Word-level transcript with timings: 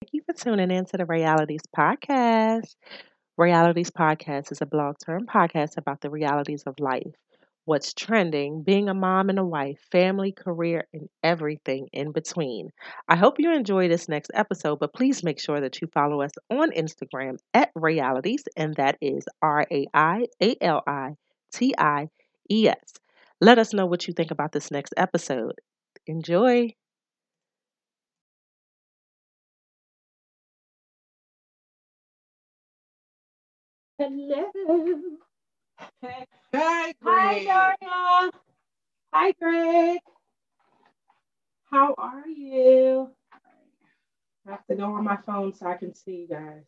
Thank 0.00 0.12
you 0.12 0.22
for 0.26 0.32
tuning 0.34 0.70
in 0.70 0.84
to 0.86 0.96
the 0.96 1.06
Realities 1.06 1.62
Podcast. 1.76 2.76
Realities 3.36 3.90
Podcast 3.90 4.52
is 4.52 4.60
a 4.62 4.66
blog 4.66 4.96
term 5.04 5.26
podcast 5.26 5.76
about 5.78 6.00
the 6.00 6.10
realities 6.10 6.64
of 6.66 6.78
life, 6.80 7.14
what's 7.64 7.94
trending, 7.94 8.62
being 8.62 8.88
a 8.88 8.94
mom 8.94 9.28
and 9.30 9.38
a 9.38 9.44
wife, 9.44 9.78
family, 9.90 10.32
career, 10.32 10.86
and 10.92 11.08
everything 11.22 11.88
in 11.92 12.12
between. 12.12 12.70
I 13.08 13.16
hope 13.16 13.38
you 13.38 13.52
enjoy 13.52 13.88
this 13.88 14.08
next 14.08 14.30
episode, 14.34 14.78
but 14.80 14.94
please 14.94 15.22
make 15.24 15.40
sure 15.40 15.60
that 15.60 15.80
you 15.80 15.88
follow 15.88 16.20
us 16.22 16.32
on 16.50 16.72
Instagram 16.72 17.38
at 17.54 17.70
Realities, 17.74 18.44
and 18.56 18.74
that 18.76 18.98
is 19.00 19.24
R 19.42 19.66
A 19.70 19.86
I 19.94 20.26
A 20.42 20.56
L 20.60 20.82
I 20.86 21.16
T 21.52 21.74
I 21.78 22.08
E 22.50 22.68
S. 22.68 22.94
Let 23.40 23.58
us 23.58 23.72
know 23.72 23.86
what 23.86 24.06
you 24.08 24.14
think 24.14 24.30
about 24.30 24.52
this 24.52 24.70
next 24.70 24.94
episode. 24.96 25.54
Enjoy. 26.06 26.74
Hello. 33.98 34.44
Hey, 36.02 36.26
Hi, 36.54 36.92
Greg. 37.02 37.46
Daria. 37.46 38.30
Hi, 39.14 39.32
Greg. 39.40 40.00
How 41.70 41.94
are 41.96 42.28
you? 42.28 43.08
I 44.46 44.50
have 44.50 44.66
to 44.66 44.74
go 44.76 44.84
on 44.84 45.04
my 45.04 45.16
phone 45.24 45.54
so 45.54 45.66
I 45.66 45.76
can 45.78 45.94
see 45.94 46.16
you 46.16 46.28
guys. 46.28 46.64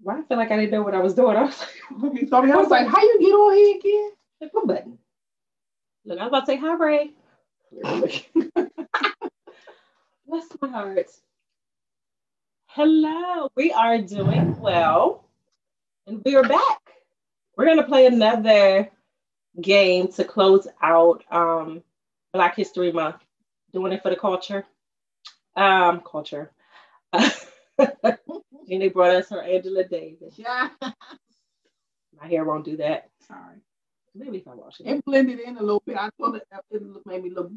Why 0.00 0.20
I 0.20 0.22
feel 0.22 0.38
like 0.38 0.50
I 0.50 0.56
didn't 0.56 0.70
know 0.70 0.82
what 0.82 0.94
I 0.94 1.00
was 1.02 1.12
doing. 1.14 1.36
I 1.36 1.42
was 1.42 1.58
like, 1.60 1.68
You 2.14 2.26
told 2.26 2.46
me, 2.46 2.52
I 2.52 2.56
was 2.56 2.70
like, 2.70 2.86
how 2.86 3.02
you 3.02 3.18
get 3.20 3.26
on 3.32 3.54
here 3.56 3.76
again? 3.76 4.10
Like, 4.40 4.54
what 4.54 4.66
button? 4.66 4.98
Look, 6.06 6.18
I 6.18 6.22
was 6.22 6.28
about 6.28 6.46
to 6.46 6.46
say 6.46 6.56
hi, 6.56 6.74
Ray. 6.76 7.10
Bless 10.26 10.46
my 10.62 10.68
heart. 10.68 11.06
Hello, 12.68 13.50
we 13.54 13.70
are 13.72 13.98
doing 13.98 14.58
well, 14.60 15.27
and 16.08 16.22
we 16.24 16.34
are 16.36 16.42
back. 16.42 16.78
We're 17.56 17.66
gonna 17.66 17.84
play 17.86 18.06
another 18.06 18.90
game 19.60 20.08
to 20.12 20.24
close 20.24 20.66
out 20.82 21.24
um, 21.30 21.82
Black 22.32 22.56
History 22.56 22.92
Month. 22.92 23.16
Doing 23.72 23.92
it 23.92 24.02
for 24.02 24.10
the 24.10 24.16
culture. 24.16 24.64
Um, 25.56 26.00
culture. 26.10 26.50
Jeannie 28.68 28.88
brought 28.88 29.10
us 29.14 29.28
her 29.30 29.42
Angela 29.42 29.84
Davis. 29.84 30.34
Yeah. 30.36 30.70
My 30.80 32.26
hair 32.26 32.44
won't 32.44 32.64
do 32.64 32.76
that. 32.78 33.10
Sorry. 33.26 33.56
Maybe 34.14 34.38
if 34.38 34.48
I 34.48 34.54
wash 34.54 34.80
it. 34.80 34.86
It 34.86 35.04
blended 35.04 35.40
in 35.40 35.56
a 35.58 35.60
little 35.62 35.82
bit. 35.84 35.96
I 35.96 36.08
thought 36.18 36.36
it, 36.36 36.46
it 36.70 36.82
looked- 36.82 37.06
made 37.06 37.22
me 37.22 37.30
look 37.30 37.50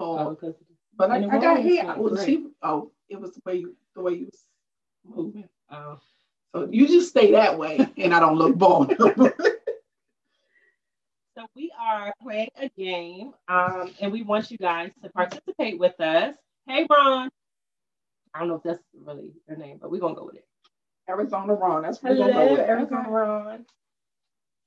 Oh, 0.00 0.16
bald. 0.16 0.40
because 0.40 0.54
but 0.96 1.10
I, 1.10 1.16
I 1.18 1.38
got 1.40 1.60
hair. 1.62 1.94
Well, 1.96 2.16
she, 2.22 2.48
oh, 2.62 2.90
it 3.08 3.18
was 3.20 3.32
the 3.34 3.40
way 3.46 3.54
you, 3.56 3.76
the 3.94 4.02
way 4.02 4.12
you 4.14 4.26
was 4.26 4.42
moving. 5.06 5.48
oh. 5.70 5.98
So 6.54 6.68
you 6.70 6.86
just 6.88 7.10
stay 7.10 7.32
that 7.32 7.58
way, 7.58 7.86
and 7.96 8.14
I 8.14 8.20
don't 8.20 8.36
look 8.38 8.56
bald. 8.56 8.94
So 11.38 11.46
we 11.54 11.70
are 11.80 12.12
playing 12.20 12.48
a 12.60 12.68
game, 12.76 13.32
um, 13.46 13.94
and 14.00 14.10
we 14.10 14.22
want 14.22 14.50
you 14.50 14.58
guys 14.58 14.90
to 15.04 15.08
participate 15.10 15.78
with 15.78 15.94
us. 16.00 16.34
Hey, 16.66 16.84
Ron. 16.90 17.30
I 18.34 18.40
don't 18.40 18.48
know 18.48 18.56
if 18.56 18.64
that's 18.64 18.82
really 18.92 19.34
your 19.46 19.56
name, 19.56 19.78
but 19.80 19.88
we're 19.88 20.00
gonna 20.00 20.16
go 20.16 20.24
with 20.24 20.34
it. 20.34 20.44
Arizona 21.08 21.54
Ron. 21.54 21.82
That's 21.82 22.02
what 22.02 22.14
Hello, 22.14 22.26
we're 22.26 22.32
gonna 22.32 22.44
go 22.44 22.50
with. 22.54 22.60
Arizona 22.68 23.08
Ron. 23.08 23.66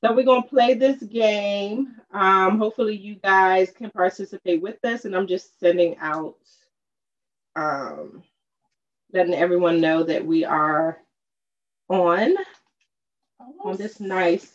So 0.02 0.14
we're 0.14 0.24
gonna 0.24 0.44
play 0.48 0.74
this 0.74 1.04
game. 1.04 1.94
Um, 2.14 2.58
hopefully 2.58 2.96
you 2.96 3.16
guys 3.16 3.72
can 3.72 3.90
participate 3.92 4.62
with 4.62 4.78
us, 4.86 5.04
and 5.04 5.14
I'm 5.14 5.28
just 5.28 5.60
sending 5.60 5.98
out, 5.98 6.38
um, 7.58 8.24
letting 9.12 9.34
everyone 9.34 9.82
know 9.82 10.04
that 10.04 10.26
we 10.26 10.46
are 10.46 11.00
on 11.92 12.36
oh, 13.42 13.56
on 13.66 13.78
this 13.78 14.00
nice 14.00 14.50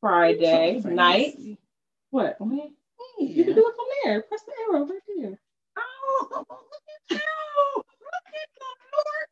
Friday 0.00 0.80
night. 0.84 1.36
What? 2.10 2.36
You 2.40 3.44
can 3.44 3.54
do 3.54 3.68
it 3.68 3.74
from 3.76 3.86
there. 4.04 4.22
Press 4.22 4.42
the 4.42 4.52
arrow 4.72 4.86
right 4.86 5.00
there. 5.16 5.38
Oh, 5.78 6.28
oh, 6.32 6.44
oh 6.48 6.56
look 6.70 6.82
at 6.88 7.16
you. 7.16 7.76
Look 7.76 7.84
at 8.26 8.48
the 8.58 8.66
Lord. 8.96 9.28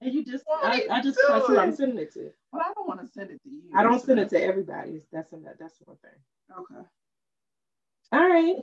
And 0.00 0.14
you 0.14 0.24
just, 0.24 0.44
What 0.46 0.64
I, 0.64 0.86
I 0.90 1.02
just 1.02 1.18
press 1.18 1.46
who 1.46 1.58
I'm 1.58 1.74
sending 1.74 1.98
it 1.98 2.12
to. 2.14 2.30
Well, 2.52 2.62
I 2.64 2.72
don't 2.74 2.86
want 2.86 3.00
to 3.00 3.08
send 3.08 3.30
it 3.30 3.42
to 3.42 3.50
you. 3.50 3.62
I 3.74 3.82
don't 3.82 4.04
send 4.04 4.20
it 4.20 4.30
to 4.30 4.42
everybody. 4.42 5.02
That's 5.12 5.32
a, 5.32 5.36
that's 5.58 5.74
one 5.84 5.96
thing. 5.98 6.56
Okay. 6.58 6.86
All 8.12 8.28
right. 8.28 8.56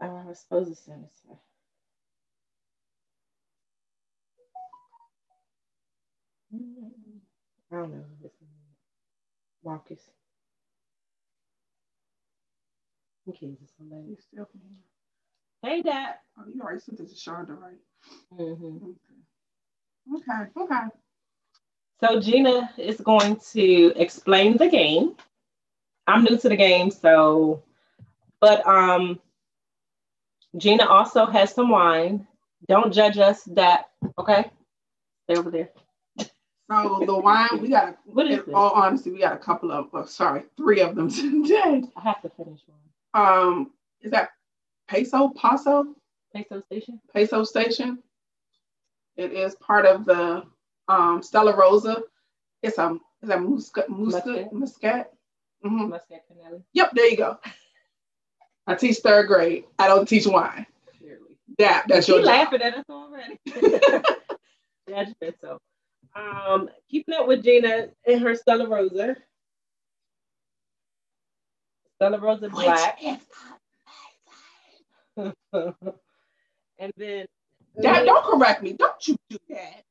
I 0.00 0.08
was 0.08 0.40
supposed 0.40 0.68
to 0.70 0.76
send 0.76 1.04
it 1.04 1.10
to. 1.22 1.36
I 6.52 7.76
don't 7.76 7.90
know. 7.90 8.04
Marcus. 9.64 10.00
Okay, 13.28 13.56
this 13.60 13.72
one. 13.78 14.06
You 14.08 14.16
still 14.20 14.44
can 14.46 14.60
hear. 14.60 14.76
Hey, 15.62 15.82
Dad. 15.82 16.14
Oh, 16.38 16.44
you 16.54 16.60
already 16.62 16.80
sent 16.80 17.00
it 17.00 17.08
to 17.08 17.14
Shonda, 17.14 17.58
right? 17.58 17.78
Mm-hmm. 18.38 18.90
Okay. 20.16 20.32
Okay. 20.36 20.62
Okay. 20.64 20.80
So 22.00 22.20
Gina 22.20 22.70
is 22.76 23.00
going 23.00 23.36
to 23.52 23.92
explain 23.96 24.56
the 24.56 24.68
game. 24.68 25.16
I'm 26.06 26.24
new 26.24 26.36
to 26.38 26.48
the 26.48 26.56
game, 26.56 26.90
so 26.90 27.62
but 28.40 28.66
um 28.66 29.18
Gina 30.56 30.86
also 30.86 31.26
has 31.26 31.52
some 31.54 31.70
wine. 31.70 32.26
Don't 32.68 32.92
judge 32.92 33.18
us 33.18 33.42
that 33.44 33.90
okay? 34.18 34.50
Stay 35.24 35.38
over 35.38 35.50
there. 35.50 35.70
So 36.70 37.02
the 37.06 37.16
wine 37.16 37.60
we 37.60 37.68
got. 37.68 37.96
What 38.06 38.26
is 38.26 38.40
In 38.40 38.46
this? 38.46 38.54
all 38.54 38.70
honesty, 38.72 39.10
we 39.12 39.18
got 39.20 39.34
a 39.34 39.38
couple 39.38 39.70
of. 39.70 39.88
Oh, 39.92 40.04
sorry, 40.04 40.42
three 40.56 40.80
of 40.80 40.94
them 40.96 41.08
today. 41.10 41.82
I 41.96 42.00
have 42.00 42.20
to 42.22 42.30
finish 42.30 42.60
one. 42.66 42.78
Um, 43.14 43.70
is 44.02 44.10
that 44.10 44.30
Peso 44.88 45.28
Paso 45.30 45.94
Peso 46.34 46.60
station? 46.60 47.00
Peso 47.14 47.44
Station? 47.44 48.02
It 49.16 49.32
is 49.32 49.54
part 49.56 49.86
of 49.86 50.04
the 50.04 50.44
um 50.88 51.22
Stella 51.22 51.56
Rosa. 51.56 52.02
It's 52.62 52.78
a 52.78 52.98
is 53.22 53.28
that 53.28 53.40
muscat 53.42 53.88
muscat 53.88 54.52
Muscat. 54.52 55.12
hmm 55.62 55.88
Muscat 55.88 56.22
Canelli, 56.30 56.62
Yep, 56.74 56.90
there 56.94 57.08
you 57.10 57.16
go. 57.16 57.38
I 58.66 58.74
teach 58.74 58.96
third 58.98 59.28
grade. 59.28 59.64
I 59.78 59.86
don't 59.88 60.06
teach 60.08 60.26
wine. 60.26 60.66
clearly. 60.98 61.38
That 61.58 61.84
that's 61.88 62.08
your 62.08 62.18
job. 62.18 62.26
laughing 62.26 62.62
at 62.62 62.74
us 62.74 62.84
already. 62.90 63.38
Judgment. 64.88 65.36
Um 66.16 66.70
keeping 66.90 67.14
up 67.14 67.28
with 67.28 67.44
Gina 67.44 67.88
and 68.06 68.22
her 68.22 68.36
Stella 68.36 68.68
Rosa. 68.68 69.16
Stella 71.96 72.18
Rosa 72.20 72.50
Black. 72.50 73.00
And 76.78 76.92
then 76.96 77.26
Dad, 77.80 78.04
don't 78.04 78.24
correct 78.24 78.62
me. 78.62 78.72
Don't 78.74 79.08
you 79.08 79.16
do 79.30 79.38
that. 79.50 79.82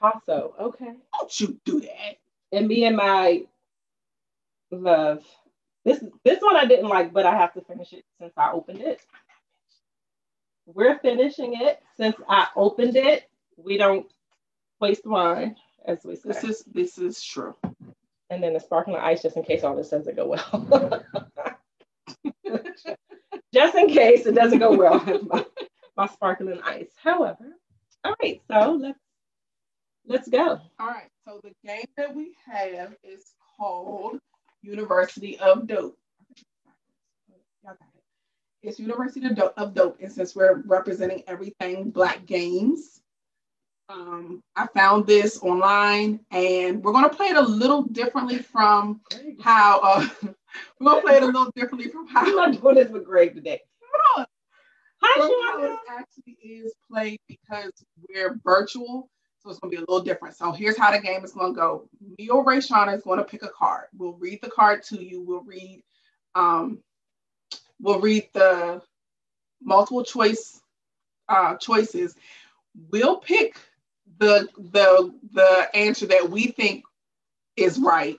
Paso. 0.00 0.54
Okay. 0.60 0.92
Don't 1.18 1.40
you 1.40 1.60
do 1.64 1.80
that. 1.80 2.16
And 2.52 2.68
me 2.68 2.84
and 2.84 2.96
my 2.96 3.44
love. 4.70 5.24
This 5.84 6.02
this 6.24 6.40
one 6.42 6.56
I 6.56 6.66
didn't 6.66 6.88
like, 6.88 7.12
but 7.12 7.26
I 7.26 7.36
have 7.36 7.54
to 7.54 7.62
finish 7.62 7.92
it 7.92 8.04
since 8.20 8.32
I 8.36 8.52
opened 8.52 8.80
it. 8.82 9.00
We're 10.66 10.98
finishing 11.00 11.54
it 11.60 11.82
since 11.96 12.16
I 12.28 12.48
opened 12.56 12.96
it. 12.96 13.28
We 13.56 13.78
don't 13.78 14.06
waste 14.80 15.06
wine, 15.06 15.56
as 15.86 16.04
we 16.04 16.16
say. 16.16 16.22
This 16.28 16.44
is 16.44 16.64
this 16.72 16.98
is 16.98 17.22
true. 17.22 17.54
and 18.30 18.42
then 18.42 18.52
the 18.52 18.60
sparkling 18.60 18.96
ice 18.96 19.22
just 19.22 19.36
in 19.36 19.42
case 19.42 19.64
all 19.64 19.76
this 19.76 19.88
doesn't 19.90 20.16
go 20.16 20.26
well. 20.26 21.04
just 23.54 23.74
in 23.74 23.88
case 23.88 24.26
it 24.26 24.34
doesn't 24.34 24.58
go 24.58 24.76
well, 24.76 25.00
my, 25.26 25.44
my 25.96 26.06
sparkling 26.06 26.60
ice. 26.64 26.90
However, 27.02 27.56
all 28.04 28.14
right, 28.22 28.40
so 28.50 28.72
let's 28.80 28.98
let's 30.06 30.28
go. 30.28 30.60
All 30.78 30.86
right. 30.86 31.08
So 31.26 31.40
the 31.42 31.52
game 31.66 31.86
that 31.96 32.14
we 32.14 32.34
have 32.46 32.94
is 33.02 33.32
called 33.56 34.18
University 34.62 35.38
of 35.38 35.66
Dope. 35.66 35.96
Y'all 37.64 37.74
got 37.74 37.88
it. 37.94 38.02
It's 38.62 38.78
University 38.78 39.26
of 39.26 39.36
Dope, 39.36 39.54
of 39.56 39.74
Dope, 39.74 39.98
and 40.00 40.10
since 40.10 40.34
we're 40.34 40.62
representing 40.66 41.22
everything 41.26 41.90
Black 41.90 42.26
games, 42.26 43.00
um, 43.88 44.42
I 44.54 44.66
found 44.68 45.06
this 45.06 45.38
online, 45.42 46.20
and 46.30 46.82
we're 46.82 46.92
gonna 46.92 47.08
play 47.08 47.28
it 47.28 47.36
a 47.36 47.42
little 47.42 47.82
differently 47.82 48.38
from 48.38 49.00
how 49.40 49.80
uh, 49.82 50.08
we're 50.80 50.90
gonna 50.90 51.02
play 51.02 51.16
it 51.16 51.22
a 51.22 51.26
little 51.26 51.50
differently 51.54 51.88
from 51.88 52.06
how. 52.06 52.40
I'm 52.40 52.52
doing 52.52 52.74
this 52.74 52.90
with 52.90 53.04
Greg 53.04 53.34
today. 53.34 53.60
on. 54.18 54.26
Hi, 55.00 55.78
actually 55.88 56.36
is 56.42 56.74
played 56.90 57.20
because 57.28 57.72
we're 58.08 58.38
virtual. 58.44 59.08
So 59.40 59.50
it's 59.50 59.60
gonna 59.60 59.70
be 59.70 59.76
a 59.76 59.80
little 59.80 60.00
different. 60.00 60.36
So 60.36 60.52
here's 60.52 60.76
how 60.76 60.90
the 60.90 61.00
game 61.00 61.24
is 61.24 61.32
gonna 61.32 61.54
go. 61.54 61.88
Me 62.18 62.28
or 62.28 62.44
Ray 62.44 62.58
Shauna 62.58 62.96
is 62.96 63.02
gonna 63.02 63.24
pick 63.24 63.42
a 63.42 63.48
card. 63.48 63.86
We'll 63.96 64.14
read 64.14 64.40
the 64.42 64.50
card 64.50 64.82
to 64.84 65.02
you. 65.02 65.22
We'll 65.22 65.44
read 65.44 65.82
um 66.34 66.80
we'll 67.80 68.00
read 68.00 68.28
the 68.34 68.82
multiple 69.62 70.04
choice 70.04 70.60
uh 71.28 71.56
choices. 71.56 72.16
we'll 72.90 73.18
pick 73.18 73.56
the 74.18 74.48
the 74.72 75.14
the 75.32 75.68
answer 75.76 76.06
that 76.06 76.30
we 76.30 76.48
think 76.48 76.84
is 77.56 77.78
right, 77.78 78.18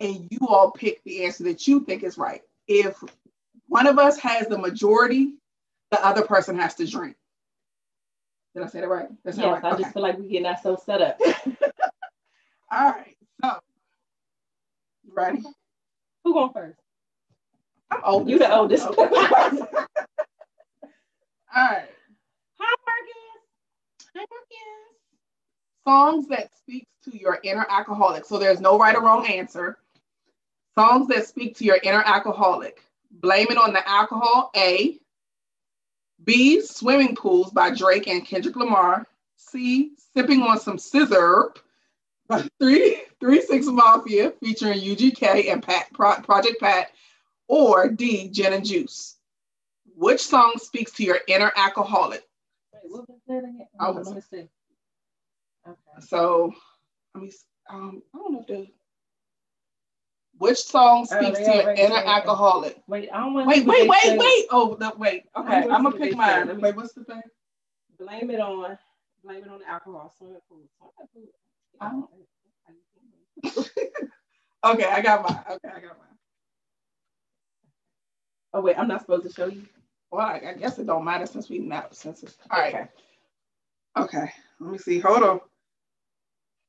and 0.00 0.28
you 0.30 0.38
all 0.48 0.70
pick 0.72 1.02
the 1.04 1.24
answer 1.24 1.44
that 1.44 1.66
you 1.68 1.80
think 1.80 2.02
is 2.04 2.18
right. 2.18 2.42
If 2.68 3.02
one 3.68 3.86
of 3.86 3.98
us 3.98 4.18
has 4.20 4.46
the 4.48 4.58
majority, 4.58 5.34
the 5.90 6.04
other 6.04 6.22
person 6.22 6.58
has 6.58 6.74
to 6.76 6.86
drink. 6.86 7.16
Did 8.54 8.64
I 8.64 8.68
say 8.68 8.80
that 8.80 8.88
right? 8.88 9.08
That's 9.24 9.36
yes, 9.38 9.44
not 9.46 9.52
right. 9.54 9.64
I 9.64 9.72
Okay. 9.74 9.82
just 9.84 9.94
feel 9.94 10.02
like 10.02 10.18
we're 10.18 10.28
getting 10.28 10.46
ourselves 10.46 10.82
set 10.84 11.00
up. 11.02 11.20
All 12.72 12.90
right. 12.90 13.16
So, 13.42 13.52
you 15.04 15.12
ready? 15.14 15.42
Who 16.24 16.32
going 16.34 16.52
first? 16.52 16.78
I'm 17.90 18.00
old. 18.04 18.28
You 18.28 18.38
the 18.38 18.52
oldest. 18.54 18.86
All 18.98 19.06
right. 19.06 19.78
Hi, 22.60 22.74
Marcus. 22.86 23.42
Hi, 24.16 24.26
Marcus. 24.30 24.87
Songs 25.88 26.26
that 26.28 26.50
speaks 26.58 26.86
to 27.04 27.16
your 27.18 27.38
inner 27.42 27.64
alcoholic. 27.70 28.26
So 28.26 28.38
there's 28.38 28.60
no 28.60 28.78
right 28.78 28.94
or 28.94 29.02
wrong 29.02 29.26
answer. 29.26 29.78
Songs 30.78 31.08
that 31.08 31.26
speak 31.26 31.56
to 31.56 31.64
your 31.64 31.78
inner 31.82 32.02
alcoholic. 32.04 32.82
Blame 33.10 33.46
it 33.48 33.56
on 33.56 33.72
the 33.72 33.88
alcohol. 33.88 34.50
A. 34.54 34.98
B. 36.24 36.60
Swimming 36.60 37.16
pools 37.16 37.50
by 37.52 37.70
Drake 37.74 38.06
and 38.06 38.22
Kendrick 38.26 38.56
Lamar. 38.56 39.06
C. 39.36 39.92
Sipping 40.14 40.42
on 40.42 40.60
some 40.60 40.76
scissor. 40.76 41.52
by 42.28 42.46
Three 42.60 43.00
Three 43.18 43.40
Six 43.40 43.64
Mafia 43.66 44.32
featuring 44.42 44.78
UGK 44.80 45.50
and 45.50 45.62
Pat 45.62 45.86
Pro- 45.94 46.20
Project 46.20 46.60
Pat. 46.60 46.90
Or 47.48 47.88
D. 47.88 48.28
Gin 48.28 48.52
and 48.52 48.64
Juice. 48.66 49.16
Which 49.96 50.20
song 50.20 50.52
speaks 50.58 50.92
to 50.92 51.02
your 51.02 51.20
inner 51.28 51.50
alcoholic? 51.56 52.22
Wait, 52.74 52.82
what 52.92 53.08
was 53.08 53.18
that 53.26 53.38
again? 53.38 53.66
I 53.80 53.84
Hold 53.86 53.96
was- 53.96 54.08
on, 54.08 54.14
Let 54.16 54.32
me 54.32 54.38
see. 54.42 54.48
Okay. 55.68 56.06
So, 56.06 56.52
I 57.14 57.18
mean, 57.18 57.30
um, 57.70 58.02
I 58.14 58.18
don't 58.18 58.32
know 58.32 58.40
if 58.40 58.46
the 58.46 58.66
which 60.38 60.58
song 60.58 61.06
Oh, 61.10 61.20
speaks 61.20 61.38
they 61.38 61.44
to 61.44 61.84
inner 61.84 61.96
alcoholic. 61.96 62.80
Wait, 62.86 63.10
I 63.12 63.18
don't 63.18 63.34
want 63.34 63.48
Wait, 63.48 63.64
to 63.64 63.68
wait, 63.68 63.88
wait, 63.88 64.18
wait. 64.18 64.46
Oh, 64.50 64.76
no, 64.80 64.92
wait. 64.96 65.24
Okay, 65.36 65.48
I'm 65.48 65.62
gonna 65.62 65.74
I'm 65.74 65.82
gonna 65.82 65.96
see 65.96 65.98
what 66.00 66.08
pick 66.10 66.16
mine. 66.16 66.60
Wait, 66.60 66.76
what's 66.76 66.92
the 66.94 67.04
thing? 67.04 67.22
Blame 67.98 68.30
it 68.30 68.40
on, 68.40 68.78
blame 69.24 69.42
it 69.44 69.50
on 69.50 69.58
the 69.58 69.68
alcohol. 69.68 70.12
Swimming 70.16 70.38
pool. 70.48 70.62
Swimming 71.12 72.02
pool. 73.54 73.68
Okay, 74.64 74.84
I 74.84 75.00
got 75.00 75.22
mine. 75.22 75.44
Okay, 75.50 75.68
I 75.68 75.80
got 75.80 75.98
mine. 75.98 76.16
Oh 78.52 78.60
wait, 78.60 78.78
I'm 78.78 78.88
not 78.88 79.00
supposed 79.00 79.24
to 79.26 79.32
show 79.32 79.46
you. 79.46 79.62
Well, 80.10 80.26
I, 80.26 80.40
I 80.48 80.54
guess 80.54 80.78
it 80.78 80.86
don't 80.86 81.04
matter 81.04 81.26
since 81.26 81.48
we 81.48 81.58
met 81.58 81.94
since 81.94 82.22
it's 82.22 82.36
all 82.50 82.58
right. 82.58 82.74
Okay. 82.74 82.88
Okay, 83.96 84.32
let 84.60 84.72
me 84.72 84.78
see. 84.78 85.00
Hold 85.00 85.22
on. 85.22 85.40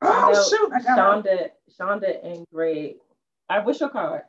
Oh 0.02 0.32
know 0.32 0.44
shoot! 0.50 0.72
I 0.74 0.82
got 0.82 1.24
Shonda, 1.26 1.50
Shonda 1.80 2.26
and 2.26 2.46
Greg. 2.54 2.96
I 3.50 3.60
wish 3.60 3.80
your 3.80 3.90
card? 3.90 4.22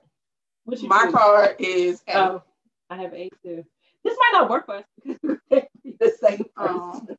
What's 0.65 0.83
your 0.83 0.89
my 0.89 1.05
choose? 1.05 1.15
card 1.15 1.57
is 1.59 2.03
A. 2.09 2.19
Oh, 2.19 2.43
I 2.91 2.97
have 2.97 3.15
eight 3.15 3.33
too. 3.43 3.65
This 4.03 4.17
might 4.19 4.41
not 4.41 4.51
work 4.51 4.67
for 4.67 4.77
us 4.77 4.85
because 5.05 5.19
we're 5.51 5.63
the 6.01 6.13
same 6.21 6.45
Oh. 6.57 6.93
person. 7.01 7.17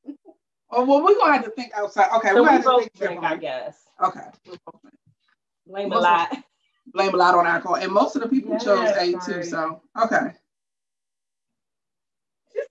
Oh 0.72 0.86
well, 0.86 1.04
we're 1.04 1.16
gonna 1.18 1.34
have 1.34 1.46
to 1.46 1.52
think 1.52 1.72
outside. 1.76 2.10
Okay, 2.18 2.30
so 2.30 2.36
we're 2.36 2.40
gonna 2.42 2.52
have 2.52 2.62
to 2.64 2.68
both 2.70 2.82
think 2.84 2.94
drink, 2.98 3.24
I 3.24 3.36
guess. 3.38 3.78
Okay, 4.04 4.22
we're 4.48 4.58
both 4.66 4.82
drink. 4.82 4.96
Blame 5.68 5.86
a 5.88 5.90
Most 5.90 5.98
of- 5.98 6.04
lot. 6.04 6.38
blame 6.94 7.14
a 7.14 7.18
lot 7.18 7.36
on 7.36 7.46
alcohol, 7.48 7.76
and 7.76 7.92
most 7.92 8.16
of 8.16 8.22
the 8.22 8.28
people 8.30 8.58
chose 8.60 8.80
Yes, 8.80 8.98
A 9.26 9.32
too. 9.32 9.44
So 9.44 9.82
okay. 10.02 10.34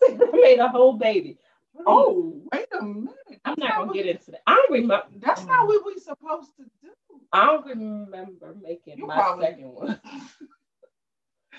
I 0.03 0.29
made 0.33 0.59
a 0.59 0.69
whole 0.69 0.95
baby. 0.95 1.39
Oh, 1.87 2.41
wait 2.53 2.67
a 2.79 2.83
minute. 2.83 3.15
I'm 3.45 3.55
not 3.59 3.77
gonna 3.77 3.93
get 3.93 4.07
into 4.07 4.33
that. 4.33 4.43
I 4.47 4.55
don't 4.55 4.71
remember. 4.71 5.05
That's 5.19 5.45
not 5.45 5.65
mm. 5.65 5.69
what 5.69 5.87
we 5.87 5.99
supposed 5.99 6.51
to 6.59 6.65
do. 6.83 6.91
I 7.33 7.47
don't 7.47 7.67
remember 7.67 8.55
making 8.61 8.99
You 8.99 9.07
my 9.07 9.15
probably- 9.15 9.47
second 9.47 9.73
one. 9.75 10.01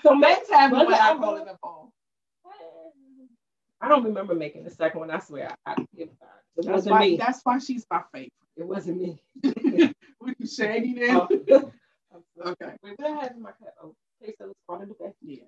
So 0.02 0.14
Next 0.14 0.48
time 0.48 0.72
when 0.72 0.80
it 0.80 0.90
alcohol 0.94 1.36
alcohol? 1.36 1.36
is 1.36 1.48
involved. 1.48 1.92
I 3.80 3.88
don't 3.88 4.04
remember 4.04 4.34
making 4.34 4.64
the 4.64 4.70
second 4.70 5.00
one. 5.00 5.10
I 5.10 5.20
swear, 5.20 5.54
I, 5.66 5.72
I 5.72 5.74
give 5.96 6.08
God. 6.18 6.28
It 6.56 6.66
That's 6.66 6.68
wasn't 6.68 6.92
why, 6.92 7.00
me. 7.00 7.16
that's 7.16 7.40
why 7.44 7.58
she's 7.58 7.86
my 7.90 8.02
favorite. 8.12 8.32
It 8.56 8.66
wasn't 8.66 9.00
me. 9.00 9.22
With 10.20 10.34
you 10.38 10.46
shaggy 10.46 10.94
now. 10.94 11.28
Oh. 11.50 11.72
Okay. 12.44 12.72
Wait, 12.82 12.94
what 12.98 13.10
I 13.10 13.22
have 13.22 13.38
my 13.38 13.50
cup? 13.50 13.74
Oh, 13.82 13.94
okay, 14.22 14.34
so 14.38 14.50
it's 14.50 14.60
part 14.68 14.82
of 14.82 14.88
the 14.88 14.94
best. 14.94 15.16
Yeah. 15.22 15.44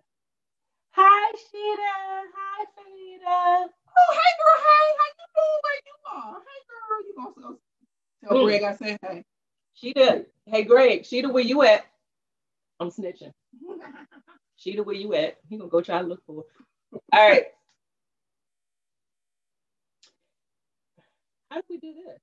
Hi, 0.97 1.33
Sheeta. 1.33 2.31
Hi, 2.37 2.65
Fanita. 2.77 3.69
Oh, 3.99 4.13
hey 4.13 4.33
girl, 4.41 4.61
hey, 4.65 4.87
how 4.99 5.11
you 5.19 5.27
doing? 5.37 5.61
Where 5.65 5.81
you 5.87 5.95
are? 6.13 6.41
Hey 6.41 6.61
girl, 6.71 7.01
you 7.07 7.15
gonna 7.17 7.35
go 7.49 7.59
tell 8.25 8.37
Mm. 8.39 8.45
Greg 8.47 8.63
I 8.63 8.77
said 8.77 8.99
hey. 9.03 9.25
Sheeta. 9.75 10.27
Hey, 10.47 10.65
Greg. 10.65 11.07
Sheeta, 11.07 11.29
where 11.29 11.45
you 11.45 11.63
at? 11.63 11.87
I'm 12.81 12.91
snitching. 12.91 13.33
Sheeta, 14.57 14.83
where 14.83 14.95
you 14.97 15.15
at? 15.15 15.39
He 15.49 15.57
gonna 15.59 15.71
go 15.71 15.81
try 15.83 16.01
to 16.03 16.07
look 16.09 16.23
for. 16.27 16.45
her. 16.93 16.99
All 17.13 17.29
right. 17.31 17.47
How 21.51 21.59
do 21.59 21.63
we 21.71 21.79
do 21.79 21.95
this? 21.95 22.21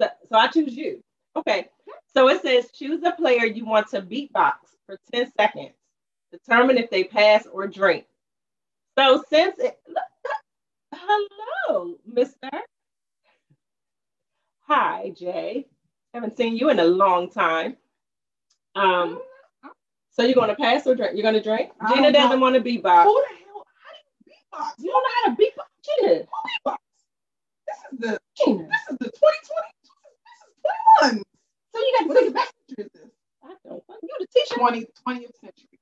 So, 0.00 0.08
so 0.30 0.36
I 0.38 0.48
choose 0.48 0.74
you. 0.76 1.02
Okay. 1.36 1.68
So 2.14 2.28
it 2.28 2.42
says 2.42 2.70
choose 2.72 3.02
a 3.04 3.12
player 3.12 3.44
you 3.46 3.64
want 3.66 3.88
to 3.90 4.02
beatbox 4.02 4.54
for 4.86 4.98
10 5.12 5.32
seconds. 5.38 5.72
Determine 6.34 6.78
if 6.78 6.90
they 6.90 7.04
pass 7.04 7.46
or 7.46 7.68
drink. 7.68 8.06
So 8.98 9.22
since 9.30 9.56
it 9.60 9.78
hello, 10.92 11.94
Mr. 12.12 12.50
Hi, 14.66 15.12
Jay. 15.16 15.66
Haven't 16.12 16.36
seen 16.36 16.56
you 16.56 16.70
in 16.70 16.80
a 16.80 16.84
long 16.84 17.30
time. 17.30 17.76
Um, 18.74 19.20
so 20.10 20.24
you're 20.24 20.34
gonna 20.34 20.56
pass 20.56 20.86
or 20.88 20.96
drink? 20.96 21.12
You're 21.14 21.22
gonna 21.22 21.42
drink? 21.42 21.70
I 21.80 21.94
Gina 21.94 22.12
doesn't 22.12 22.40
want 22.40 22.56
to 22.56 22.60
beatbox. 22.60 23.04
Who 23.04 23.22
the 23.22 23.36
hell? 23.44 23.64
How 23.78 23.92
do 23.94 24.00
you 24.26 24.32
beatbox? 24.32 24.72
You 24.78 24.90
don't 24.90 25.04
know 25.04 25.10
how 25.22 25.30
to 25.30 25.40
beatbox, 25.40 25.68
Gina. 25.84 26.14
Who 26.18 26.70
beatbox? 26.70 26.76
This 27.68 27.78
is 27.92 27.98
the 28.00 28.18
Gina. 28.44 28.68
this 28.68 28.90
is 28.90 28.98
the 28.98 29.10
2020. 29.10 29.74
This 30.24 31.12
is 31.12 31.22
21. 31.22 31.24
So 31.74 31.80
you 31.80 31.96
got 32.00 32.08
to 32.08 32.14
think 32.14 32.30
about. 32.30 32.46
century 32.68 32.86
is 32.86 32.90
this? 32.92 33.10
I 33.44 33.54
don't. 33.68 33.82
You 34.02 34.16
the 34.18 34.26
teacher. 34.34 34.54
20, 34.56 34.80
20th 35.06 35.40
century. 35.40 35.73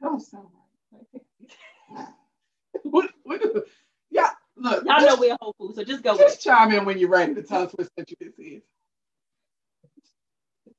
That 0.00 0.08
don't 0.08 0.20
sound 0.20 0.46
right. 0.92 2.06
What, 2.84 3.10
what, 3.24 3.42
yeah, 4.10 4.30
look. 4.56 4.84
Y'all 4.84 5.00
know 5.00 5.16
we're 5.16 5.36
Whole 5.40 5.54
Foods, 5.58 5.76
so 5.76 5.84
just 5.84 6.02
go 6.02 6.12
with 6.12 6.22
just 6.22 6.42
chime 6.42 6.72
in 6.72 6.84
when 6.84 6.98
you're 6.98 7.10
ready 7.10 7.34
to 7.34 7.42
tell 7.42 7.62
us 7.62 7.72
what 7.72 7.88
century 7.96 8.16
this 8.20 8.38
is. 8.38 8.62
it. 8.62 8.62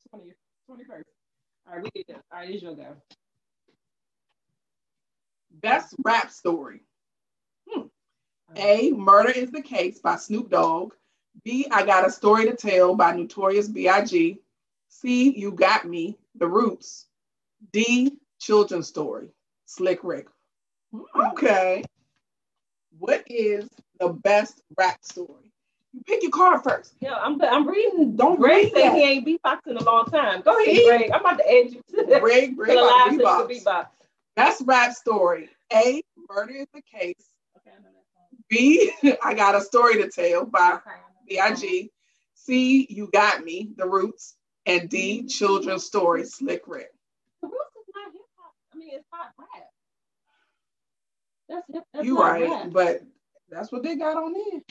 20, 0.09 0.33
21st. 0.69 1.03
All 1.67 1.75
right, 1.75 1.83
we 1.83 1.89
did 1.93 2.05
this. 2.07 2.17
All 2.31 2.39
right, 2.39 2.49
it's 2.49 2.63
your 2.63 2.75
go. 2.75 2.95
Best 5.51 5.95
rap 6.03 6.31
story. 6.31 6.81
Hmm. 7.69 7.87
A. 8.55 8.91
Murder 8.91 9.31
is 9.31 9.51
the 9.51 9.61
Case 9.61 9.99
by 9.99 10.15
Snoop 10.15 10.49
Dogg. 10.49 10.93
B. 11.43 11.67
I 11.71 11.85
Got 11.85 12.07
a 12.07 12.11
Story 12.11 12.45
to 12.45 12.55
Tell 12.55 12.95
by 12.95 13.15
Notorious 13.15 13.67
B.I.G. 13.67 14.39
C. 14.89 15.37
You 15.37 15.51
Got 15.51 15.87
Me, 15.87 16.17
The 16.35 16.47
Roots. 16.47 17.07
D. 17.71 18.17
Children's 18.41 18.87
Story, 18.87 19.29
Slick 19.65 20.03
Rick. 20.03 20.27
Hmm. 20.91 21.01
Okay. 21.31 21.83
What 22.97 23.23
is 23.27 23.69
the 23.99 24.09
best 24.09 24.61
rap 24.77 24.97
story? 25.03 25.51
You 25.93 26.01
pick 26.05 26.23
your 26.23 26.31
card 26.31 26.63
first. 26.63 26.95
Yeah, 27.01 27.15
I'm 27.15 27.41
I'm 27.41 27.67
reading. 27.67 28.15
Don't 28.15 28.39
Greg 28.39 28.73
read 28.73 28.73
said 28.73 28.93
he 28.95 29.03
ain't 29.03 29.27
beatboxing 29.27 29.67
in 29.67 29.77
a 29.77 29.83
long 29.83 30.05
time. 30.05 30.41
Go 30.41 30.59
ahead, 30.59 30.75
See? 30.75 30.85
Greg. 30.87 31.11
I'm 31.11 31.19
about 31.19 31.37
to 31.37 31.45
add 31.45 31.71
you 31.71 31.81
to 31.89 32.05
the, 32.05 32.19
Greg, 32.19 32.49
to 32.49 32.55
Greg, 32.55 32.77
the 32.77 32.83
live 32.83 33.47
to 33.47 33.53
beatbox. 33.53 33.87
Best 34.35 34.63
rap 34.65 34.93
story. 34.93 35.49
A. 35.73 36.01
Murder 36.29 36.53
is 36.53 36.67
the 36.73 36.81
Case. 36.81 37.25
Okay. 37.57 37.75
B. 38.49 38.91
I 39.23 39.33
Got 39.33 39.55
a 39.55 39.61
Story 39.61 40.01
to 40.01 40.09
Tell 40.09 40.45
by 40.45 40.59
Okay, 40.59 40.63
I 40.67 40.69
know 40.69 40.79
that 41.37 41.57
song. 41.57 41.61
B.I.G. 41.61 41.91
C. 42.35 42.87
You 42.89 43.09
Got 43.11 43.43
Me, 43.43 43.69
The 43.77 43.87
Roots. 43.87 44.35
And 44.65 44.89
D. 44.89 45.19
Mm-hmm. 45.19 45.27
Children's 45.27 45.83
Story, 45.83 46.23
Slick 46.23 46.63
Rick. 46.67 46.91
The 47.41 47.47
Roots 47.47 47.75
is 47.75 47.93
not 47.93 48.13
hip 48.13 48.21
hop. 49.11 49.33
I 49.39 49.43
not 49.43 49.49
rap. 49.53 49.69
That's. 51.49 51.83
That's 51.93 52.05
You 52.05 52.19
right, 52.19 52.49
rap. 52.49 52.67
but 52.71 53.01
that's 53.49 53.71
what 53.71 53.83
they 53.83 53.95
got 53.95 54.17
on 54.17 54.33
there. 54.33 54.61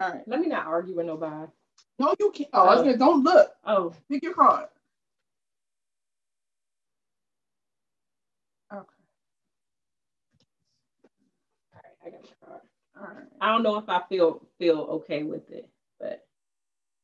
All 0.00 0.10
right. 0.10 0.22
Let 0.28 0.40
me 0.40 0.48
not 0.48 0.66
argue 0.66 0.96
with 0.96 1.06
nobody. 1.06 1.50
No, 1.98 2.14
you 2.18 2.32
can't. 2.34 2.50
Oh, 2.52 2.62
I 2.66 2.74
was 2.74 2.80
oh. 2.80 2.84
gonna, 2.84 2.98
don't 2.98 3.22
look. 3.24 3.52
Oh, 3.64 3.94
Pick 4.10 4.22
your 4.22 4.34
card. 4.34 4.66
Okay. 8.72 8.80
all 11.74 11.80
right, 11.84 11.94
I 12.06 12.10
got 12.10 12.22
my 12.22 12.46
card. 12.48 12.60
All 12.96 13.14
right. 13.16 13.26
I 13.40 13.52
don't 13.52 13.62
know 13.62 13.76
if 13.78 13.88
I 13.88 14.02
feel 14.08 14.42
feel 14.58 14.80
okay 14.80 15.22
with 15.22 15.50
it, 15.50 15.68
but 16.00 16.26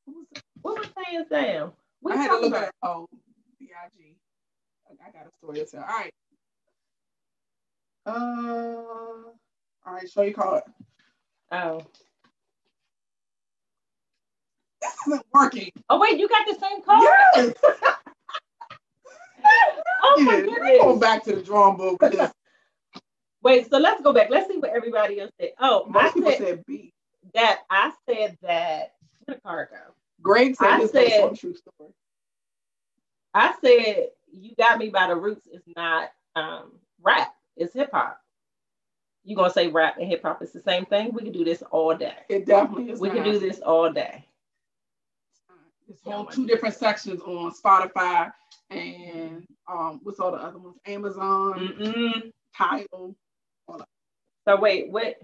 What 0.05 0.17
was 0.17 0.27
it? 0.33 0.43
what 0.63 0.79
was 0.79 0.89
saying, 1.07 1.25
Sam? 1.29 1.73
What 2.01 2.17
I 2.17 2.23
had 2.23 2.29
to 2.29 2.39
look 2.41 2.49
about? 2.53 2.65
at 2.65 2.75
oh 2.83 3.09
B.I.G. 3.61 4.17
I 4.17 4.30
I 5.07 5.11
got 5.11 5.27
a 5.27 5.31
story 5.39 5.59
to 5.59 5.67
tell. 5.67 5.81
All 5.83 5.87
right. 5.89 6.13
Uh, 8.07 9.31
all 9.87 9.95
right. 9.95 10.11
Show 10.11 10.23
your 10.23 10.35
card. 10.35 10.63
Oh, 11.53 11.83
wasn't 15.07 15.27
working. 15.33 15.71
Oh 15.89 15.99
wait, 16.01 16.19
you 16.19 16.29
got 16.29 16.47
the 16.47 16.55
same 16.59 16.83
card? 16.83 17.09
Yes. 17.37 17.55
Oh 20.03 20.21
my 20.23 20.35
yeah, 20.35 20.41
goodness. 20.41 20.59
we're 20.61 20.79
going 20.81 20.99
back 21.01 21.25
to 21.25 21.37
the 21.37 21.43
drawing 21.43 21.77
board 21.77 21.97
with 22.01 22.13
this. 22.13 22.31
Wait, 23.43 23.71
so 23.71 23.79
let's 23.79 24.03
go 24.03 24.13
back. 24.13 24.29
Let's 24.29 24.51
see 24.51 24.59
what 24.59 24.71
everybody 24.71 25.21
else 25.21 25.31
said. 25.41 25.51
Oh, 25.59 25.87
I 25.89 25.91
Most 26.03 26.15
people 26.15 26.31
said 26.33 26.39
said 26.41 26.67
B. 26.67 26.93
that. 27.35 27.61
I 27.71 27.93
said 28.09 28.37
that. 28.43 28.93
Where 29.25 29.37
the 29.37 29.41
card 29.41 29.69
go? 29.71 29.77
Greg 30.21 30.57
said 30.57 30.69
I 30.69 30.81
this 30.81 30.91
said- 30.93 31.33
a 31.33 31.37
true 31.37 31.55
story. 31.55 31.93
I 33.33 33.55
said 33.63 34.09
"You 34.33 34.55
Got 34.57 34.79
Me" 34.79 34.89
by 34.89 35.09
the 35.09 35.17
Roots 35.17 35.47
is 35.47 35.63
not 35.77 36.11
um, 36.37 36.73
rap. 37.03 37.35
It's 37.57 37.75
hip 37.75 37.91
hop. 37.93 38.21
You 39.25 39.37
gonna 39.37 39.51
say 39.51 39.69
rap 39.69 39.97
and 39.99 40.09
hip 40.09 40.23
hop 40.23 40.43
is 40.43 40.53
the 40.53 40.63
same 40.63 40.87
thing? 40.87 41.13
We 41.13 41.23
can 41.23 41.33
do 41.33 41.45
this 41.45 41.63
all 41.71 41.95
day. 41.95 42.17
It 42.29 42.47
definitely 42.47 42.91
is. 42.91 43.01
We 43.01 43.11
can 43.11 43.23
do 43.23 43.39
this 43.39 43.61
all 43.61 43.93
day. 43.93 44.25
It's 45.89 46.01
on 46.07 46.29
two 46.29 46.47
different 46.47 46.75
sections 46.75 47.21
on 47.21 47.53
Spotify 47.53 48.33
and 48.71 49.45
um, 49.69 50.01
what's 50.05 50.21
all 50.21 50.31
the 50.31 50.39
other 50.39 50.59
ones? 50.59 50.77
Amazon, 50.87 51.55
Mm-mm. 51.59 52.33
Tidal. 52.57 53.17
So 54.47 54.57
wait, 54.59 54.91
what? 54.91 55.17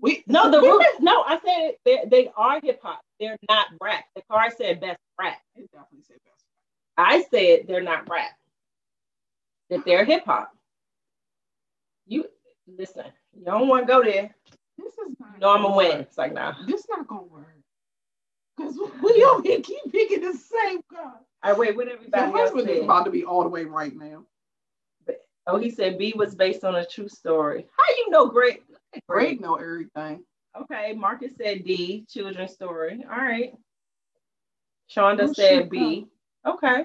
We 0.00 0.22
No, 0.26 0.50
the 0.50 0.60
Roots. 0.60 1.00
No, 1.00 1.22
I 1.22 1.38
said 1.44 1.76
they 1.84 2.04
they 2.08 2.30
are 2.36 2.60
hip 2.62 2.80
hop. 2.82 3.00
They're 3.18 3.36
not 3.48 3.66
rap. 3.80 4.04
The 4.14 4.22
car 4.30 4.50
said 4.56 4.80
best 4.80 5.00
rap. 5.18 5.38
It 5.54 5.70
definitely 5.72 6.02
said 6.06 6.18
best. 6.24 6.35
I 6.96 7.24
said 7.30 7.66
they're 7.66 7.82
not 7.82 8.08
rap. 8.08 8.30
That 9.70 9.84
they're 9.84 10.04
hip 10.04 10.24
hop. 10.24 10.52
You 12.06 12.26
listen. 12.66 13.06
You 13.36 13.44
don't 13.44 13.68
want 13.68 13.86
to 13.86 13.92
go 13.92 14.02
there. 14.02 14.34
This 14.78 14.92
is 14.92 15.16
not. 15.18 15.40
Know 15.40 15.50
I'm 15.50 15.62
gonna 15.62 15.74
gonna 15.74 15.76
win. 15.76 16.00
It's 16.00 16.18
like 16.18 16.32
nah. 16.32 16.54
This 16.66 16.86
not 16.88 17.06
gonna 17.08 17.22
work. 17.22 17.46
Cause 18.58 18.78
we 19.02 19.24
over 19.30 19.42
here 19.42 19.60
keep 19.60 19.92
picking 19.92 20.20
the 20.22 20.32
same. 20.32 20.80
All 20.96 21.12
right, 21.44 21.58
wait. 21.58 21.76
What 21.76 21.88
everybody 21.88 22.22
else 22.22 22.50
husband 22.52 22.70
is 22.70 22.84
about 22.84 23.04
to 23.04 23.10
be 23.10 23.24
all 23.24 23.42
the 23.42 23.48
way 23.48 23.64
right 23.64 23.94
now. 23.94 24.24
Oh, 25.48 25.58
he 25.58 25.70
said 25.70 25.96
B 25.98 26.12
was 26.16 26.34
based 26.34 26.64
on 26.64 26.74
a 26.74 26.84
true 26.84 27.08
story. 27.08 27.66
How 27.76 27.94
you 27.98 28.10
know, 28.10 28.26
Greg? 28.26 28.62
Greg 29.08 29.40
know 29.40 29.54
everything. 29.54 30.24
Okay, 30.60 30.92
Marcus 30.94 31.32
said 31.36 31.64
D, 31.64 32.04
children's 32.08 32.52
story. 32.52 33.04
All 33.08 33.16
right. 33.16 33.52
Shonda 34.90 35.28
Oh, 35.28 35.32
said 35.32 35.70
B. 35.70 36.06
Okay. 36.46 36.84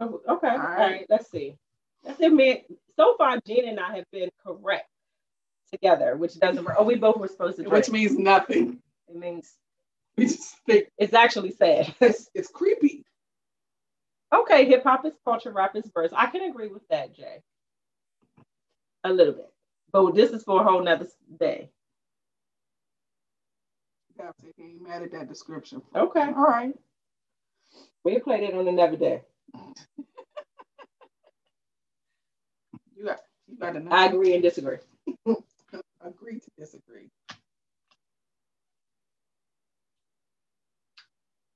Oh, 0.00 0.20
Okay. 0.28 0.48
All 0.48 0.58
right. 0.58 0.78
right. 0.78 1.06
Let's 1.08 1.30
see. 1.30 1.56
That's 2.04 2.20
it, 2.20 2.32
man. 2.32 2.58
So 2.96 3.16
far, 3.18 3.38
Gina 3.46 3.68
and 3.68 3.80
I 3.80 3.96
have 3.96 4.04
been 4.12 4.30
correct 4.44 4.88
together, 5.72 6.16
which 6.16 6.38
doesn't. 6.38 6.66
Oh, 6.78 6.84
we 6.84 6.96
both 6.96 7.18
were 7.18 7.28
supposed 7.28 7.56
to. 7.58 7.62
Drink. 7.64 7.74
Which 7.74 7.90
means 7.90 8.18
nothing. 8.18 8.78
it 9.08 9.16
means 9.16 9.54
We 10.16 10.26
just 10.26 10.56
think 10.66 10.88
it's 10.98 11.14
actually 11.14 11.52
sad. 11.52 11.94
it's, 12.00 12.30
it's 12.34 12.48
creepy. 12.48 13.04
okay, 14.34 14.66
hip 14.66 14.82
hop 14.84 15.04
is 15.06 15.14
culture, 15.24 15.50
rap 15.52 15.76
is 15.76 15.90
verse. 15.94 16.12
I 16.16 16.26
can 16.26 16.48
agree 16.50 16.68
with 16.68 16.86
that, 16.90 17.14
Jay. 17.14 17.42
A 19.04 19.12
little 19.12 19.34
bit, 19.34 19.52
but 19.92 20.14
this 20.14 20.30
is 20.32 20.44
for 20.44 20.60
a 20.60 20.64
whole 20.64 20.82
nother 20.82 21.08
day. 21.40 21.70
That's 24.18 24.42
it. 24.44 24.54
Ain't 24.60 24.82
mad 24.82 25.02
at 25.02 25.12
that 25.12 25.28
description. 25.28 25.82
Okay, 25.94 26.20
All 26.20 26.32
right. 26.46 26.74
We'll 28.06 28.20
play 28.20 28.40
that 28.46 28.54
on 28.56 28.68
another 28.68 28.96
day. 28.96 29.22
You 32.96 33.04
got 33.04 33.18
you 33.48 33.56
got 33.58 33.74
know. 33.82 33.90
I 33.90 34.06
agree 34.06 34.32
and 34.34 34.42
disagree. 34.42 34.78
agree 36.04 36.38
to 36.38 36.50
disagree. 36.56 37.10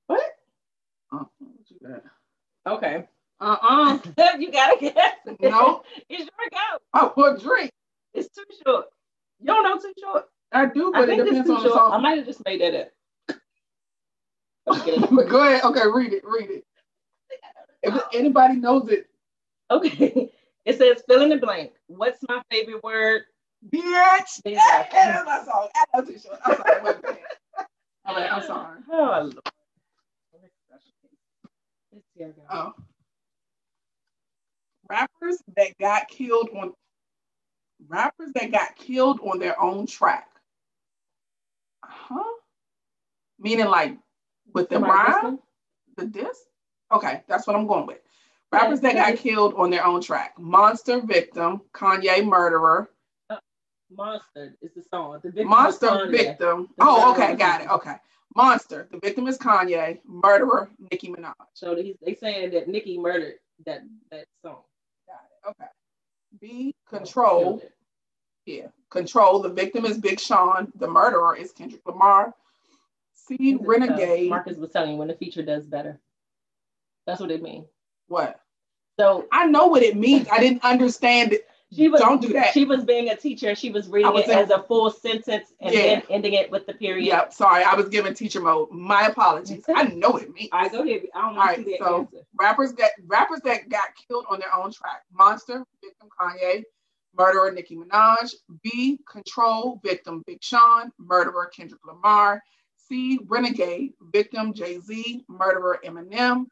What? 0.07 0.21
Uh, 1.11 1.23
what 1.39 1.51
you 1.69 1.87
got? 1.87 2.03
Okay. 2.73 3.07
Uh-uh. 3.39 3.99
you 4.39 4.51
gotta 4.51 4.77
guess. 4.79 5.15
No. 5.39 5.83
it's 6.09 6.19
your 6.19 6.49
go. 6.51 6.79
I 6.93 7.11
would 7.15 7.41
drink. 7.41 7.71
It's 8.13 8.27
too 8.35 8.43
short. 8.65 8.87
You 9.39 9.47
don't 9.47 9.63
know 9.63 9.77
too 9.79 9.93
short. 9.99 10.25
I 10.51 10.65
do, 10.65 10.91
I 10.93 10.99
but 10.99 11.09
it 11.09 11.23
depends 11.23 11.49
on 11.49 11.63
the 11.63 11.69
short. 11.69 11.93
I 11.93 11.97
might 11.97 12.17
have 12.17 12.27
just 12.27 12.43
made 12.43 12.59
that 12.59 12.75
up. 12.75 12.90
Go 15.31 15.47
ahead. 15.47 15.63
Okay, 15.63 15.87
read 15.93 16.13
it. 16.13 16.23
Read 16.25 16.49
it. 16.49 16.65
If 17.83 17.99
anybody 18.13 18.55
knows 18.55 18.89
it, 18.89 19.07
okay. 19.69 20.29
It 20.63 20.77
says 20.77 21.01
fill 21.09 21.23
in 21.23 21.29
the 21.29 21.37
blank. 21.37 21.71
What's 21.87 22.19
my 22.29 22.39
favorite 22.51 22.83
word? 22.83 23.23
bitch. 23.69 24.41
Yeah, 24.45 24.85
that's 24.91 25.25
my 25.25 25.43
song. 25.43 25.69
I 25.75 25.85
know 25.97 26.05
too 26.05 26.19
short. 26.19 26.39
I'm 26.45 26.55
sorry. 26.55 26.83
my 26.83 26.93
bad. 26.93 27.17
All 28.05 28.15
right, 28.15 28.31
I'm 28.31 28.43
sorry. 28.43 28.79
Oh, 28.91 29.21
Lord. 29.23 29.39
Let's 31.91 32.05
see, 32.15 32.23
I 32.23 32.27
got 32.27 32.37
it. 32.37 32.45
Oh. 32.51 32.73
Rappers 34.89 35.37
that 35.55 35.77
got 35.79 36.07
killed 36.09 36.49
on 36.55 36.73
rappers 37.87 38.31
that 38.35 38.51
got 38.51 38.75
killed 38.75 39.19
on 39.21 39.39
their 39.39 39.59
own 39.59 39.87
track. 39.87 40.27
Huh? 41.83 42.23
Meaning 43.39 43.67
like 43.67 43.97
with 44.53 44.69
the 44.69 44.75
Somebody 44.75 44.93
rhyme, 44.93 45.39
the 45.97 46.05
diss? 46.05 46.45
Okay, 46.91 47.23
that's 47.27 47.47
what 47.47 47.55
I'm 47.55 47.67
going 47.67 47.87
with. 47.87 47.99
Rappers 48.51 48.81
that 48.81 48.95
got 48.95 49.15
killed 49.17 49.53
on 49.55 49.69
their 49.69 49.85
own 49.85 50.01
track. 50.01 50.33
Monster 50.37 51.01
victim, 51.01 51.61
Kanye 51.73 52.25
murderer, 52.25 52.89
uh, 53.29 53.37
Monster 53.89 54.57
is 54.61 54.71
the 54.75 54.83
song. 54.89 55.19
The 55.23 55.29
victim 55.29 55.47
Monster 55.47 56.07
victim. 56.09 56.67
The 56.77 56.83
Oh, 56.83 57.13
okay, 57.13 57.35
got 57.35 57.61
it. 57.61 57.69
Okay. 57.69 57.95
Monster. 58.35 58.87
The 58.91 58.99
victim 58.99 59.27
is 59.27 59.37
Kanye. 59.37 59.99
Murderer, 60.05 60.69
Nicki 60.91 61.09
Minaj. 61.09 61.33
So 61.53 61.75
they, 61.75 61.95
they 62.05 62.15
saying 62.15 62.51
that 62.51 62.67
Nicki 62.67 62.97
murdered 62.97 63.35
that 63.65 63.83
that 64.11 64.25
song. 64.43 64.61
Got 65.07 65.21
it. 65.31 65.49
Okay. 65.49 65.69
B. 66.39 66.75
Control. 66.89 67.59
Killed. 67.59 67.71
Yeah. 68.45 68.67
Control. 68.89 69.41
The 69.41 69.49
victim 69.49 69.85
is 69.85 69.97
Big 69.97 70.19
Sean. 70.19 70.71
The 70.75 70.87
murderer 70.87 71.35
is 71.35 71.51
Kendrick 71.51 71.85
Lamar. 71.85 72.33
Uh, 73.39 73.57
Renegade. 73.63 74.29
Marcus 74.29 74.57
was 74.57 74.69
telling 74.71 74.91
you 74.91 74.97
when 74.97 75.07
the 75.07 75.13
feature 75.15 75.43
does 75.43 75.65
better. 75.65 75.99
That's 77.05 77.19
what 77.19 77.31
it 77.31 77.41
means. 77.41 77.67
What? 78.07 78.39
So 78.99 79.27
I 79.31 79.45
know 79.47 79.67
what 79.67 79.83
it 79.83 79.95
means. 79.95 80.27
I 80.31 80.39
didn't 80.39 80.63
understand 80.63 81.33
it. 81.33 81.47
she 81.73 81.87
was 81.87 82.01
Don't 82.01 82.21
do 82.21 82.33
that. 82.33 82.53
She 82.53 82.65
was 82.65 82.83
being 82.83 83.09
a 83.09 83.15
teacher 83.15 83.49
and 83.49 83.57
she 83.57 83.71
was 83.71 83.87
reading 83.87 84.11
was 84.13 84.25
it 84.27 84.31
in- 84.31 84.37
as 84.39 84.49
a 84.49 84.61
full 84.63 84.91
sentence 84.91 85.53
and 85.61 85.73
Yeah. 85.73 85.81
then 85.81 86.03
ending 86.09 86.33
it 86.33 86.51
with 86.51 86.67
the 86.67 86.73
period. 86.73 87.05
Yep. 87.07 87.33
Sorry. 87.33 87.63
I 87.63 87.73
was 87.75 87.87
giving 87.89 88.13
teacher 88.13 88.41
mode. 88.41 88.69
My 88.71 89.07
apologies. 89.07 89.63
I 89.73 89.83
know 89.85 90.09
what 90.11 90.23
it 90.23 90.33
means. 90.33 90.49
Right, 90.51 90.71
go 90.71 90.81
ahead. 90.83 91.03
I 91.15 91.21
don't 91.21 91.29
All 91.31 91.35
want 91.37 91.57
right, 91.57 91.65
to 91.65 91.77
so- 91.79 91.99
answer. 92.01 92.17
rappers 92.37 92.73
that 92.73 92.91
rappers 93.07 93.39
that 93.45 93.69
got 93.69 93.87
killed 94.07 94.25
on 94.29 94.39
their 94.39 94.53
own 94.53 94.71
track. 94.73 95.03
Monster, 95.13 95.65
victim 95.81 96.09
Kanye, 96.19 96.63
murderer 97.17 97.51
Nicki 97.51 97.77
Minaj. 97.77 98.33
B, 98.61 98.99
Control, 99.09 99.79
victim 99.83 100.23
Big 100.27 100.43
Sean, 100.43 100.91
murderer 100.99 101.47
Kendrick 101.55 101.83
Lamar. 101.87 102.43
C, 102.91 103.19
Renegade, 103.25 103.93
victim 104.01 104.53
Jay 104.53 104.77
Z, 104.79 105.23
murderer 105.29 105.79
Eminem. 105.85 106.45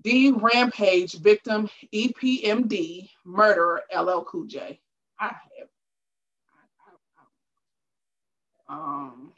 D, 0.00 0.30
Rampage, 0.32 1.12
victim 1.18 1.68
EPMD, 1.92 3.10
murderer 3.26 3.82
LL 3.94 4.24
Cool 4.24 4.44
J. 4.46 4.80
I 5.20 5.26
have. 5.26 5.68
I- 6.88 6.90
I- 8.70 8.74
I- 8.74 8.74
um, 8.74 9.32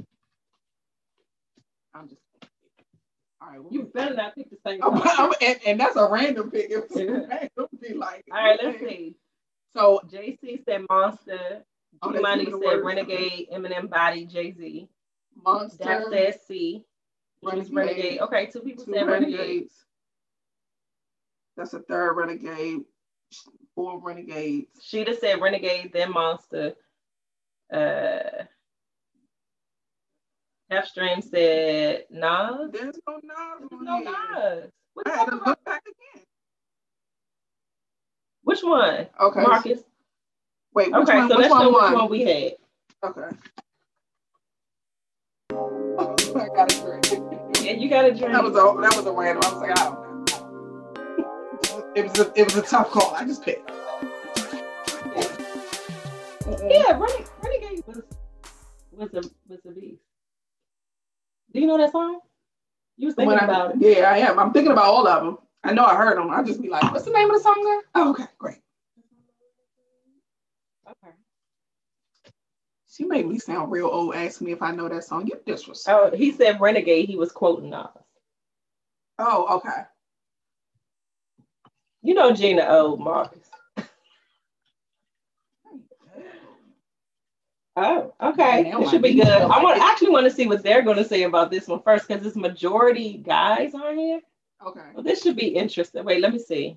I'm 1.95 2.09
just. 2.09 2.21
All 3.41 3.49
right. 3.51 3.61
You 3.73 3.83
better 3.93 4.15
not 4.15 4.37
pick 4.37 4.51
the 4.51 4.57
same 4.65 4.83
I'm- 4.83 5.33
and, 5.41 5.59
and 5.67 5.81
that's 5.81 5.97
a 5.97 6.09
random 6.09 6.51
pick. 6.51 6.71
It 6.71 6.89
was 6.91 7.01
random 7.29 7.69
be 7.81 7.95
like. 7.95 8.25
All 8.33 8.39
right, 8.39 8.59
let's 8.63 8.79
see. 8.79 9.17
So 9.73 10.01
JC 10.09 10.65
said 10.65 10.87
Monster. 10.89 11.65
Oh, 12.03 12.11
Money 12.11 12.47
said. 12.47 12.85
Renegade, 12.85 13.49
Eminem 13.53 13.91
Body, 13.91 14.27
Jay 14.27 14.53
Z. 14.53 14.89
That 15.45 15.53
monster, 15.53 16.05
said 16.11 16.41
C. 16.47 16.85
Which 17.41 17.55
Renegade. 17.55 17.75
Renegade. 17.75 18.21
Okay, 18.21 18.47
two 18.47 18.61
people 18.61 18.85
two 18.85 18.93
said 18.93 19.07
Renegade. 19.07 19.39
renegades. 19.39 19.85
That's 21.57 21.75
a 21.75 21.81
third 21.81 22.15
renegade. 22.15 22.81
Four 23.75 24.01
renegades. 24.01 24.69
Sheeta 24.83 25.15
said 25.15 25.41
Renegade, 25.41 25.93
then 25.93 26.13
Monster. 26.13 26.75
Uh, 27.73 28.45
Half 30.71 30.87
Stream 30.87 31.21
said 31.21 32.05
Nas. 32.11 32.71
There's 32.73 32.99
no 33.07 33.21
Nas 33.23 33.69
There's 33.71 33.83
no. 33.83 33.99
Nas. 33.99 34.71
What 34.95 35.09
I 35.09 35.17
had 35.17 35.25
to 35.27 35.35
about? 35.37 35.47
look 35.47 35.65
back 35.65 35.83
again. 35.83 36.25
Which 38.43 38.63
one? 38.63 39.07
Okay. 39.21 39.43
Marcus. 39.43 39.81
Wait, 40.75 40.93
which 40.93 41.09
okay, 41.09 41.19
one? 41.19 41.29
so 41.29 41.37
which 41.37 41.43
let's 41.43 41.51
one 41.51 41.65
know 41.65 41.73
which 41.73 41.93
one 41.93 42.11
we 42.11 42.21
had. 42.23 42.53
Okay. 43.05 43.37
I 46.59 46.67
got 46.67 46.73
a 46.75 46.81
drink. 46.81 47.07
Yeah, 47.63 47.73
you 47.73 47.89
got 47.89 48.05
a 48.05 48.13
drink. 48.13 48.33
That 48.33 48.43
was 48.43 48.53
a 48.55 48.81
that 48.83 48.97
was 48.97 49.07
a 49.07 49.13
random. 49.13 49.43
I 49.45 49.53
was 49.53 49.61
like, 49.63 49.79
I 49.79 49.85
don't 49.85 49.95
know. 51.65 51.93
It 51.95 52.03
was 52.09 52.19
a 52.19 52.33
it 52.35 52.45
was 52.47 52.57
a 52.57 52.63
tough 52.63 52.91
call. 52.91 53.15
I 53.15 53.25
just 53.25 53.45
picked. 53.45 53.71
Yeah, 56.69 56.99
Renegade, 56.99 57.29
Renegade 57.45 57.85
was 57.87 58.03
was 58.91 59.15
a 59.15 59.23
was 59.49 59.61
a 59.67 59.71
beast. 59.71 60.03
Do 61.55 61.61
you 61.61 61.69
know 61.69 61.79
that 61.79 61.93
song? 61.93 62.19
You 62.97 63.07
was 63.07 63.15
thinking 63.15 63.29
When 63.29 63.39
I- 63.41 63.45
about 63.45 63.71
it. 63.71 63.77
Yeah, 63.81 64.11
I 64.11 64.19
am. 64.19 64.41
I'm 64.41 64.53
thinking 64.53 64.73
about 64.73 64.87
all 64.87 65.07
of 65.07 65.25
them. 65.25 65.39
I 65.63 65.73
know 65.73 65.85
I 65.85 65.95
heard 65.95 66.19
them. 66.19 66.29
I 66.31 66.43
just 66.43 66.61
be 66.61 66.69
like, 66.69 66.83
what's 66.93 67.05
the 67.05 67.13
name 67.13 67.31
of 67.31 67.37
the 67.37 67.43
song 67.43 67.63
there? 67.65 67.81
Oh, 67.95 68.11
okay, 68.11 68.27
great. 68.39 68.59
Okay. 70.89 71.15
She 72.99 73.05
made 73.05 73.29
me 73.29 73.39
sound 73.39 73.71
real 73.71 73.87
old. 73.87 74.17
Ask 74.17 74.41
me 74.41 74.51
if 74.51 74.61
I 74.61 74.73
know 74.73 74.89
that 74.89 75.05
song. 75.05 75.29
You 75.29 75.39
disrespect. 75.47 75.97
Oh, 75.97 76.17
he 76.17 76.33
said 76.33 76.61
Renegade. 76.61 77.09
He 77.09 77.15
was 77.15 77.31
quoting 77.31 77.73
us. 77.73 77.97
Oh, 79.21 79.59
okay. 79.59 79.85
You 82.03 82.15
know 82.15 82.33
Gina 82.33 82.67
old 82.67 82.99
Marcus. 82.99 83.49
Oh, 87.77 88.13
okay. 88.21 88.69
Now 88.69 88.81
It 88.81 88.89
should 88.89 89.03
be 89.03 89.15
good. 89.15 89.29
I 89.29 89.63
want 89.63 89.77
it. 89.77 89.83
actually 89.85 90.11
want 90.11 90.25
to 90.25 90.33
see 90.33 90.49
what 90.49 90.65
they're 90.65 90.83
going 90.83 90.97
to 90.97 91.05
say 91.05 91.23
about 91.23 91.53
this 91.53 91.69
one 91.69 91.81
first 91.83 92.09
because 92.09 92.27
it's 92.27 92.35
majority 92.35 93.19
guys 93.19 93.75
on 93.75 93.97
here. 93.97 94.21
Okay. 94.67 94.91
Well, 94.93 95.05
this 95.05 95.23
should 95.23 95.37
be 95.37 95.47
interesting. 95.47 96.05
Wait, 96.05 96.21
let 96.21 96.33
me 96.33 96.41
see. 96.41 96.77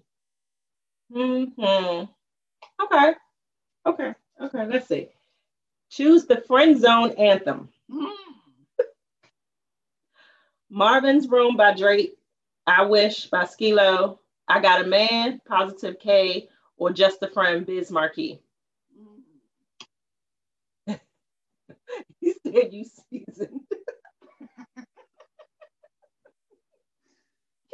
Hmm. 1.12 1.46
Okay. 1.60 3.14
Okay. 3.88 4.14
Okay. 4.40 4.66
Let's 4.68 4.88
see. 4.88 5.10
Choose 5.92 6.26
the 6.26 6.42
friend 6.42 6.80
zone 6.80 7.12
anthem. 7.18 7.70
Mm. 7.92 8.12
Marvin's 10.70 11.28
Room 11.28 11.58
by 11.58 11.74
Drake. 11.76 12.16
I 12.66 12.86
Wish 12.86 13.26
by 13.28 13.46
Skee-Lo. 13.46 14.20
I 14.48 14.62
Got 14.62 14.86
a 14.86 14.88
Man, 14.88 15.42
Positive 15.48 16.00
K, 16.00 16.48
or 16.78 16.92
Just 16.92 17.22
a 17.24 17.28
Friend, 17.28 17.66
Biz 17.66 17.92
Markie. 17.92 18.42
He 22.22 22.34
said 22.46 22.74
you 22.74 22.86
seasoned. 22.86 23.62
Can 23.70 23.78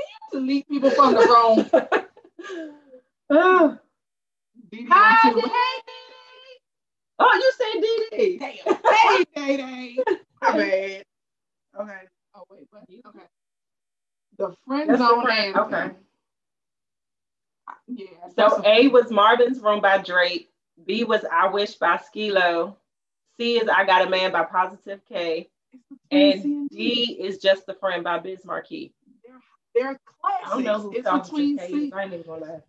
you 0.10 0.40
delete 0.40 0.68
people 0.70 0.90
from 0.92 1.14
the 1.14 1.20
room. 1.20 1.70
oh, 3.30 3.78
Dee 4.72 4.78
Dee 4.84 4.88
Hi, 4.90 5.30
on 5.30 5.34
two. 5.36 5.42
Dee 5.42 5.48
oh, 7.20 7.34
you 7.34 7.52
said 7.58 8.18
DD. 8.20 8.40
Damn. 8.40 8.78
Hey, 9.08 9.26
Day 9.36 9.58
Day. 9.58 9.98
My 10.42 10.52
bad. 10.52 11.04
Okay. 11.80 11.98
Oh 12.36 12.44
wait, 12.52 12.68
but 12.72 12.84
okay. 13.08 13.26
The 14.38 14.56
friend 14.68 14.90
That's 14.90 15.00
the 15.00 15.08
zone 15.08 15.24
friend- 15.24 15.56
anthem. 15.56 15.74
okay. 15.74 15.96
Yeah. 17.88 18.08
So 18.28 18.34
that's 18.36 18.60
A 18.66 18.88
was 18.90 19.12
Marvin's 19.12 19.60
Room 19.60 19.82
by 19.82 19.98
Drake. 20.00 20.50
B 20.86 21.04
was 21.04 21.26
I 21.32 21.48
Wish 21.48 21.76
by 21.76 21.98
Skee-Lo. 21.98 22.78
C 23.38 23.58
is 23.58 23.68
I 23.70 23.86
Got 23.86 24.08
a 24.08 24.10
Man 24.10 24.32
by 24.32 24.44
Positive 24.44 25.02
K. 25.08 25.50
And 26.12 26.70
D 26.70 27.18
is 27.20 27.38
Just 27.40 27.66
the 27.66 27.74
Friend 27.74 28.04
by 28.04 28.20
Biz 28.20 28.46
Markie. 28.46 28.94
They're 29.76 30.00
classics. 30.22 30.48
I 30.48 30.50
don't 30.50 30.64
know 30.64 30.80
who. 30.82 30.92
It's 30.96 31.10
between 31.10 31.58
K 31.58 31.64
is. 31.66 31.70
C. 31.72 31.92
I 31.96 32.04
ain't 32.04 32.14
even 32.14 32.26
gonna 32.26 32.62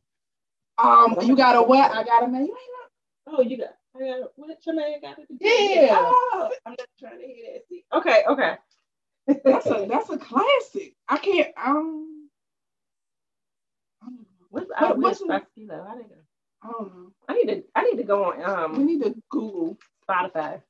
Um, 0.79 1.17
you 1.23 1.37
got 1.37 1.57
a 1.57 1.63
what? 1.63 1.91
I 1.93 2.05
got 2.05 2.25
a 2.25 2.29
man. 2.29 2.47
You 2.47 2.57
ain't 2.57 3.37
Oh, 3.39 3.43
you 3.43 3.59
got, 3.59 3.75
I 4.01 4.21
got 4.21 4.31
what 4.37 4.51
got 5.03 5.17
to 5.17 5.27
do? 5.29 5.37
Yeah. 5.41 5.99
Oh, 6.01 6.51
I'm 6.67 6.73
not 6.79 6.89
trying 7.01 7.21
to 7.21 7.27
hear 7.27 7.55
that. 7.55 7.63
See. 7.69 7.85
Okay, 7.93 8.23
okay. 8.29 8.57
that's 9.45 9.67
a 9.67 9.87
that's 9.89 10.11
a 10.11 10.19
classic. 10.19 10.95
I 11.09 11.19
can't. 11.19 11.49
Um. 11.57 12.29
I 14.03 14.07
don't. 14.07 14.27
What's 14.51 14.69
What- 14.69 14.83
I 14.83 14.93
Wish 14.93 15.03
what's 15.03 15.25
by 15.25 15.41
Skee-Lo? 15.53 15.87
I 15.89 15.97
didn't. 15.97 16.13
I 16.63 16.69
don't 16.73 16.95
know. 16.95 17.13
I 17.29 17.35
need 17.35 17.47
to 17.49 17.65
I 17.75 17.85
need 17.85 17.97
to 17.99 18.05
go 18.05 18.25
on 18.25 18.39
We 18.39 18.45
um 18.45 18.87
need 18.87 19.03
to 19.03 19.15
Google. 19.31 19.79
Spotify. 20.09 20.63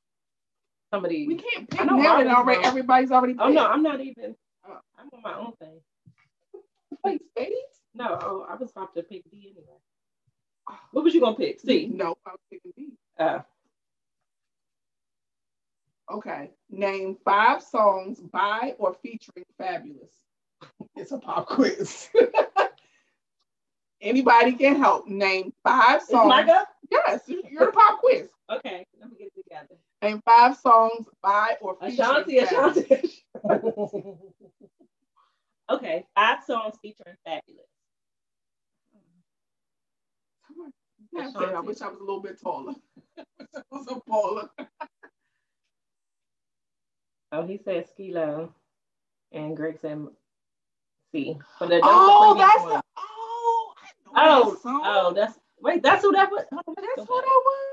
Somebody 0.93 1.27
We 1.29 1.37
can't 1.37 1.71
pick 1.71 1.81
I 1.81 1.85
know 1.85 1.97
now 1.97 2.19
that 2.19 2.27
already 2.29 2.65
everybody's 2.65 3.11
already 3.13 3.35
picked. 3.35 3.45
Oh 3.45 3.51
no, 3.51 3.67
I'm 3.67 3.83
not 3.83 4.01
even. 4.01 4.37
Oh. 4.69 4.79
I'm 4.99 5.09
on 5.13 5.23
my 5.23 5.35
own 5.39 5.53
thing. 5.61 5.81
Wait, 7.05 7.23
spades? 7.31 7.53
No, 7.95 8.19
oh, 8.23 8.47
I 8.49 8.57
was 8.57 8.71
about 8.71 8.95
to 8.95 9.03
pick 9.03 9.23
D 9.31 9.53
anyway. 9.55 9.79
What 10.93 11.05
was 11.05 11.15
you 11.15 11.21
gonna 11.21 11.37
pick? 11.37 11.61
C. 11.61 11.91
No, 11.93 12.17
I 12.27 12.31
was 12.31 12.41
picking 12.51 12.73
B. 12.77 12.89
Uh, 13.19 13.41
Okay. 16.11 16.51
Name 16.71 17.17
five 17.25 17.63
songs 17.63 18.19
by 18.21 18.75
or 18.79 18.95
featuring 19.03 19.45
Fabolous. 19.61 20.13
It's 20.97 21.13
a 21.13 21.19
pop 21.19 21.47
quiz. 21.47 22.09
Anybody 24.01 24.53
can 24.53 24.77
help. 24.77 25.07
Name 25.07 25.53
five 25.63 26.03
is 26.03 26.11
my 26.13 26.23
songs. 26.25 26.47
go? 26.47 26.63
Yes, 26.91 27.21
you're 27.29 27.69
a 27.69 27.73
pop 27.73 28.01
quiz. 28.01 28.29
Okay, 28.51 28.85
let 29.01 29.11
me 29.11 29.17
get 29.19 29.29
it 29.29 29.35
together. 29.45 29.77
Name 30.03 30.21
five 30.25 30.57
songs 30.57 31.07
by 31.23 31.57
or 31.61 31.77
featuring 31.77 32.01
Ashanti, 32.01 32.41
Fabolous. 32.41 32.91
Ashanti. 32.91 33.25
okay, 35.71 36.07
five 36.15 36.43
songs 36.45 36.75
featuring 36.83 37.17
Fabolous. 37.27 37.69
Yeah, 41.13 41.29
I 41.29 41.33
said 41.33 41.55
I 41.55 41.61
wish 41.61 41.81
I 41.83 41.89
was 41.89 41.99
a 41.99 42.05
little 42.05 42.21
bit 42.23 42.41
taller. 42.41 42.75
I 43.19 43.63
was 43.71 43.87
a 43.89 44.11
baller. 44.11 44.49
Oh, 47.31 47.47
he 47.47 47.59
said 47.63 47.87
Skee-Lo, 47.91 48.51
and 49.33 49.55
Greg 49.55 49.79
said 49.83 50.07
C. 51.13 51.37
But 51.61 51.69
that, 51.69 51.81
Oh, 51.85 52.35
that's 52.39 52.63
one. 52.63 52.73
the 52.73 52.83
oh, 52.97 53.75
I 54.15 54.27
know 54.27 54.43
oh, 54.43 54.51
that 54.51 54.57
oh, 54.57 54.61
song. 54.63 54.83
oh, 54.85 55.13
that's 55.13 55.39
wait, 55.61 55.83
that's 55.83 56.03
who 56.03 56.13
that 56.13 56.31
was. 56.31 56.45
Oh, 56.53 56.75
that's 56.77 57.09
what 57.09 57.25
back. 57.25 57.27
that 57.27 57.43
was. 57.45 57.67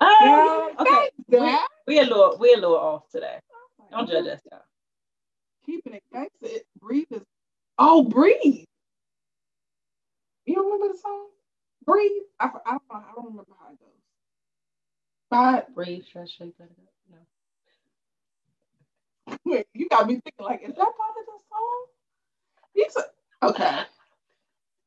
Oh, 0.00 0.72
Yeah, 0.76 0.82
okay. 0.82 1.10
that's 1.28 1.40
that. 1.42 1.68
We 1.86 1.98
a 2.00 2.02
little, 2.04 2.36
we're 2.38 2.56
a 2.56 2.60
little 2.60 2.76
off 2.78 3.10
today. 3.10 3.38
Oh, 3.80 3.86
don't 3.90 4.08
judge 4.08 4.26
us, 4.26 4.40
y'all. 4.50 4.62
Keeping 5.66 5.94
it 5.94 6.02
gangsta. 6.14 6.60
Breathe 6.80 7.06
is. 7.10 7.22
Oh, 7.78 8.04
breathe. 8.04 8.64
You 10.46 10.54
don't 10.54 10.64
remember 10.66 10.94
the 10.94 10.98
song? 10.98 11.26
Breathe. 11.86 12.22
I, 12.40 12.46
I 12.66 12.70
don't 12.70 12.82
know. 12.90 12.96
I 12.96 13.12
don't 13.14 13.26
remember 13.26 13.52
how 13.60 13.68
it 13.72 13.78
goes. 13.80 13.88
But 15.30 15.74
Breathe, 15.74 16.04
stretch, 16.04 16.30
shake, 16.36 16.54
let 16.58 16.70
it. 16.70 16.78
No. 17.10 17.18
wait, 19.44 19.66
you 19.74 19.88
got 19.88 20.06
me 20.06 20.14
thinking 20.14 20.44
like, 20.44 20.62
is 20.62 20.74
that 20.74 20.76
part 20.76 20.88
of 20.88 21.26
the 21.26 21.38
song? 21.50 21.86
These 22.74 22.96
are- 22.96 23.12
okay. 23.50 23.82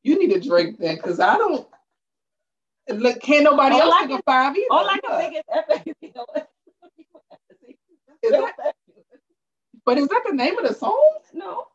You 0.02 0.18
need 0.18 0.32
a 0.36 0.40
drink 0.40 0.78
then, 0.78 0.96
because 0.96 1.20
I 1.20 1.36
don't. 1.36 1.66
Look, 2.90 3.20
can't 3.20 3.44
nobody 3.44 3.74
All 3.74 3.82
else 3.82 3.94
I 3.98 4.06
can- 4.06 4.22
five 4.24 4.56
either. 4.56 4.66
All 4.70 4.88
I 4.88 4.98
can 4.98 5.18
think 5.20 5.36
is. 6.02 6.12
That- 8.30 8.74
but 9.84 9.98
is 9.98 10.08
that 10.08 10.22
the 10.26 10.34
name 10.34 10.58
of 10.58 10.66
the 10.68 10.74
song? 10.74 11.18
No. 11.32 11.66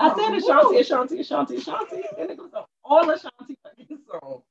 I 0.00 0.10
oh, 0.10 0.16
said 0.16 0.32
Ashanti, 0.34 0.78
Ashanti, 0.78 1.18
Ashanti, 1.20 1.56
Ashanti, 1.56 2.02
and 2.18 2.30
it 2.30 2.36
goes 2.38 2.50
all 2.84 3.10
Ashanti 3.10 3.56
fucking 3.64 3.98
songs. 4.08 4.42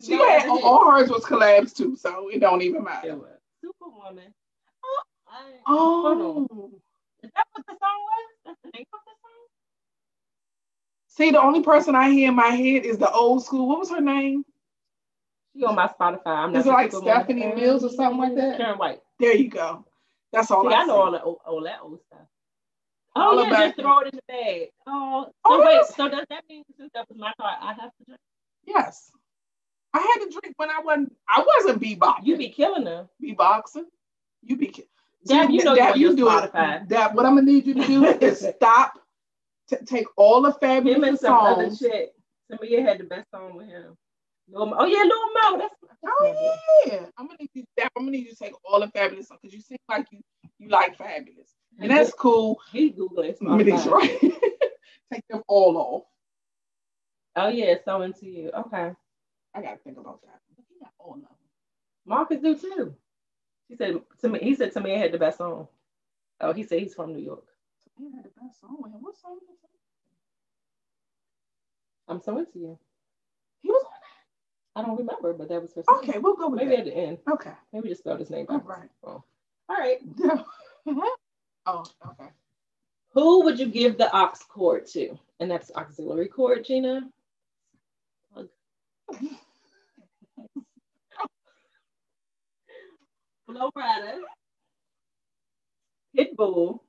He 0.00 0.06
She 0.06 0.16
no 0.16 0.26
had 0.28 0.48
other 0.50 0.60
all 0.64 0.90
hers 0.92 1.10
was 1.10 1.24
collabs 1.24 1.74
too, 1.74 1.96
so 1.96 2.28
it 2.30 2.40
don't 2.40 2.62
even 2.62 2.82
It 2.82 2.84
matter. 2.84 3.14
was 3.16 3.38
Superwoman. 3.64 4.34
Oh, 4.84 5.02
I, 5.28 5.42
oh. 5.66 6.02
hold 6.02 6.22
on. 6.22 6.48
Oh, 6.52 6.70
Is 7.22 7.30
that 7.34 7.46
what 7.52 7.66
the 7.66 7.72
song 7.72 8.00
was? 8.02 8.30
That's 8.46 8.58
the 8.64 8.70
name 8.74 8.86
of 8.92 9.00
the 9.06 9.12
song? 9.22 9.46
see, 11.08 11.30
the 11.32 11.42
only 11.42 11.62
person 11.62 11.94
I 11.96 12.10
hear 12.10 12.28
in 12.30 12.36
my 12.36 12.48
head 12.48 12.84
is 12.84 12.98
the 12.98 13.10
old 13.10 13.44
school. 13.44 13.68
What 13.68 13.80
was 13.80 13.90
her 13.90 14.00
name? 14.02 14.44
She 15.56 15.64
on 15.64 15.74
my 15.76 15.88
Spotify. 15.88 16.20
I'm 16.26 16.52
not 16.52 16.60
Is 16.60 16.66
it 16.66 16.70
like 16.70 16.92
Superwoman. 16.92 17.22
Stephanie 17.26 17.46
Mills 17.54 17.84
or 17.84 17.90
something 17.90 18.18
like 18.18 18.34
that? 18.36 18.60
Karyn 18.60 18.78
White. 18.78 19.00
There 19.20 19.34
you 19.36 19.50
go. 19.50 19.84
That's 20.32 20.50
all 20.50 20.68
See, 20.68 20.74
I, 20.74 20.82
I 20.82 20.84
know 20.86 20.94
see. 20.94 21.00
all 21.00 21.12
that 21.12 21.22
old, 21.24 21.38
all 21.46 21.62
that 21.64 21.78
old 21.82 22.00
stuff. 22.06 22.20
Oh, 23.16 23.22
all 23.22 23.36
Oh, 23.38 23.44
yeah, 23.44 23.50
just 23.68 23.80
throw 23.80 23.98
it 24.00 24.08
in 24.12 24.16
the 24.16 24.22
bag. 24.28 24.68
Oh, 24.86 25.24
so 25.26 25.32
Oh, 25.44 25.58
wait, 25.66 25.86
so 25.86 26.08
does 26.10 26.26
that 26.30 26.44
mean 26.48 26.64
since 26.78 26.90
that 26.94 27.08
was 27.08 27.18
my 27.18 27.32
car, 27.40 27.56
I 27.60 27.68
have 27.74 27.90
to 27.98 28.04
drink? 28.06 28.20
Yes, 28.66 29.10
I 29.96 30.00
had 30.00 30.24
to 30.26 30.30
drink 30.40 30.54
when 30.58 30.70
I 30.70 30.80
wasn't. 30.84 31.14
I 31.28 31.44
wasn't 31.56 31.82
beatboxing. 31.82 32.24
You 32.26 32.36
be 32.36 32.48
killing 32.50 32.84
them. 32.84 33.08
beatboxing. 33.22 33.84
You 34.42 34.56
be. 34.56 34.84
Dab, 35.26 35.50
you 35.50 35.64
know 35.64 35.74
you 35.94 36.10
on 36.10 36.16
do 36.16 36.26
Spotify. 36.26 36.82
it. 36.82 36.88
Dab, 36.88 37.14
what 37.14 37.26
I'm 37.26 37.34
gonna 37.34 37.46
need 37.50 37.66
you 37.66 37.74
to 37.74 37.86
do 37.86 38.04
is 38.20 38.46
stop. 38.56 38.98
T- 39.68 39.76
take 39.84 40.06
all 40.16 40.42
the 40.42 40.50
Him 40.50 41.02
and 41.02 41.14
fabolous 41.14 41.18
some 41.18 41.34
other 41.34 41.64
songs. 41.64 41.78
chick. 41.80 42.12
Tamia 42.52 42.82
had 42.86 42.98
the 42.98 43.04
best 43.04 43.28
song 43.32 43.56
with 43.56 43.66
him. 43.66 43.96
Lil 44.48 44.66
Mo- 44.66 44.76
oh 44.78 44.84
yeah, 44.86 45.02
Lil 45.02 45.32
Mo. 45.52 45.58
That's, 45.58 45.74
that's. 45.82 45.98
Oh 46.06 46.56
yeah, 46.86 47.06
I'm 47.18 47.26
gonna 47.26 47.38
need 47.40 47.50
you. 47.54 47.64
Dab, 47.76 47.88
I'm 47.96 48.04
gonna 48.04 48.12
need 48.16 48.26
you 48.26 48.30
to 48.32 48.36
take 48.36 48.52
all 48.64 48.78
the 48.80 48.86
fabolous 48.88 49.26
songs 49.26 49.40
because 49.42 49.54
you 49.54 49.60
seem 49.60 49.78
like 49.88 50.06
you 50.12 50.20
you 50.60 50.68
like 50.68 50.96
fabolous, 50.96 51.50
and 51.80 51.90
that's 51.90 52.12
cool. 52.12 52.60
He 52.70 52.92
googling 52.92 53.36
Spotify. 53.38 53.86
right? 53.86 54.20
take 55.12 55.26
them 55.28 55.42
all 55.48 55.76
off. 55.76 56.02
Oh 57.34 57.48
yeah, 57.48 57.74
so 57.84 58.02
into 58.02 58.26
you. 58.26 58.50
Okay, 58.50 58.92
I 59.56 59.62
gotta 59.62 59.78
think 59.78 59.98
about 59.98 60.20
that. 60.22 60.40
He 60.68 60.78
got 60.80 60.92
all 60.98 61.14
of 61.14 61.20
them. 61.22 61.30
Marcus 62.04 62.40
do 62.42 62.56
too. 62.56 62.94
He 63.68 63.76
said 63.76 64.00
to 64.20 64.28
me. 64.28 64.38
He 64.40 64.54
said 64.54 64.72
to 64.72 64.80
me, 64.80 64.94
I 64.94 64.98
had 64.98 65.12
the 65.12 65.18
best 65.18 65.38
song. 65.38 65.68
Oh, 66.40 66.52
he 66.52 66.62
said 66.62 66.80
he's 66.80 66.94
from 66.94 67.12
New 67.14 67.22
York. 67.22 67.44
He 67.98 68.04
had 68.14 68.24
the 68.24 68.30
best 68.40 68.60
song 68.60 68.76
with 68.78 68.92
him. 68.92 69.02
What 69.02 69.16
song 69.16 69.38
was? 69.48 69.56
I'm 72.08 72.20
so 72.20 72.38
into 72.38 72.58
you. 72.58 72.78
He 73.62 73.68
was 73.70 73.82
on 73.84 73.90
that. 73.90 74.80
I 74.80 74.86
don't 74.86 74.98
remember, 74.98 75.32
but 75.32 75.48
that 75.48 75.62
was 75.62 75.72
her. 75.74 75.82
song. 75.82 75.98
Okay, 76.04 76.18
we'll 76.18 76.36
go 76.36 76.48
with 76.48 76.60
Maybe 76.60 76.76
that. 76.76 76.80
at 76.80 76.84
the 76.84 76.96
end. 76.96 77.18
Okay. 77.32 77.52
Maybe 77.72 77.88
just 77.88 78.02
spell 78.02 78.16
his 78.18 78.30
name 78.30 78.46
right. 78.48 78.90
Oh. 79.02 79.24
All 79.68 79.76
right. 79.76 79.98
oh, 81.66 81.84
okay. 82.06 82.30
Who 83.14 83.44
would 83.44 83.58
you 83.58 83.66
give 83.66 83.96
the 83.98 84.14
aux 84.14 84.34
cord 84.48 84.86
to? 84.88 85.18
And 85.40 85.50
that's 85.50 85.72
auxiliary 85.74 86.28
cord, 86.28 86.64
Gina. 86.64 87.08
Flo 93.46 93.70
Rida, 93.76 94.18
Pitbull, 96.16 96.80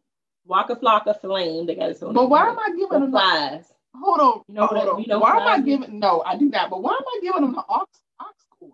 Waka 0.45 0.75
Flocka, 0.75 1.19
Flame. 1.19 1.65
They 1.65 1.75
got 1.75 1.91
its 1.91 2.03
own. 2.03 2.13
But 2.13 2.29
why 2.29 2.47
am 2.49 2.59
I 2.59 2.69
giving 2.71 2.89
them 2.89 3.11
the, 3.11 3.17
Plies? 3.17 3.71
hold 3.95 4.19
on, 4.19 4.41
You 4.47 4.55
know 4.55 4.67
hold 4.67 4.85
what- 4.85 4.93
on. 4.95 5.01
you 5.01 5.07
know 5.07 5.19
why 5.19 5.37
am 5.37 5.47
I 5.47 5.61
giving 5.61 5.99
no, 5.99 6.21
I 6.25 6.37
do 6.37 6.49
not, 6.49 6.69
but 6.69 6.81
why 6.81 6.93
am 6.93 7.03
I 7.07 7.19
giving 7.21 7.41
them 7.41 7.53
the 7.53 7.63
ox 7.67 7.99
ox 8.19 8.45
cord? 8.59 8.71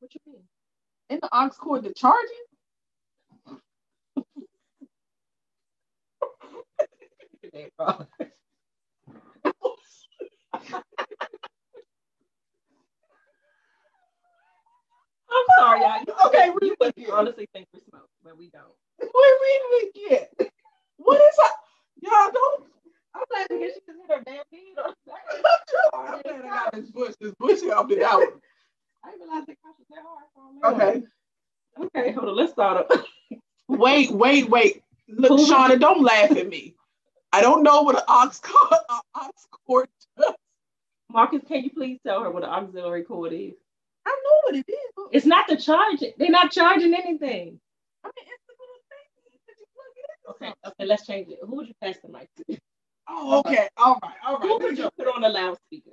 What 0.00 0.14
you 0.14 0.20
mean? 0.26 0.42
In 1.10 1.18
the 1.22 1.28
ox 1.32 1.56
cord 1.56 1.84
to 1.84 1.92
charge 1.94 2.26
I'm 15.30 15.46
sorry, 15.58 15.80
y'all. 15.80 16.00
You- 16.06 16.14
Okay, 16.26 16.50
read 16.60 16.74
would 16.80 16.94
honestly 17.12 17.48
think 17.54 17.66
we 17.74 17.80
smoke, 17.90 18.08
but 18.24 18.36
we 18.38 18.50
don't. 18.50 18.64
Wait, 19.00 19.10
read 19.12 19.60
it 19.62 19.92
again. 20.10 20.48
What 20.98 21.20
is 21.20 21.36
that? 21.36 21.52
Y'all 22.02 22.30
don't 22.32 22.64
I'm 23.14 23.22
glad 23.30 23.46
because 23.48 23.74
she 23.74 23.80
just 23.86 23.98
hit 24.08 24.16
her 24.18 24.22
damn 24.24 24.44
feet 24.50 24.78
on 24.78 24.94
I'm 25.94 26.22
glad 26.22 26.42
I 26.44 26.48
got 26.48 26.72
this 26.74 26.90
bush. 26.90 27.14
This 27.20 27.34
bush 27.38 27.60
helped 27.62 27.92
it 27.92 28.02
out. 28.02 28.22
I 29.04 29.10
didn't 29.12 29.28
realize 29.28 29.46
the 29.46 29.56
crush 29.62 29.74
was 29.78 29.88
that 29.90 30.04
hard 30.04 30.26
for 30.34 30.52
me. 30.80 30.84
Okay. 30.94 31.06
Okay, 31.96 32.12
hold 32.12 32.28
on. 32.30 32.36
Let's 32.36 32.52
start 32.52 32.90
up. 32.90 33.04
Wait, 33.68 34.10
wait, 34.10 34.48
wait. 34.50 34.82
Look, 35.08 35.40
Shauna, 35.40 35.78
don't 35.80 36.02
laugh 36.02 36.32
at 36.32 36.48
me. 36.48 36.74
I 37.32 37.40
don't 37.40 37.62
know 37.62 37.82
what 37.82 37.96
an 37.96 38.02
ox 38.08 38.40
cord, 38.44 38.80
uh, 38.88 39.00
ox 39.14 39.46
cord 39.66 39.88
does. 40.18 40.34
Marcus, 41.10 41.42
can 41.48 41.64
you 41.64 41.70
please 41.70 41.98
tell 42.06 42.22
her 42.24 42.30
what 42.30 42.42
an 42.44 42.50
auxiliary 42.50 43.04
cord 43.04 43.32
is? 43.32 43.54
I 44.06 44.10
know 44.24 44.36
what 44.44 44.54
it 44.56 44.64
is. 44.68 45.08
It's 45.12 45.26
not 45.26 45.48
the 45.48 45.56
charge. 45.56 46.00
They're 46.18 46.30
not 46.30 46.50
charging 46.50 46.94
anything. 46.94 47.60
I 48.04 48.08
mean, 48.08 48.26
it's 48.26 48.44
the 48.46 48.54
little 48.58 48.80
thing 48.88 49.06
that 49.46 49.56
you 49.58 49.66
plug 49.74 49.94
it 49.96 50.06
in. 50.10 50.48
Okay, 50.48 50.54
okay, 50.68 50.84
let's 50.86 51.06
change 51.06 51.28
it. 51.28 51.38
Who 51.42 51.56
would 51.56 51.68
you 51.68 51.74
pass 51.82 51.96
the 52.02 52.10
mic 52.10 52.28
to? 52.36 52.58
Oh, 53.08 53.40
okay. 53.40 53.68
All 53.76 53.98
right. 54.02 54.14
All 54.24 54.38
right. 54.38 54.42
Who 54.42 54.58
would 54.58 54.78
you 54.78 54.90
put 54.96 55.08
on 55.08 55.22
the 55.22 55.28
loudspeaker? 55.28 55.90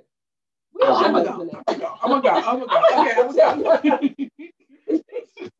Oh, 0.80 0.94
I'm 1.04 1.14
a 1.16 1.24
go. 1.24 1.30
I'm 1.30 1.38
gonna 1.38 1.52
go. 1.78 1.94
I'm 2.02 2.10
gonna 2.10 2.22
go. 2.22 2.28
I'm 2.30 2.58
gonna 2.60 2.66
go. 2.66 3.30
Okay, 3.30 3.42
I'm 3.42 3.62
gonna 3.62 3.82
go. 3.82 4.26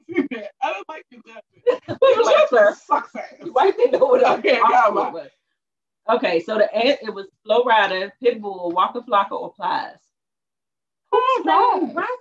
I 0.62 0.72
don't 0.72 0.88
like 0.88 1.04
your 1.10 1.22
judgment. 1.22 1.98
We 2.00 2.24
like 2.24 2.50
her. 2.50 2.74
sucks 2.74 3.14
ass. 3.14 3.34
You 3.44 3.52
might 3.52 3.74
know 3.92 3.98
what 3.98 4.38
Okay, 4.38 4.60
okay. 4.60 5.28
Okay, 6.10 6.40
so 6.40 6.56
the 6.56 6.74
ant 6.74 7.00
it 7.02 7.12
was 7.12 7.26
Flo 7.44 7.64
Rida, 7.64 8.10
Pitbull, 8.22 8.72
Waka 8.72 9.02
Flocka, 9.02 9.32
or 9.32 9.52
Plies. 9.52 9.98
Oh, 11.12 11.42
Rocky? 11.44 11.94
right. 11.94 12.16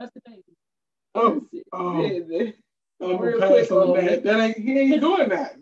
That's 0.00 0.12
the 0.14 0.20
baby. 0.26 0.42
Oh, 1.14 1.34
That's 1.34 1.46
it. 1.52 1.64
oh. 1.72 2.02
Yeah, 2.02 2.50
I'm 3.08 3.18
Real 3.18 3.38
quick 3.48 3.70
on 3.72 3.88
on 3.90 4.06
that. 4.06 4.24
That 4.24 4.40
ain't 4.40 4.58
he 4.58 4.78
ain't 4.78 5.00
doing 5.00 5.28
that. 5.30 5.56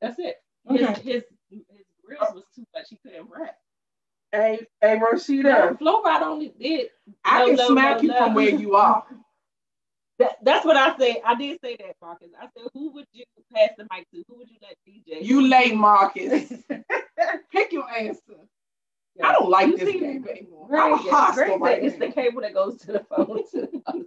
That's 0.00 0.18
it. 0.18 0.36
His, 0.68 0.82
Okay. 0.82 1.00
his 1.02 1.22
his 1.50 1.62
grills 2.04 2.34
was 2.34 2.44
too 2.54 2.64
much. 2.74 2.86
He 2.90 2.98
couldn't 3.04 3.28
rap. 3.30 3.56
Hey, 4.32 4.60
hey, 4.80 4.98
No, 4.98 5.06
Rashida. 5.12 5.78
Flo 5.78 6.02
Rida 6.02 6.22
only 6.22 6.52
did. 6.60 6.88
I 7.24 7.40
low, 7.40 7.46
can 7.48 7.56
low, 7.56 7.68
smack 7.68 7.96
low, 7.96 8.02
you 8.02 8.08
low. 8.10 8.18
from 8.18 8.34
where 8.34 8.48
you 8.50 8.74
are. 8.76 9.04
That, 10.18 10.36
that's 10.42 10.64
what 10.64 10.76
I 10.76 10.96
say. 10.98 11.20
I 11.24 11.34
did 11.34 11.60
say 11.62 11.76
that, 11.78 11.96
Marcus. 12.02 12.28
I 12.40 12.46
said, 12.56 12.68
who 12.74 12.92
would 12.92 13.06
you 13.12 13.24
pass 13.54 13.70
the 13.78 13.86
mic 13.92 14.06
to? 14.12 14.24
Who 14.28 14.38
would 14.38 14.48
you 14.50 14.56
let 14.62 14.76
DJ? 14.88 15.24
You 15.24 15.46
late, 15.48 15.74
Marcus. 15.74 16.52
Pick 17.52 17.72
your 17.72 17.90
answer. 17.90 18.20
I 19.22 19.32
don't 19.32 19.48
like 19.50 19.68
You 19.68 19.76
this 19.78 19.88
see, 19.88 20.00
game 20.00 20.26
anymore. 20.28 20.66
Greg, 20.68 20.92
I'm 20.92 20.98
hostile 20.98 21.58
right 21.58 21.82
it's 21.82 21.98
now. 21.98 22.06
the 22.06 22.12
cable 22.12 22.40
that 22.42 22.54
goes 22.54 22.76
to 22.82 22.92
the 22.92 23.00
phone. 23.00 23.42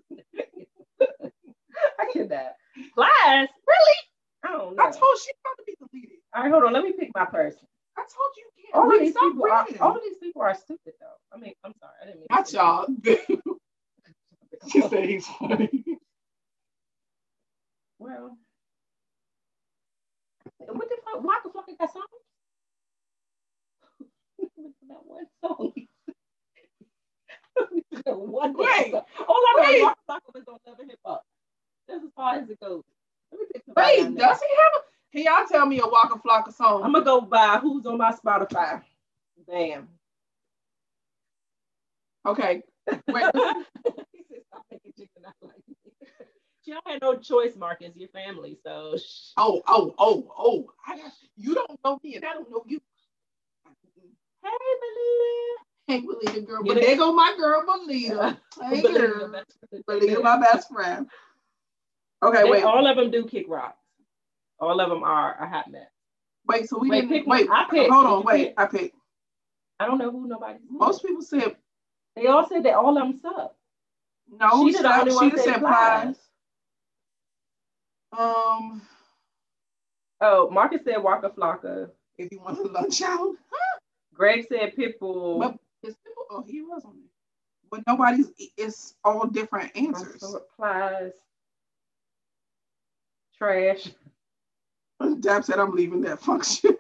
I 1.99 2.11
get 2.13 2.29
that. 2.29 2.55
Plies? 2.93 3.47
Really? 3.67 3.97
I 4.43 4.51
don't 4.51 4.75
know. 4.75 4.83
I 4.83 4.91
told 4.91 5.17
you 5.25 5.33
about 5.41 5.57
to 5.57 5.63
be 5.65 5.75
deleted. 5.79 6.17
All 6.35 6.43
right, 6.43 6.51
hold 6.51 6.63
on. 6.65 6.73
Let 6.73 6.83
me 6.83 6.93
pick 6.97 7.09
my 7.15 7.25
person. 7.25 7.67
I 7.97 8.01
told 8.01 8.31
you 8.37 8.43
you 8.57 8.63
can't 8.73 8.85
of 8.85 8.91
read. 8.91 9.01
these 9.01 9.13
people 9.13 9.43
are 9.51 9.67
all 9.81 9.99
these 10.01 10.17
people 10.21 10.41
are 10.41 10.53
stupid 10.55 10.93
though. 10.99 11.17
I 11.33 11.37
mean, 11.39 11.53
I'm 11.63 11.73
sorry. 11.79 11.93
I 12.01 12.05
didn't 12.05 12.19
mean 12.19 12.27
Not 12.29 12.45
to- 12.47 12.55
y'all. 12.55 12.87
she 14.71 14.81
said 14.81 15.05
he's 15.09 15.25
funny. 15.27 15.83
Well, 17.99 18.37
what 20.67 20.89
the 20.89 20.95
fuck? 21.03 21.23
Waka 21.23 21.49
Flocka 21.49 21.77
got 21.79 21.91
songs? 21.91 22.05
That 24.89 24.99
one 25.05 25.25
song. 25.41 25.73
One 28.05 28.53
Wait, 28.57 28.91
song. 28.91 29.01
All 29.27 29.43
I 29.57 29.61
know 29.61 29.89
is 29.89 29.95
Flocka 30.09 30.33
was 30.33 30.43
on 30.47 30.57
Love 30.67 30.79
and 30.79 30.89
Hip 30.89 30.99
Hop. 31.05 31.23
That's 31.87 32.03
as 32.03 32.11
far 32.15 32.35
as 32.35 32.49
it 32.49 32.59
goes. 32.59 32.83
Let 33.31 33.39
me 33.39 33.45
pick 33.53 33.63
somebody 33.65 33.99
I 33.99 34.03
Wait, 34.03 34.17
does 34.17 34.39
he 34.39 34.47
have 34.55 34.73
a? 34.75 34.89
Can 35.11 35.23
y'all 35.23 35.47
tell 35.47 35.65
me 35.65 35.79
a 35.79 35.87
Waka 35.87 36.19
Flocka 36.19 36.53
song? 36.53 36.83
I'm 36.83 36.93
gonna 36.93 37.03
go 37.03 37.21
by 37.21 37.57
who's 37.61 37.85
on 37.85 37.97
my 37.97 38.13
Spotify. 38.13 38.81
Damn. 39.49 39.87
okay. 42.25 42.61
Wait. 42.87 43.25
he 44.13 44.23
said, 44.29 44.41
"Stop 44.47 44.65
making 44.71 44.93
chicken 44.97 45.25
out 45.25 45.33
like 45.41 45.55
me." 45.67 45.75
She 46.65 46.71
don't 46.71 46.87
have 46.87 47.01
no 47.01 47.15
choice, 47.15 47.55
Marcus. 47.55 47.95
Your 47.95 48.09
family, 48.09 48.59
so 48.63 48.95
Oh, 49.37 49.61
oh, 49.67 49.95
oh, 49.97 50.31
oh. 50.37 50.71
I 50.85 50.97
got, 50.97 51.11
you 51.35 51.55
don't 51.55 51.79
know 51.83 51.99
me 52.03 52.15
and 52.15 52.25
I 52.25 52.33
don't 52.33 52.51
know 52.51 52.63
you. 52.67 52.79
Hey, 54.43 54.49
Belinda. 54.81 55.55
Hey, 55.87 56.01
Belita 56.41 56.47
girl. 56.47 56.63
But 56.63 56.77
it? 56.77 56.81
there 56.85 56.97
go 56.97 57.13
my 57.13 57.35
girl, 57.37 57.63
Belita. 57.67 58.37
Hey, 58.61 58.81
girl. 58.81 59.33
Belita, 59.89 60.21
my 60.23 60.39
best 60.39 60.69
friend. 60.71 61.07
Okay, 62.23 62.43
wait. 62.49 62.63
all 62.63 62.85
of 62.85 62.97
them 62.97 63.11
do 63.11 63.25
kick 63.25 63.45
rocks. 63.47 63.77
All 64.59 64.79
of 64.81 64.89
them 64.89 65.03
are 65.03 65.35
a 65.41 65.47
hot 65.47 65.71
mess. 65.71 65.87
Wait, 66.47 66.67
so 66.67 66.77
we 66.77 66.89
Wait, 66.89 67.01
didn't 67.01 67.11
pick 67.19 67.27
wait. 67.27 67.47
I 67.51 67.65
picked. 67.69 67.91
Hold 67.91 68.05
on, 68.05 68.23
wait. 68.25 68.47
pick? 68.49 68.53
I 68.59 68.65
picked. 68.65 68.95
I 69.79 69.85
don't 69.85 69.97
know 69.97 70.11
who 70.11 70.27
nobody. 70.27 70.59
Most 70.69 71.03
people 71.05 71.21
said 71.21 71.55
They 72.15 72.27
all 72.27 72.47
said 72.47 72.63
that 72.63 72.73
all 72.73 72.89
of 72.89 72.95
them 72.95 73.17
suck. 73.21 73.55
no. 74.29 74.65
She 74.67 74.73
the 74.73 74.79
said- 74.79 75.07
only 75.07 75.29
she 75.31 75.37
said 75.37 75.59
plies. 75.59 76.15
Um, 78.17 78.81
Oh, 80.21 80.49
Marcus 80.49 80.81
said 80.83 81.01
Waka 81.01 81.29
Flocka. 81.29 81.89
if 82.17 82.29
you 82.31 82.41
want 82.41 82.57
to 82.57 82.63
lunch 82.63 83.01
out, 83.01 83.35
Greg 84.19 84.45
said 84.49 84.75
Pitbull. 84.75 85.39
but 85.39 85.57
it's 85.81 85.95
people. 86.05 86.23
Oh, 86.29 86.43
he 86.45 86.61
was 86.61 86.83
on 86.83 86.91
it. 86.97 87.09
But 87.71 87.81
nobody's. 87.87 88.31
It's 88.57 88.95
all 89.03 89.25
different 89.25 89.71
answers. 89.75 90.21
Also 90.21 90.39
applies. 90.39 91.13
Trash. 93.37 93.89
Dab 95.21 95.45
said 95.45 95.59
I'm 95.59 95.71
leaving 95.71 96.01
that 96.01 96.19
function. 96.19 96.75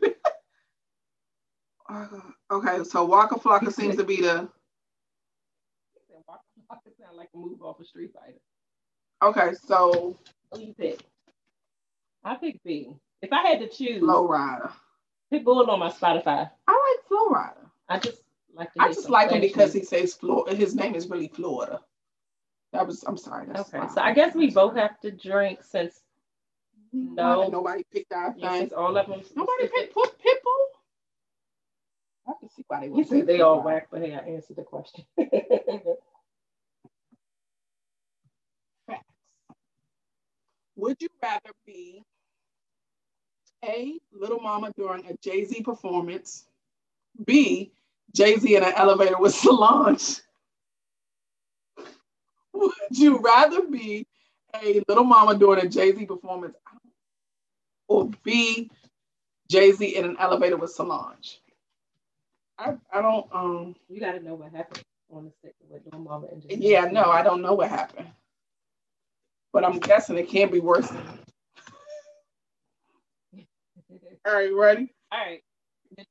Uh, 1.89 2.07
okay, 2.51 2.83
so 2.83 3.05
Waka 3.05 3.35
Flocka 3.35 3.71
seems 3.71 3.95
to 3.95 4.03
be 4.03 4.17
the. 4.17 4.49
Waka 6.27 6.41
Flocka 6.69 6.91
sound 6.99 7.15
like 7.15 7.29
a 7.33 7.37
move 7.37 7.61
off 7.61 7.79
a 7.79 7.85
Street 7.85 8.11
Fighter. 8.13 8.39
Okay, 9.23 9.55
so 9.65 10.17
Who 10.51 10.59
you 10.59 10.73
pick? 10.73 10.99
I 12.25 12.35
pick 12.35 12.61
B. 12.63 12.93
If 13.21 13.31
I 13.31 13.47
had 13.47 13.59
to 13.59 13.69
choose, 13.69 14.01
Low 14.01 14.27
Rider. 14.27 14.71
Pitbull 15.31 15.67
on 15.69 15.79
my 15.79 15.89
Spotify. 15.89 16.49
I 16.67 16.97
Flow 17.09 17.35
I 17.89 17.99
just 17.99 18.23
like. 18.55 18.69
I 18.79 18.89
just 18.93 19.09
like 19.09 19.31
him 19.31 19.41
because 19.41 19.73
he 19.73 19.83
says 19.83 20.13
Florida. 20.13 20.55
His 20.55 20.75
name 20.75 20.95
is 20.95 21.09
really 21.09 21.27
Florida. 21.29 21.81
That 22.73 22.87
was. 22.87 23.03
I'm 23.03 23.17
sorry. 23.17 23.47
Okay, 23.49 23.81
so 23.93 24.01
I 24.01 24.13
guess 24.13 24.35
we 24.35 24.51
both 24.51 24.77
have 24.77 24.99
to 25.01 25.11
drink 25.11 25.59
since 25.63 26.01
No. 26.93 27.49
Nobody 27.49 27.83
picked 27.91 28.13
our 28.13 28.33
thing. 28.33 28.71
all 28.75 28.95
of 28.97 29.07
them. 29.07 29.21
Nobody 29.35 29.67
picked 29.67 29.93
put 29.93 30.17
Pitbull. 30.19 30.67
I 32.27 32.33
can 32.39 32.49
see 32.49 32.63
why 32.67 32.81
they 32.81 32.85
He 32.87 32.91
would 32.91 33.07
said 33.07 33.27
they 33.27 33.41
all 33.41 33.63
whack, 33.63 33.87
but 33.91 34.01
hey, 34.01 34.13
I 34.13 34.19
answered 34.19 34.57
the 34.57 34.63
question. 34.63 35.03
Would 40.77 41.01
you 41.01 41.09
rather 41.21 41.51
be 41.65 42.03
A, 43.65 43.99
Lil 44.13 44.39
Mama 44.39 44.71
during 44.77 45.05
a 45.07 45.17
Jay 45.17 45.43
Z 45.43 45.61
performance, 45.63 46.45
B, 47.25 47.71
Jay 48.15 48.37
Z 48.37 48.55
in 48.55 48.63
an 48.63 48.73
elevator 48.75 49.17
with 49.19 49.33
Solange? 49.35 50.21
Would 52.53 52.71
you 52.91 53.19
rather 53.19 53.63
be 53.63 54.05
a 54.61 54.81
Lil 54.87 55.03
Mama 55.03 55.37
during 55.37 55.65
a 55.65 55.69
Jay 55.69 55.93
Z 55.95 56.05
performance, 56.05 56.55
or 57.87 58.09
B, 58.23 58.69
Jay 59.49 59.71
Z 59.71 59.85
in 59.95 60.05
an 60.05 60.17
elevator 60.19 60.57
with 60.57 60.71
Solange? 60.71 61.39
I, 62.57 62.75
I 62.93 63.01
don't 63.01 63.27
um 63.33 63.75
you 63.89 63.99
got 63.99 64.13
to 64.13 64.19
know 64.19 64.35
what 64.35 64.51
happened 64.51 64.83
on 65.11 65.25
the 65.25 65.31
stick 65.39 65.55
with 65.69 65.81
Lil 65.91 66.01
Mama 66.01 66.27
and 66.31 66.41
Jay-Z. 66.41 66.61
yeah 66.61 66.85
no 66.85 67.05
I 67.05 67.21
don't 67.23 67.41
know 67.41 67.53
what 67.53 67.69
happened, 67.69 68.09
but 69.53 69.63
I'm 69.65 69.79
guessing 69.79 70.17
it 70.17 70.29
can't 70.29 70.51
be 70.51 70.59
worse 70.59 70.87
than 70.89 71.03
All 74.27 74.33
right, 74.33 74.53
ready? 74.53 74.93
All 75.11 75.19
right. 75.19 75.41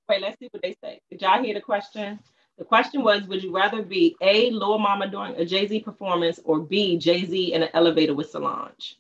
Wait, 0.09 0.23
let's 0.23 0.39
see 0.39 0.49
what 0.51 0.63
they 0.63 0.75
say. 0.83 1.01
Did 1.11 1.23
y'all 1.23 1.43
hear 1.43 1.55
the 1.55 1.61
question? 1.61 2.19
The 2.59 2.65
question 2.65 3.03
was 3.03 3.23
Would 3.25 3.43
you 3.43 3.55
rather 3.55 3.83
be 3.83 4.17
A, 4.21 4.51
Lil 4.51 4.79
Mama 4.79 5.09
during 5.09 5.37
a 5.37 5.45
Jay 5.45 5.67
Z 5.67 5.81
performance, 5.81 6.41
or 6.45 6.61
B, 6.61 6.99
Jay 6.99 7.25
Z 7.25 7.53
in 7.53 7.63
an 7.63 7.69
elevator 7.75 8.15
with 8.15 8.31
Solange? 8.31 8.97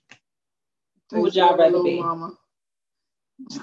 Who 1.11 1.23
would 1.23 1.35
y'all 1.35 1.57
rather 1.57 1.83
be? 1.83 2.01
Mama. 2.01 2.33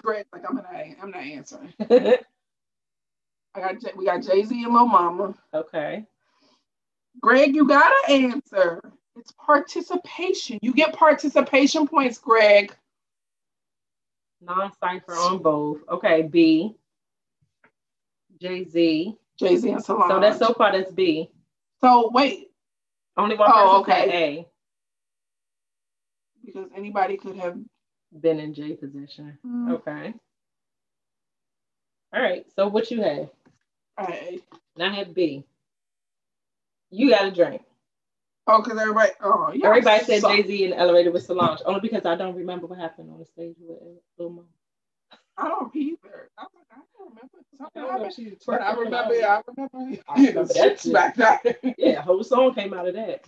Great, 0.01 0.25
like 0.33 0.43
I'm 0.47 0.55
not, 0.55 0.65
I'm 1.01 1.11
not 1.11 1.21
answering. 1.21 1.73
I 1.79 3.61
got 3.61 3.75
we 3.95 4.05
got 4.05 4.21
Jay 4.21 4.43
Z 4.43 4.63
and 4.63 4.73
Lil 4.73 4.88
Mama. 4.88 5.33
okay. 5.53 6.05
Greg, 7.21 7.55
you 7.55 7.65
gotta 7.65 8.11
answer. 8.11 8.81
It's 9.15 9.31
participation. 9.31 10.59
You 10.61 10.73
get 10.73 10.93
participation 10.93 11.88
points, 11.88 12.17
Greg. 12.17 12.75
Non 14.41 14.71
cipher 14.79 15.13
on 15.13 15.38
both. 15.38 15.79
Okay. 15.89 16.23
B, 16.23 16.75
Jay 18.41 18.63
Z. 18.65 19.15
Jay 19.37 19.57
Z 19.57 19.69
and 19.69 19.83
Solange. 19.83 20.09
So 20.11 20.19
that's 20.19 20.39
so 20.39 20.53
far 20.53 20.71
that's 20.71 20.91
B. 20.91 21.29
So 21.81 22.09
wait, 22.13 22.51
Only 23.17 23.35
one 23.35 23.49
Oh, 23.53 23.83
person 23.83 23.93
okay. 24.05 24.23
A. 24.39 24.47
because 26.45 26.69
anybody 26.75 27.17
could 27.17 27.37
have. 27.37 27.57
Been 28.21 28.39
in 28.39 28.53
J 28.53 28.73
position. 28.75 29.37
Mm, 29.45 29.71
Okay. 29.73 30.13
All 32.13 32.21
right. 32.21 32.45
So 32.55 32.67
what 32.69 32.89
you 32.89 33.01
have? 33.01 33.29
I- 33.97 34.39
And 34.75 34.83
I 34.83 34.93
have 34.95 35.13
B. 35.13 35.43
You 36.91 37.09
got 37.09 37.25
a 37.25 37.31
drink. 37.31 37.61
oh, 38.47 38.61
because 38.61 38.79
everybody. 38.79 39.11
Oh, 39.21 39.51
yeah. 39.53 39.67
Everybody 39.67 40.05
said 40.05 40.21
Jay 40.21 40.43
Z 40.47 40.63
in 40.63 40.69
the 40.69 40.77
elevator 40.77 41.11
with 41.11 41.23
Solange, 41.25 41.59
only 41.65 41.81
because 41.81 42.05
I 42.05 42.15
don't 42.15 42.35
remember 42.35 42.67
what 42.67 42.79
happened 42.79 43.09
on 43.11 43.19
the 43.19 43.25
stage 43.25 43.55
with 43.59 43.79
Lil 44.17 44.29
Mama. 44.29 44.47
I 45.37 45.49
don't 45.49 45.75
either. 45.75 46.29
I, 46.37 46.43
was 46.43 46.51
like, 46.55 46.67
I 46.71 46.79
don't 46.97 47.05
remember 47.15 47.39
I 47.75 47.82
something 47.82 47.82
don't 47.82 47.95
know 47.95 48.06
if 48.06 48.13
happened. 48.13 48.15
she 48.15 48.38
But 48.45 48.62
I 48.62 48.73
remember. 48.73 49.15
I 49.15 49.41
remember. 49.47 50.01
I 50.10 50.15
remember 50.28 50.54
that. 50.54 50.91
Back 50.93 51.15
that. 51.17 51.43
Yeah, 51.78 52.01
whole 52.01 52.23
song 52.23 52.54
came 52.56 52.73
out 52.73 52.88
of 52.88 52.95
that. 52.95 53.25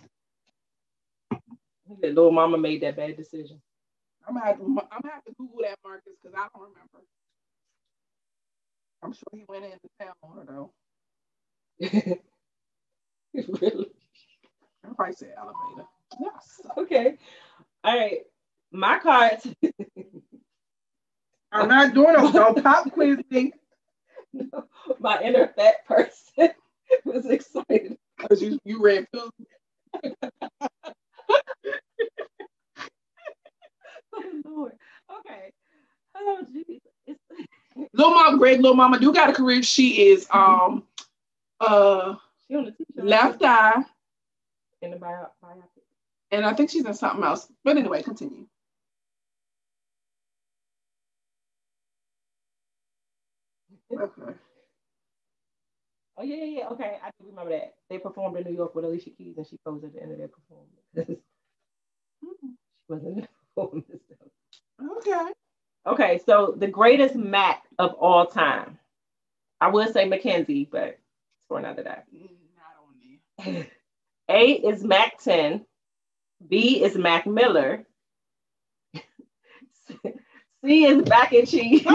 That 2.00 2.14
Lil 2.14 2.32
Mama 2.32 2.58
made 2.58 2.82
that 2.82 2.96
bad 2.96 3.16
decision. 3.16 3.60
I'm 4.28 4.34
gonna 4.34 4.46
have 4.46 4.58
to, 4.58 4.64
I'm 4.64 5.00
gonna 5.02 5.14
have 5.14 5.24
to 5.24 5.34
Google 5.38 5.60
that 5.62 5.78
Marcus 5.84 6.14
because 6.22 6.34
I 6.36 6.48
don't 6.54 6.62
remember. 6.68 7.06
I'm 9.02 9.12
sure 9.12 9.28
he 9.32 9.44
went 9.48 9.64
into 9.66 9.88
town 10.00 10.12
on 10.22 10.36
her 10.38 10.44
though. 10.46 10.72
really? 13.62 13.86
I 14.84 14.94
probably 14.94 15.14
said 15.14 15.34
elevator. 15.38 15.88
Yes. 16.20 16.60
Okay. 16.78 17.18
All 17.84 17.98
right. 17.98 18.20
My 18.72 18.98
cards. 19.00 19.46
I'm 21.52 21.68
not 21.68 21.94
doing 21.94 22.14
no, 22.14 22.30
no 22.30 22.54
pop 22.54 22.90
quiz 22.92 23.18
thing 23.30 23.52
My 25.00 25.20
inner 25.22 25.48
fat 25.56 25.84
person 25.86 26.50
was 27.04 27.26
excited. 27.26 27.96
because 28.18 28.42
you, 28.42 28.58
you 28.64 28.80
read 28.82 29.06
food. 29.12 29.30
Oh, 34.14 34.42
Lord. 34.44 34.72
Okay. 35.20 35.52
Oh, 36.16 36.44
Lil 37.92 38.10
Mama, 38.10 38.38
Greg, 38.38 38.60
Lil 38.60 38.74
Mama 38.74 38.98
do 38.98 39.12
got 39.12 39.30
a 39.30 39.32
career. 39.32 39.62
She 39.62 40.08
is 40.08 40.26
um 40.30 40.84
uh 41.60 42.16
she 42.48 42.56
on 42.56 42.64
the 42.64 42.70
t-shirt. 42.72 43.04
left 43.04 43.42
eye, 43.44 43.82
in 44.82 44.90
the 44.92 44.96
bio- 44.96 45.30
biopic. 45.44 45.82
and 46.30 46.44
I 46.44 46.54
think 46.54 46.70
she's 46.70 46.84
in 46.84 46.94
something 46.94 47.24
else. 47.24 47.48
But 47.64 47.76
anyway, 47.76 48.02
continue. 48.02 48.46
Okay. 53.92 54.32
Oh 56.18 56.22
yeah, 56.24 56.36
yeah, 56.36 56.58
yeah. 56.60 56.68
Okay, 56.70 56.98
I 57.02 57.10
do 57.20 57.28
remember 57.28 57.50
that. 57.52 57.74
They 57.90 57.98
performed 57.98 58.36
in 58.38 58.44
New 58.44 58.54
York 58.56 58.74
with 58.74 58.84
Alicia 58.84 59.10
Keys, 59.10 59.36
and 59.36 59.46
she 59.46 59.58
posed 59.64 59.84
at 59.84 59.94
the 59.94 60.02
end 60.02 60.12
of 60.12 60.18
their 60.18 60.28
performance. 60.28 60.72
she 62.22 62.86
wasn't 62.88 63.18
in 63.18 63.20
the 63.22 63.28
performance. 63.54 63.86
though. 64.80 64.96
Okay. 64.98 65.32
Okay, 65.86 66.20
so 66.26 66.54
the 66.56 66.66
greatest 66.68 67.14
Mac 67.16 67.62
of 67.78 67.94
all 67.94 68.26
time. 68.26 68.78
I 69.60 69.68
would 69.68 69.92
say 69.92 70.06
Mackenzie, 70.06 70.68
but 70.70 70.88
it's 70.88 71.00
for 71.48 71.58
another 71.58 71.82
day. 71.82 71.98
Mm, 72.14 72.28
Not 73.38 73.46
on. 73.58 73.66
A 74.30 74.52
is 74.52 74.84
Mack 74.84 75.18
10. 75.22 75.64
B 76.48 76.82
is 76.82 76.96
Mac 76.96 77.26
Miller. 77.26 77.84
C 80.64 80.84
is 80.86 81.08
mac 81.08 81.32
and 81.32 81.48
cheese. 81.48 81.86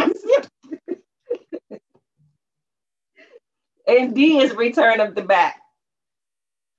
And 3.88 4.16
D 4.16 4.40
is 4.40 4.54
return 4.56 5.00
of 5.00 5.16
the 5.16 5.22
back. 5.24 5.62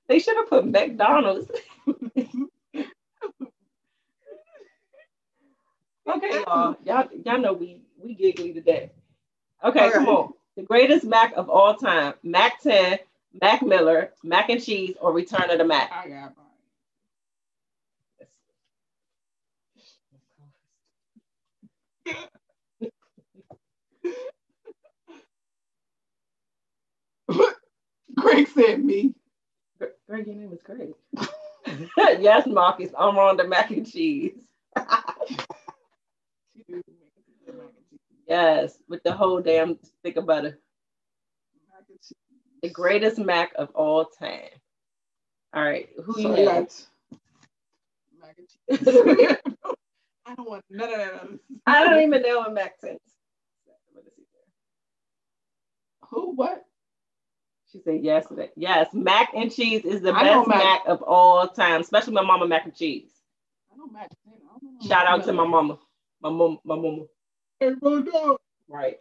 They 0.08 0.18
should 0.18 0.36
have 0.36 0.48
put 0.48 0.66
McDonald's. 0.66 1.50
okay, 6.08 6.40
y'all. 6.46 6.76
Y'all, 6.84 7.08
y'all 7.24 7.38
know 7.38 7.52
we 7.52 7.82
we 8.02 8.14
giggly 8.14 8.52
today. 8.52 8.90
Okay, 9.64 9.90
come 9.90 10.04
Okay. 10.04 10.12
on. 10.12 10.34
The 10.56 10.62
greatest 10.62 11.04
Mac 11.04 11.32
of 11.36 11.50
all 11.50 11.74
time: 11.76 12.14
Mack 12.22 12.60
10, 12.62 12.98
Mac 13.42 13.62
Miller, 13.62 14.12
Mac 14.22 14.50
and 14.50 14.62
Cheese, 14.62 14.94
or 15.00 15.12
Return 15.12 15.50
of 15.50 15.58
the 15.58 15.64
Mack. 15.64 15.90
I 15.92 16.08
got 16.08 16.36
mine. 16.36 16.46
Greg 28.16 28.48
said 28.48 28.84
me. 28.84 29.14
Greg, 30.08 30.26
your 30.26 30.36
name 30.36 30.52
is 30.52 30.60
Greg. 30.62 30.94
yes, 32.20 32.46
Marcus. 32.46 32.90
I'm 32.98 33.18
on 33.18 33.36
the 33.36 33.44
mac 33.46 33.70
and 33.70 33.90
cheese. 33.90 34.38
Yes, 38.26 38.78
with 38.88 39.02
the 39.02 39.12
whole 39.12 39.40
damn 39.42 39.78
stick 39.82 40.16
of 40.16 40.26
butter. 40.26 40.58
The 42.62 42.70
greatest 42.70 43.18
mac 43.18 43.52
of 43.56 43.70
all 43.74 44.06
time. 44.06 44.48
All 45.52 45.62
right, 45.62 45.90
who 46.02 46.18
you 46.18 46.28
got 46.44 46.72
mac 48.18 48.36
and 48.38 48.48
cheese. 48.88 49.36
I 50.26 50.34
don't 50.34 50.48
want 50.48 50.64
none 50.70 50.92
of 50.92 50.98
that. 50.98 51.38
I 51.66 51.84
don't 51.84 52.02
even 52.02 52.22
know 52.22 52.38
what 52.38 52.54
mac 52.54 52.76
says. 52.80 52.98
Who? 56.08 56.32
What? 56.34 56.64
She 57.74 57.80
said 57.82 58.00
yes. 58.04 58.26
Yes, 58.56 58.88
mac 58.94 59.30
and 59.34 59.52
cheese 59.52 59.84
is 59.84 60.00
the 60.00 60.14
I 60.14 60.22
best 60.22 60.48
mac- 60.48 60.58
mac 60.58 60.82
of 60.86 61.02
all 61.02 61.48
time, 61.48 61.80
especially 61.80 62.14
my 62.14 62.22
mama 62.22 62.46
mac 62.46 62.66
and 62.66 62.74
cheese. 62.76 63.10
I 63.72 63.76
know 63.76 63.88
mac. 63.88 64.10
I 64.28 64.30
don't 64.62 64.80
know 64.80 64.88
Shout 64.88 65.08
out 65.08 65.24
to 65.24 65.32
my 65.32 65.44
mama. 65.44 65.78
My 66.22 66.30
mom, 66.30 66.60
my 66.64 66.76
mama. 66.76 67.04
Everybody 67.60 68.10
know. 68.12 68.38
Right. 68.68 68.98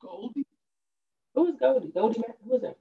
Goldie. 0.00 0.44
Who 1.36 1.48
is 1.48 1.56
Goldie? 1.56 1.92
Goldie 1.92 2.20
Mac? 2.20 2.36
Who 2.44 2.56
is 2.56 2.62
that? 2.62 2.76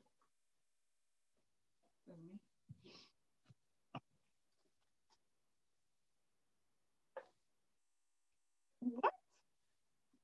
What? 8.82 9.14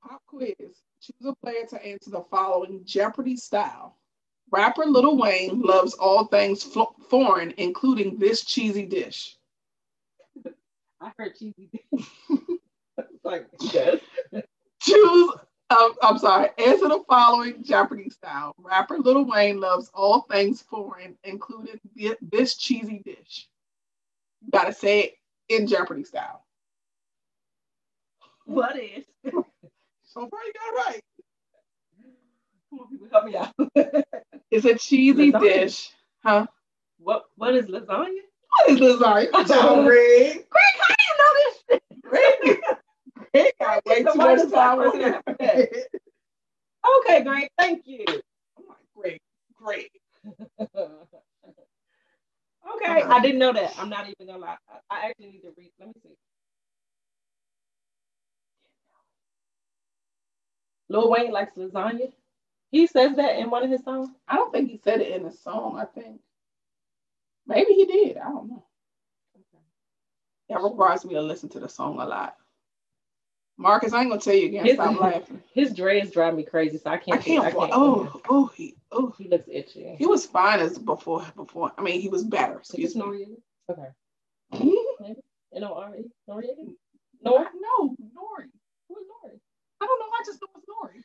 Pop 0.02 0.22
quiz. 0.26 0.54
Choose 0.58 1.26
a 1.26 1.34
player 1.44 1.66
to 1.70 1.86
answer 1.86 2.10
the 2.10 2.24
following 2.30 2.82
Jeopardy 2.84 3.36
style. 3.36 3.96
Rapper 4.50 4.84
Lil 4.86 5.16
Wayne 5.16 5.60
loves 5.62 5.94
all 5.94 6.26
things 6.26 6.62
fo- 6.62 6.94
foreign, 7.08 7.52
including 7.56 8.18
this 8.18 8.44
cheesy 8.44 8.86
dish. 8.86 9.36
I 11.00 11.12
heard 11.18 11.36
cheesy. 11.38 11.70
Dish. 11.72 12.06
like 13.24 13.46
yes. 13.60 14.00
Choose. 14.80 15.32
Um, 15.70 15.94
I'm 16.02 16.18
sorry. 16.18 16.50
Answer 16.58 16.88
the 16.88 17.02
following 17.08 17.62
Jeopardy 17.62 18.10
style. 18.10 18.54
Rapper 18.58 18.98
Lil 18.98 19.24
Wayne 19.24 19.60
loves 19.60 19.90
all 19.94 20.22
things 20.22 20.62
foreign, 20.62 21.16
including 21.24 21.80
thi- 21.96 22.16
this 22.20 22.56
cheesy 22.56 23.00
dish. 23.04 23.48
You 24.42 24.50
gotta 24.50 24.72
say 24.72 25.00
it 25.02 25.14
in 25.48 25.66
Jeopardy 25.66 26.04
style. 26.04 26.44
What 28.46 28.76
is? 28.78 29.04
So 30.12 30.28
far, 30.28 30.40
you 30.44 30.52
got 30.52 30.74
it 30.74 30.86
right. 30.92 31.00
Come 32.70 32.80
on, 32.80 32.88
people, 32.90 33.08
help 33.12 33.24
me 33.26 33.36
out. 33.36 33.54
It's 34.50 34.64
a 34.66 34.74
cheesy 34.76 35.30
Lasagna. 35.32 35.40
dish. 35.40 35.90
Huh? 36.24 36.46
what 36.98 37.24
what 37.36 37.54
is 37.54 37.66
lasagna? 37.66 38.08
What 38.50 38.70
is 38.70 38.80
lasagna? 38.80 39.28
Oh, 39.50 39.84
Greg. 39.84 40.46
Greg, 40.50 40.74
how 40.80 40.94
do 40.98 41.04
you 41.08 41.16
know 41.18 41.32
this? 41.70 41.80
Greg. 42.02 42.58
Greg 43.34 43.52
got 43.60 43.86
way 43.86 44.02
too 44.04 44.14
much 44.14 44.50
time 44.52 44.78
person 44.78 45.04
on 45.04 45.12
that. 45.12 45.22
ever 45.26 45.36
met. 45.40 45.72
Okay, 47.00 47.22
Greg, 47.24 47.48
thank 47.58 47.86
you. 47.86 48.04
I'm 48.08 48.64
like, 48.68 48.78
Greg, 48.96 49.20
Greg. 49.56 49.90
okay, 52.74 53.02
I 53.02 53.20
didn't 53.20 53.38
know 53.38 53.52
that. 53.52 53.74
I'm 53.78 53.90
not 53.90 54.06
even 54.08 54.26
gonna 54.26 54.38
lie. 54.38 54.56
I, 54.90 54.96
I 54.96 55.08
actually 55.08 55.26
need 55.32 55.42
to 55.42 55.52
read. 55.56 55.70
Let 55.78 55.88
me 55.88 55.94
see. 56.02 56.16
Lil 60.88 61.10
Wayne 61.10 61.30
likes 61.32 61.54
lasagna. 61.56 62.12
He 62.70 62.86
says 62.86 63.16
that 63.16 63.36
in 63.38 63.50
one 63.50 63.64
of 63.64 63.70
his 63.70 63.82
songs. 63.82 64.08
I 64.28 64.36
don't 64.36 64.52
think 64.52 64.70
he 64.70 64.80
said 64.82 65.00
it 65.00 65.12
in 65.20 65.26
a 65.26 65.32
song. 65.32 65.78
I 65.80 65.84
think 65.86 66.20
maybe 67.46 67.72
he 67.72 67.84
did. 67.84 68.16
I 68.16 68.28
don't 68.28 68.48
know. 68.48 68.64
That 70.48 70.62
requires 70.62 71.04
me 71.04 71.14
to 71.14 71.22
listen 71.22 71.48
to 71.50 71.60
the 71.60 71.68
song 71.68 72.00
a 72.00 72.04
lot. 72.06 72.36
Marcus, 73.56 73.92
I 73.92 74.00
ain't 74.00 74.10
gonna 74.10 74.20
tell 74.20 74.34
you 74.34 74.46
again. 74.46 74.64
His- 74.64 74.74
Stop 74.74 74.98
laughing. 75.00 75.42
His 75.52 75.74
dreads 75.74 76.10
drive 76.10 76.34
me 76.34 76.44
crazy, 76.44 76.78
so 76.78 76.90
I 76.90 76.94
I 76.94 76.98
can't. 76.98 77.22
can't. 77.22 77.44
I 77.44 77.50
can't 77.50 77.70
oh, 77.74 78.20
oh, 78.28 78.46
he, 78.46 78.74
oh, 78.90 79.12
he 79.18 79.28
looks 79.28 79.48
itchy. 79.52 79.94
he 79.98 80.06
was 80.06 80.24
fine 80.26 80.60
as 80.60 80.78
before. 80.78 81.26
Before, 81.36 81.70
I 81.76 81.82
mean, 81.82 82.00
he 82.00 82.08
was 82.08 82.24
better. 82.24 82.58
Excuse 82.58 82.96
me. 82.96 83.02
Noreaga? 83.02 83.36
Okay. 83.70 83.88
no, 85.00 85.16
N 85.54 85.64
O 85.64 85.74
R 85.74 85.94
E. 85.96 86.04
Noreaga. 86.28 86.74
Nor. 87.22 87.38
no, 87.40 87.90
Nori. 88.00 88.48
Who's 88.88 89.04
Nori? 89.06 89.38
I 89.82 89.86
don't 89.86 89.98
know. 90.00 90.06
I 90.18 90.22
just 90.24 90.40
know 90.40 90.48
it's 90.56 90.66
Nori. 90.66 91.02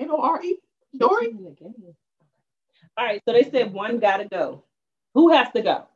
N 0.00 0.10
O 0.10 0.20
R 0.20 0.42
E. 0.42 0.58
Nori. 0.96 1.20
He's 1.22 1.36
in 1.38 1.44
the 1.44 1.50
game. 1.50 1.74
Okay. 1.78 1.94
All 2.98 3.06
right. 3.06 3.22
So 3.26 3.34
they 3.34 3.44
said 3.44 3.72
one 3.72 4.00
gotta 4.00 4.26
go. 4.26 4.64
Who 5.14 5.32
has 5.32 5.50
to 5.52 5.62
go? 5.62 5.86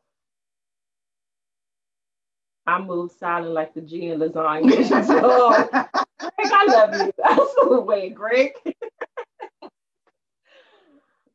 I 2.67 2.81
move 2.81 3.12
silent 3.12 3.53
like 3.55 3.75
the 3.75 3.83
G 3.83 4.09
in 4.09 4.21
lasagna. 4.21 4.88
so, 5.07 5.51
Greg, 5.51 6.53
I 6.53 6.67
love 6.67 6.95
you. 6.95 7.12
That's 7.19 7.55
the 7.62 7.81
way, 7.81 8.11
Greg. 8.11 8.53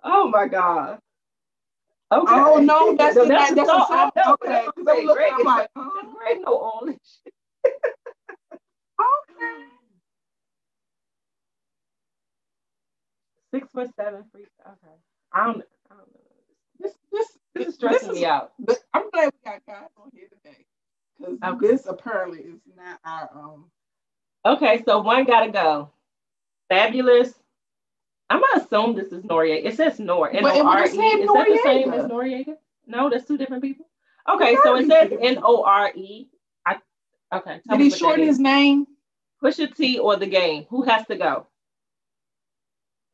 oh 0.04 0.30
my 0.30 0.48
God. 0.48 1.00
Okay. 2.12 2.26
Oh 2.28 2.60
no, 2.60 2.96
that's 2.98 3.16
No, 3.16 3.26
that's, 3.26 3.52
that's 3.52 3.56
no, 3.56 3.66
song. 3.66 4.12
Know, 4.16 4.34
Okay, 4.44 4.66
that's 4.66 4.78
what 4.78 4.98
I'm. 4.98 5.06
Greg 5.14 5.32
I'm 5.36 5.46
like, 5.46 5.70
huh? 5.78 5.90
Greg 6.18 6.38
know 6.42 6.58
all 6.58 6.82
this 6.86 6.98
shit. 7.24 7.34
okay. 9.02 9.69
Six 13.54 13.68
foot 13.72 13.90
seven, 13.96 14.24
free. 14.32 14.46
Okay. 14.66 14.96
I 15.34 15.46
don't. 15.46 15.64
I 15.92 15.96
don't 15.96 16.00
know. 16.00 16.22
This, 16.80 16.94
this, 17.12 17.28
This 17.56 17.68
is 17.70 17.76
stressing 17.76 18.14
me 18.14 18.26
out. 18.26 18.54
But 18.60 18.80
I'm 18.94 19.10
glad 19.12 19.32
we 19.34 19.52
got 19.52 19.66
guys 19.68 19.90
on 19.98 20.10
here 20.14 20.28
today 20.30 20.66
because 21.20 21.38
Okay. 21.44 21.68
this 21.68 21.86
apparently 21.88 22.40
is 22.40 22.60
not 22.78 23.00
our 23.06 23.30
um. 23.34 23.66
Okay, 24.46 24.84
so 24.86 25.02
one 25.02 25.26
gotta 25.26 25.52
go. 25.52 25.90
Fabolous. 26.72 27.34
I'm 28.30 28.42
gonna 28.42 28.64
assume 28.64 28.96
this 28.96 29.12
is 29.12 29.24
Noreaga. 29.24 29.66
It 29.66 29.76
says 29.76 30.00
Nor. 30.00 30.32
N 30.32 30.46
O 30.46 30.68
R 30.68 30.86
E. 30.86 30.90
Is 30.90 31.28
that 31.34 31.48
the 31.50 31.62
same 31.64 31.94
as 31.94 32.06
Noreaga? 32.06 32.56
No, 32.88 33.10
that's 33.10 33.26
two 33.26 33.38
different 33.38 33.64
people. 33.64 33.88
Okay, 34.34 34.56
so 34.64 34.76
it 34.76 34.88
says 34.88 35.12
N 35.20 35.40
O 35.44 35.64
R 35.64 35.92
E. 35.96 36.28
I 36.66 36.78
okay. 37.34 37.60
tell 37.68 37.78
Did 37.78 37.80
me 37.80 37.90
he 37.90 37.98
shorten 37.98 38.26
his 38.28 38.40
name? 38.40 38.86
Pusha 39.44 39.74
T 39.76 40.00
or 40.00 40.16
the 40.18 40.28
game? 40.28 40.66
Who 40.70 40.84
has 40.84 41.06
to 41.08 41.16
go? 41.18 41.48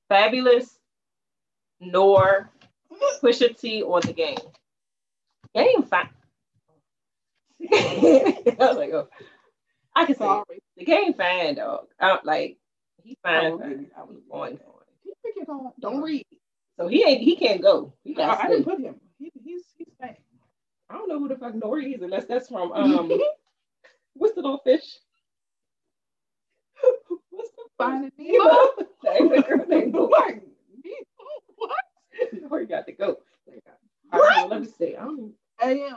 Fabolous, 0.09 0.69
Nor, 1.79 2.49
Pusha 3.21 3.57
T 3.57 3.81
or 3.81 4.01
the 4.01 4.13
game? 4.13 4.37
Game 5.53 5.83
fine. 5.83 6.09
I 7.71 8.55
was 8.59 8.77
like, 8.77 8.91
oh, 8.91 9.07
I 9.95 10.05
can 10.05 10.15
say 10.15 10.41
the 10.77 10.85
game 10.85 11.13
fine, 11.13 11.55
dog. 11.55 11.87
I'm 11.99 12.19
like 12.23 12.57
he 13.03 13.17
fine. 13.23 13.57
fine. 13.59 13.61
I 13.63 13.69
give 13.69 13.79
you 13.79 14.25
On, 14.31 14.59
He 15.03 15.13
pick 15.23 15.37
it 15.41 15.49
on. 15.49 15.71
Don't 15.79 16.01
read. 16.01 16.25
So 16.77 16.87
he 16.87 17.03
ain't 17.05 17.21
he 17.21 17.35
can't 17.35 17.61
go. 17.61 17.93
He 18.03 18.13
I, 18.13 18.17
got 18.17 18.43
I 18.43 18.47
didn't 18.49 18.65
put 18.65 18.79
him. 18.79 18.95
He, 19.17 19.31
he's 19.43 19.63
he's 19.77 19.87
fine. 19.99 20.17
I 20.89 20.95
don't 20.95 21.07
know 21.07 21.19
who 21.19 21.29
the 21.29 21.37
fuck 21.37 21.53
Nori 21.53 21.95
is 21.95 22.01
unless 22.01 22.25
that's 22.25 22.49
from 22.49 22.71
um 22.73 23.11
what's 24.13 24.35
the 24.35 24.41
little 24.41 24.61
fish? 24.63 24.97
what's 27.29 27.51
Finding? 27.77 28.11
Nemo. 28.17 28.69
The 29.03 29.43
girl 29.47 29.65
named 29.67 29.93
Nori. 29.93 30.09
What? 30.09 30.41
What? 31.57 31.71
Nori 32.51 32.69
got 32.69 32.85
to 32.87 32.91
go. 32.93 33.17
What? 34.09 34.31
I 34.31 34.41
don't 34.41 34.49
let 34.49 34.61
me 34.61 34.67
see. 34.77 34.95
I 34.95 35.03
don't 35.03 35.33
Hey, 35.59 35.89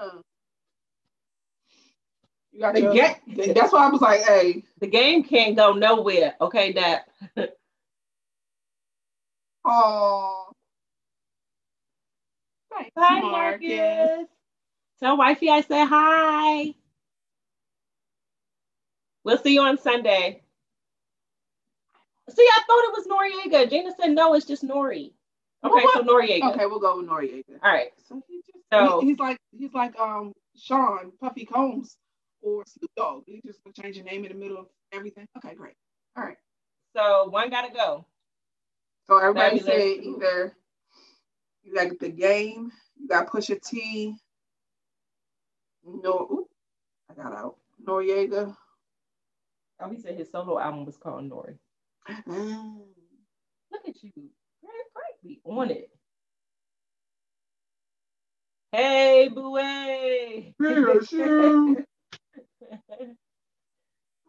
you 2.53 2.61
got 2.61 2.75
The 2.75 2.81
your, 2.83 2.95
ga- 2.95 3.53
That's 3.55 3.73
why 3.73 3.87
I 3.87 3.91
was 3.91 4.01
like, 4.01 4.23
hey, 4.23 4.65
the 4.81 4.87
game 4.87 5.23
can't 5.25 5.57
go 5.57 5.73
nowhere. 5.73 6.35
Okay, 6.41 6.73
that 6.73 7.09
oh. 9.65 10.47
Thanks, 12.73 12.91
Hi 12.97 13.21
Marcus. 13.21 14.29
Tell 15.01 15.17
wifey 15.17 15.51
I 15.51 15.61
said 15.63 15.87
hi. 15.87 16.75
We'll 19.25 19.39
see 19.39 19.55
you 19.55 19.63
on 19.63 19.79
Sunday. 19.79 20.43
See, 22.29 22.43
I 22.47 22.63
thought 22.67 22.85
it 22.85 22.95
was 22.97 23.07
Noreaga. 23.07 23.71
Gina 23.71 23.93
said 23.99 24.11
no, 24.13 24.35
it's 24.35 24.47
just 24.47 24.63
Nori. 24.63 25.13
Okay, 25.65 25.85
Well, 25.85 25.91
so 25.95 26.03
Noreaga. 26.05 26.55
Okay, 26.55 26.67
we'll 26.67 26.79
go 26.81 26.99
with 26.99 27.07
Noreaga. 27.09 27.59
All 27.63 27.73
right. 27.73 27.89
So 28.07 28.23
he 28.29 28.37
just 28.47 28.65
So- 28.73 29.01
he- 29.01 29.09
he's 29.09 29.19
like 29.19 29.39
he's 29.57 29.73
like 29.75 29.99
um 29.99 30.33
Sean 30.57 31.13
Puffy 31.21 31.45
Combs 31.47 31.97
or 32.43 32.65
Snoop 32.67 32.91
Dogg. 32.97 33.25
He 33.27 33.41
just 33.45 33.63
gonna 33.65 33.75
change 33.75 33.97
your 33.97 34.05
name 34.05 34.25
in 34.25 34.33
the 34.33 34.39
middle 34.39 34.59
of 34.59 34.67
everything. 34.93 35.27
Okay, 35.39 35.55
great. 35.55 35.75
All 36.17 36.25
right. 36.25 36.37
So 36.95 37.29
one 37.31 37.51
gotta 37.51 37.73
go. 37.73 38.05
So 39.07 39.19
everybody 39.19 39.59
said 39.61 39.81
either 40.05 40.55
you 41.63 41.75
got 41.75 41.99
the 41.99 42.09
game, 42.11 42.71
you 42.97 43.09
got 43.09 43.29
Pusha 43.29 43.61
T, 43.61 44.15
no, 45.85 46.29
oop, 46.31 46.47
I 47.11 47.15
got 47.15 47.33
out 47.33 47.57
Noreaga. 47.85 48.55
Oh, 49.81 49.91
he 49.91 49.99
said 50.01 50.17
his 50.17 50.31
solo 50.31 50.59
album 50.59 50.85
was 50.85 50.97
called 50.97 51.29
Nori. 51.31 51.57
Mm. 52.29 52.81
Look 53.73 53.83
at 53.89 54.03
you. 54.03 54.13
Greg, 54.17 54.87
Greg 54.95 55.15
be 55.25 55.41
on 55.45 55.71
it. 55.71 55.91
Hey, 58.73 59.31
Booey. 59.35 60.55
Yeah, 60.61 61.01
sure. 61.09 61.77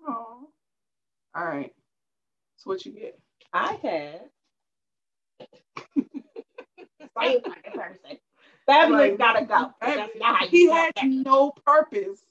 Aw. 0.07 0.13
All 0.13 0.47
right. 1.45 1.73
So 2.57 2.71
what 2.71 2.85
you 2.85 2.93
get? 2.93 3.19
I 3.53 3.73
have. 3.83 4.21
Same 7.19 7.41
fucking 7.41 7.73
person. 7.75 8.19
Fabolous 8.69 8.91
Like, 8.91 9.17
gotta 9.17 9.45
go. 9.45 9.71
That's 9.81 10.13
not 10.17 10.37
how 10.39 10.45
you 10.45 10.51
he 10.51 10.67
talk 10.67 10.85
had 10.85 10.93
that. 10.95 11.09
no 11.09 11.51
purpose 11.65 12.21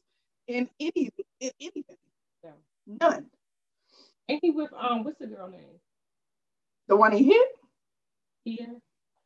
in 0.48 0.68
any 0.80 1.10
in 1.40 1.50
anything. 1.60 1.96
No. 2.44 2.52
None. 2.86 3.26
Ain't 4.28 4.40
he 4.42 4.50
with 4.50 4.70
um 4.78 5.04
what's 5.04 5.18
the 5.18 5.26
girl 5.26 5.48
name? 5.50 5.80
The 6.88 6.96
one 6.96 7.12
he 7.12 7.24
hit? 7.24 7.48
Yeah. 8.44 8.66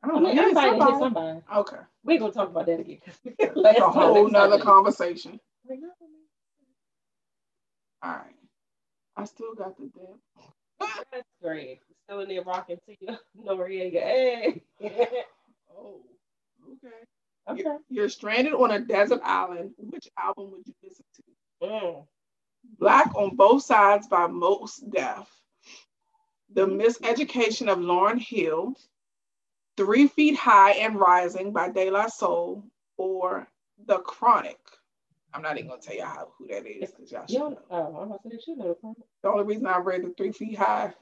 I 0.03 0.09
I 0.09 0.09
don't 0.09 0.23
know. 0.23 0.29
mean, 0.29 0.37
hit 0.37 0.43
everybody 0.43 0.71
hit 0.87 0.97
somebody. 0.97 0.99
somebody. 0.99 1.41
Okay. 1.57 1.77
We 2.05 2.15
ain't 2.15 2.21
gonna 2.23 2.33
talk 2.35 2.51
about 2.51 2.67
that 2.67 2.81
again. 2.81 3.01
That's 3.38 3.81
a 3.81 3.91
whole 3.91 4.29
nother 4.29 4.59
conversation. 4.59 5.41
All 8.03 8.12
right. 8.12 8.35
I 9.17 9.25
still 9.27 9.55
got 9.55 9.77
the 9.79 9.85
dip. 9.87 10.17
That's 11.12 11.29
great. 11.43 11.81
Still 12.07 12.21
in 12.21 12.29
there 12.29 12.43
rocking 12.43 12.79
to 12.88 12.97
you. 13.01 13.17
Noreaga. 13.47 14.01
Hey. 14.03 14.62
Oh, 15.77 16.03
okay. 16.73 16.95
okay. 17.51 17.62
You're, 17.62 17.79
you're 17.91 18.09
stranded 18.11 18.55
on 18.55 18.71
a 18.73 18.81
desert 18.81 19.21
island. 19.25 19.73
Which 19.79 20.09
album 20.19 20.53
would 20.53 20.67
you 20.67 20.75
listen 20.83 21.05
to? 21.17 21.67
Mm. 21.67 22.07
Black 22.79 23.15
on 23.15 23.37
Both 23.37 23.65
Sides 23.65 24.07
by 24.09 24.27
Mos 24.27 24.77
Def. 24.77 25.29
The 26.55 26.67
Miseducation 26.67 27.71
of 27.71 27.79
Lauryn 27.79 28.19
Hill. 28.19 28.75
Three 29.77 30.07
Feet 30.09 30.37
High 30.37 30.73
and 30.73 30.99
Rising 30.99 31.53
by 31.53 31.71
De 31.71 31.91
La 31.91 32.07
Soul. 32.09 32.65
Or 32.96 33.49
The 33.87 33.99
Chronic. 33.99 34.59
I'm 35.35 35.42
not 35.42 35.57
even 35.57 35.71
gonna 35.71 35.81
tell 35.81 36.07
how 36.07 36.29
who 36.37 36.46
that 36.49 36.67
is 36.67 36.90
because 36.90 37.11
y'all 37.11 37.27
should 37.27 37.38
know. 37.38 37.59
oh, 37.71 37.96
I'm 37.96 38.09
about 38.09 38.23
to 38.23 38.31
say 38.31 38.38
you 38.49 38.57
know 38.57 38.77
the. 38.83 38.94
The 39.23 39.29
only 39.31 39.44
reason 39.44 39.67
I 39.67 39.79
read 39.79 40.05
the 40.05 40.11
Three 40.17 40.33
Feet 40.33 40.59
High 40.59 40.92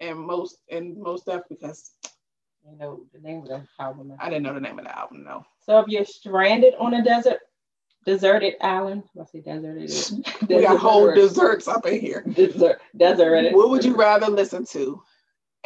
and 0.00 0.18
most 0.18 0.58
and 0.70 0.96
Mos 0.96 1.22
Def 1.24 1.42
because 1.48 1.92
You 2.64 2.76
know 2.78 3.04
the 3.12 3.20
name 3.20 3.42
of 3.42 3.48
the 3.48 3.66
album. 3.80 4.14
I 4.20 4.30
didn't 4.30 4.44
know 4.44 4.54
the 4.54 4.60
name 4.60 4.78
of 4.78 4.84
the 4.84 4.96
album. 4.96 5.24
No. 5.24 5.44
So 5.66 5.80
if 5.80 5.88
you're 5.88 6.04
stranded 6.04 6.74
on 6.78 6.94
a 6.94 7.02
desert, 7.02 7.40
deserted 8.04 8.54
island, 8.60 9.04
I 9.20 9.24
say 9.24 9.40
deserted. 9.40 10.26
We 10.48 10.62
got 10.62 10.78
whole 10.78 11.14
desserts 11.14 11.68
up 11.68 11.86
in 11.86 12.00
here. 12.00 12.22
Desert, 12.22 12.80
desert. 12.96 13.52
What 13.52 13.70
would 13.70 13.84
you 13.84 13.96
rather 13.96 14.28
listen 14.28 14.64
to? 14.66 15.02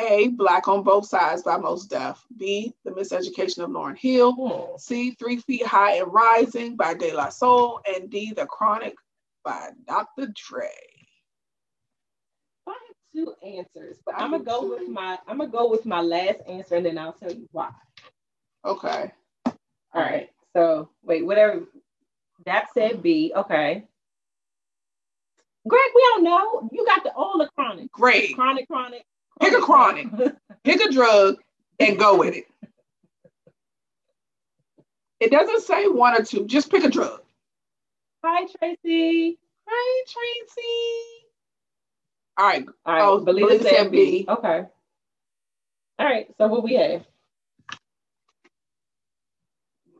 A. 0.00 0.28
Black 0.28 0.68
on 0.68 0.84
Both 0.84 1.06
Sides 1.06 1.42
by 1.42 1.56
Mos 1.56 1.86
Def. 1.86 2.24
B. 2.36 2.72
The 2.84 2.92
Miseducation 2.92 3.64
of 3.64 3.70
Lauryn 3.70 3.98
Hill. 3.98 4.32
Hmm. 4.32 4.76
C. 4.78 5.10
Three 5.12 5.38
Feet 5.38 5.66
High 5.66 5.96
and 5.96 6.12
Rising 6.12 6.76
by 6.76 6.94
De 6.94 7.12
La 7.12 7.30
Soul. 7.30 7.80
And 7.86 8.08
D. 8.08 8.32
The 8.32 8.46
Chronic 8.46 8.94
by 9.44 9.70
Dr. 9.86 10.32
Dre. 10.34 10.70
I 12.66 12.70
have 12.70 12.96
two 13.12 13.34
answers, 13.42 13.96
but 14.04 14.14
I 14.14 14.24
I'm 14.24 14.30
gonna 14.30 14.44
go 14.44 14.68
with 14.68 14.88
my 14.88 15.18
I'm 15.26 15.38
gonna 15.38 15.50
go 15.50 15.68
with 15.68 15.86
my 15.86 16.00
last 16.00 16.40
answer, 16.46 16.76
and 16.76 16.86
then 16.86 16.98
I'll 16.98 17.12
tell 17.12 17.32
you 17.32 17.48
why. 17.52 17.70
Okay. 18.64 19.10
All 19.46 19.54
right. 19.94 20.28
So 20.54 20.90
wait, 21.02 21.24
whatever. 21.24 21.62
That 22.48 22.72
said 22.72 23.02
B. 23.02 23.30
Okay. 23.36 23.84
Greg, 25.68 25.90
we 25.94 26.02
don't 26.14 26.24
know. 26.24 26.68
You 26.72 26.86
got 26.86 27.04
the 27.04 27.12
all 27.12 27.36
the 27.36 27.46
chronic. 27.54 27.92
Great. 27.92 28.34
Chronic, 28.34 28.66
chronic. 28.66 29.04
Pick 29.38 29.52
a 29.52 29.60
chronic. 29.60 30.06
Pick 30.64 30.80
a 30.80 30.90
drug 30.90 31.36
and 31.78 31.98
go 31.98 32.16
with 32.16 32.34
it. 32.34 32.46
It 35.20 35.30
doesn't 35.30 35.60
say 35.60 35.88
one 35.88 36.18
or 36.18 36.24
two. 36.24 36.46
Just 36.46 36.70
pick 36.70 36.84
a 36.84 36.88
drug. 36.88 37.20
Hi, 38.24 38.46
Tracy. 38.58 39.38
Hi, 39.68 40.04
Tracy. 40.06 41.26
All 42.38 42.46
right. 42.46 42.66
All 42.86 42.94
right, 42.94 43.02
Oh, 43.02 43.22
Belita 43.22 43.60
said 43.60 43.70
said 43.70 43.90
B. 43.90 44.22
B. 44.22 44.26
Okay. 44.26 44.62
All 45.98 46.06
right, 46.06 46.28
so 46.38 46.46
what 46.46 46.62
we 46.62 46.74
have? 46.74 47.04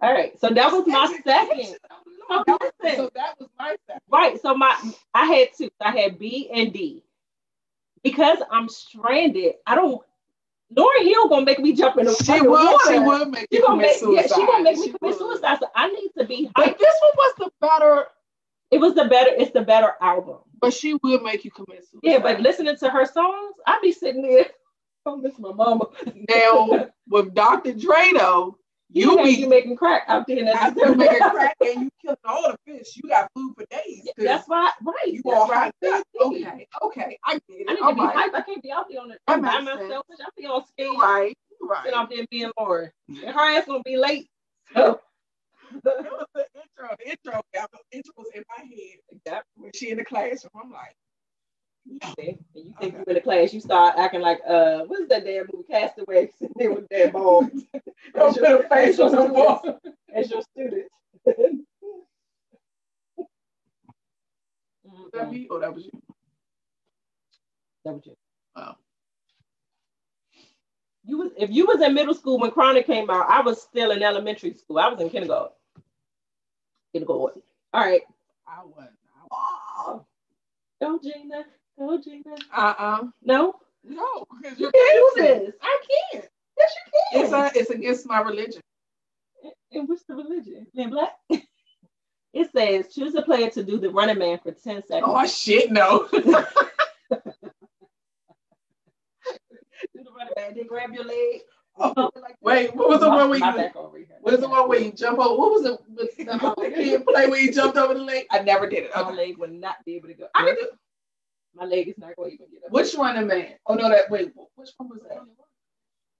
All 0.01 0.13
right, 0.13 0.39
so 0.41 0.49
that 0.49 0.73
was 0.73 0.87
my 0.87 1.19
second. 1.27 1.77
No, 2.29 2.45
that 2.47 2.61
was, 2.61 2.97
so 2.97 3.11
that 3.15 3.35
was 3.41 3.49
my 3.59 3.77
second. 3.87 4.01
Right, 4.11 4.41
so 4.41 4.55
my 4.55 4.77
I 5.15 5.27
had 5.27 5.49
two. 5.57 5.71
I 5.81 5.91
had 5.97 6.19
B 6.19 6.51
and 6.53 6.73
D. 6.73 7.03
Because 8.03 8.39
I'm 8.51 8.69
stranded, 8.69 9.55
I 9.67 9.75
don't. 9.75 10.01
Lauryn 10.77 11.03
Hill 11.05 11.29
gonna 11.29 11.47
make 11.47 11.59
me 11.59 11.73
jump 11.73 11.97
in 11.99 12.05
the 12.07 12.15
She 12.15 12.25
fucking 12.27 12.45
would. 12.51 12.51
water. 12.65 12.93
She 12.93 12.99
will 12.99 13.25
make 13.27 13.49
She 13.51 13.57
you 13.59 13.63
gonna 13.63 13.75
commit 13.83 14.03
make, 14.03 14.15
yeah, 14.31 14.37
she 14.37 14.47
gonna 14.47 14.63
make 14.63 14.77
me 14.77 14.87
She 14.87 14.93
commit 14.93 15.01
would. 15.03 15.19
suicide. 15.19 15.59
So 15.61 15.67
I 15.75 15.89
need 15.89 16.11
to 16.19 16.25
be 16.27 16.47
hyped. 16.49 16.53
But 16.57 16.79
this 16.79 16.95
one 17.01 17.13
was 17.17 17.35
the 17.39 17.51
better. 17.61 18.07
It 18.71 18.79
was 18.79 18.95
the 18.95 19.07
better. 19.07 19.31
It's 19.37 19.51
the 19.53 19.63
better 19.63 19.95
album. 20.03 20.39
But 20.61 20.75
she 20.75 20.95
will 21.03 21.21
make 21.21 21.45
you 21.45 21.51
commit 21.51 21.87
suicide. 21.91 22.01
Yeah, 22.03 22.19
but 22.19 22.41
listening 22.41 22.77
to 22.77 22.91
her 22.91 23.07
songs, 23.07 23.55
I 23.67 23.79
be 23.83 23.93
sitting 23.93 24.23
there. 24.23 24.47
I 25.07 25.17
miss 25.17 25.39
my 25.39 25.53
mama. 25.53 25.87
now 26.29 26.89
with 27.09 27.35
Dr. 27.35 27.73
Dre 27.73 28.13
though, 28.15 28.59
You, 28.91 29.11
you 29.19 29.23
be 29.25 29.31
you 29.33 29.49
making 29.49 29.77
crack 29.77 30.05
out 30.09 30.27
there 30.27 30.39
in 30.39 30.47
that 30.47 30.75
you 30.77 30.95
making 30.97 31.19
crack 31.31 31.57
and 31.61 31.83
you 31.83 31.91
killing 32.01 32.17
all 32.25 32.43
the 32.51 32.59
fish. 32.67 32.97
You 32.97 33.09
got 33.09 33.31
food 33.35 33.55
for 33.57 33.67
days. 33.71 34.03
'cause 34.17 34.25
That's 34.25 34.49
why, 34.49 34.73
right? 34.83 34.95
you 35.07 35.23
that's 35.25 35.37
all 35.37 35.49
why 35.49 35.55
hot. 35.57 35.75
I 35.83 35.89
said 35.97 36.03
D. 36.15 36.19
Okay, 36.21 36.67
okay, 36.83 37.19
I 37.25 37.35
get 37.35 37.43
I 37.49 37.55
it. 37.55 37.69
need 37.69 37.77
to 37.89 37.95
be 37.95 38.01
right, 38.01 38.17
hyped. 38.33 38.35
I 38.35 38.41
can't 38.43 38.63
be 38.63 38.73
out 38.73 38.87
there 38.91 39.01
on 39.03 39.09
the 39.09 39.19
That 39.27 39.43
by 39.43 39.61
myself. 39.61 40.07
I 40.11 40.29
be 40.37 40.47
on 40.47 40.65
stage, 40.67 40.87
you 40.89 40.99
right, 41.01 41.37
right. 41.61 41.93
out 41.95 42.09
there 42.11 42.25
being 42.31 42.51
Lauryn. 42.59 42.91
And 43.09 43.35
her 43.35 43.59
ass 43.59 43.67
gonna 43.67 43.83
be 43.85 43.97
late. 43.99 44.29
So 44.75 45.01
It 45.75 45.85
was 45.85 46.27
the 46.35 46.47
intro. 46.55 46.97
The 46.99 47.11
intro, 47.11 47.41
the 47.53 47.97
intro 47.97 48.13
was 48.17 48.29
in 48.35 48.43
my 48.49 48.65
head 48.65 49.43
when 49.57 49.73
she 49.75 49.91
in 49.91 49.99
the 49.99 50.05
classroom. 50.05 50.51
I'm 50.63 50.71
like, 50.73 50.95
and 51.89 52.39
you 52.55 52.75
think 52.81 52.93
you're 52.95 53.03
in 53.03 53.15
the 53.15 53.21
class, 53.21 53.53
you 53.53 53.61
start 53.61 53.97
acting 53.99 54.21
like 54.21 54.41
uh, 54.49 54.81
what's 54.87 55.09
that 55.09 55.25
damn 55.25 55.47
movie 55.53 55.67
Castaway? 55.71 56.31
Sitting 56.39 56.55
there 56.57 56.73
with 56.73 56.89
that 56.91 57.13
ball. 57.13 57.49
don't 58.15 58.37
put 58.39 58.65
a 58.65 58.69
face 58.69 58.99
on 58.99 59.13
the 59.13 59.25
wall. 59.25 59.81
as 60.15 60.31
your 60.31 60.43
student. 60.43 60.87
Was 64.85 65.11
that 65.13 65.31
me 65.31 65.49
or 65.51 65.61
that 65.61 65.75
was 65.75 65.85
you? 65.85 66.03
That 67.85 67.95
was 67.95 68.07
you. 68.07 68.17
Wow. 68.57 68.77
You 71.05 71.19
was 71.19 71.31
if 71.39 71.51
you 71.51 71.67
was 71.67 71.81
in 71.81 71.95
middle 71.95 72.15
school 72.15 72.39
when 72.39 72.51
Chronic 72.51 72.87
came 72.87 73.09
out, 73.09 73.31
I 73.31 73.41
was 73.41 73.63
still 73.63 73.91
in 73.93 74.03
elementary 74.03 74.55
school. 74.55 74.79
I 74.79 74.89
was 74.89 75.01
in 75.01 75.11
kindergarten. 75.11 75.53
Kindergarten. 76.93 77.43
All 77.73 77.85
right. 77.85 78.03
I 78.47 78.65
wasn't. 78.65 78.97
Oh, 79.31 80.05
go 80.81 80.99
Gina. 81.03 81.45
Go 81.79 81.99
Gina. 82.03 82.23
Uh 82.53 82.75
uh 82.79 83.05
No, 83.23 83.55
No, 83.85 84.25
because 84.43 84.59
you 84.59 84.71
can't 84.71 85.15
do 85.17 85.23
this. 85.23 85.55
I 85.63 85.79
can't. 86.13 86.25
Yes, 86.59 86.73
you 87.13 87.21
It's 87.23 87.31
can. 87.31 87.45
a, 87.45 87.51
it's 87.59 87.71
against 87.71 88.07
my 88.07 88.21
religion. 88.21 88.61
and 89.73 89.89
what's 89.89 90.05
the 90.05 90.15
religion? 90.15 90.67
Man, 90.75 90.91
black. 90.91 91.13
it 91.31 92.51
says 92.55 92.93
choose 92.95 93.15
a 93.15 93.23
player 93.23 93.49
to 93.51 93.63
do 93.63 93.79
the 93.79 93.91
running 93.91 94.19
man 94.19 94.39
for 94.43 94.51
ten 94.53 94.83
seconds. 94.87 95.05
Oh 95.07 95.27
shit, 95.27 95.71
no. 95.71 96.09
do 96.13 96.21
the 96.21 96.45
running 100.17 100.33
man. 100.37 100.55
Then 100.57 100.67
grab 100.67 100.93
your 100.93 101.05
leg. 101.05 101.41
Oh, 101.81 102.11
Like 102.21 102.37
wait, 102.41 102.75
what 102.75 102.89
was 102.89 102.99
the 103.01 103.09
one 103.09 103.31
where 103.31 103.39
my 103.39 103.51
you? 103.53 103.57
back 103.57 103.77
over 103.77 103.97
here. 103.99 104.07
What 104.21 104.35
is 104.35 104.41
the 104.41 104.49
one 104.49 104.69
where 104.69 104.81
you 104.81 104.91
jump 104.91 105.21
over? 105.21 105.39
What 105.39 105.53
was 105.53 105.65
it? 105.65 105.79
Was 105.97 106.09
the 106.17 106.71
kid 106.75 107.07
play 107.07 107.29
where 107.29 107.39
you 107.41 107.53
jumped 107.53 107.77
over 107.79 107.95
the 107.95 108.01
leg? 108.01 108.27
I 108.33 108.41
never 108.41 108.69
did 108.69 108.85
it. 108.85 108.91
My 108.97 109.03
Okay. 109.03 109.15
leg 109.17 109.39
would 109.39 109.53
not 109.53 109.77
be 109.87 109.95
able 109.95 110.09
to 110.09 110.15
go. 110.15 110.27
I 110.35 110.45
can 110.45 110.57
do. 110.57 110.69
My 111.59 111.67
leg 111.67 111.89
is 111.89 111.99
not 111.99 112.17
going 112.17 112.31
to 112.31 112.35
even 112.37 112.49
get 112.53 112.65
up. 112.67 112.73
Which 112.73 112.95
running 112.95 113.29
man? 113.29 113.49
Oh 113.67 113.75
no, 113.75 113.89
that 113.91 114.11
wait. 114.11 114.33
Which 114.57 114.71
one 114.79 114.91
was 114.91 115.01
that? 115.09 115.21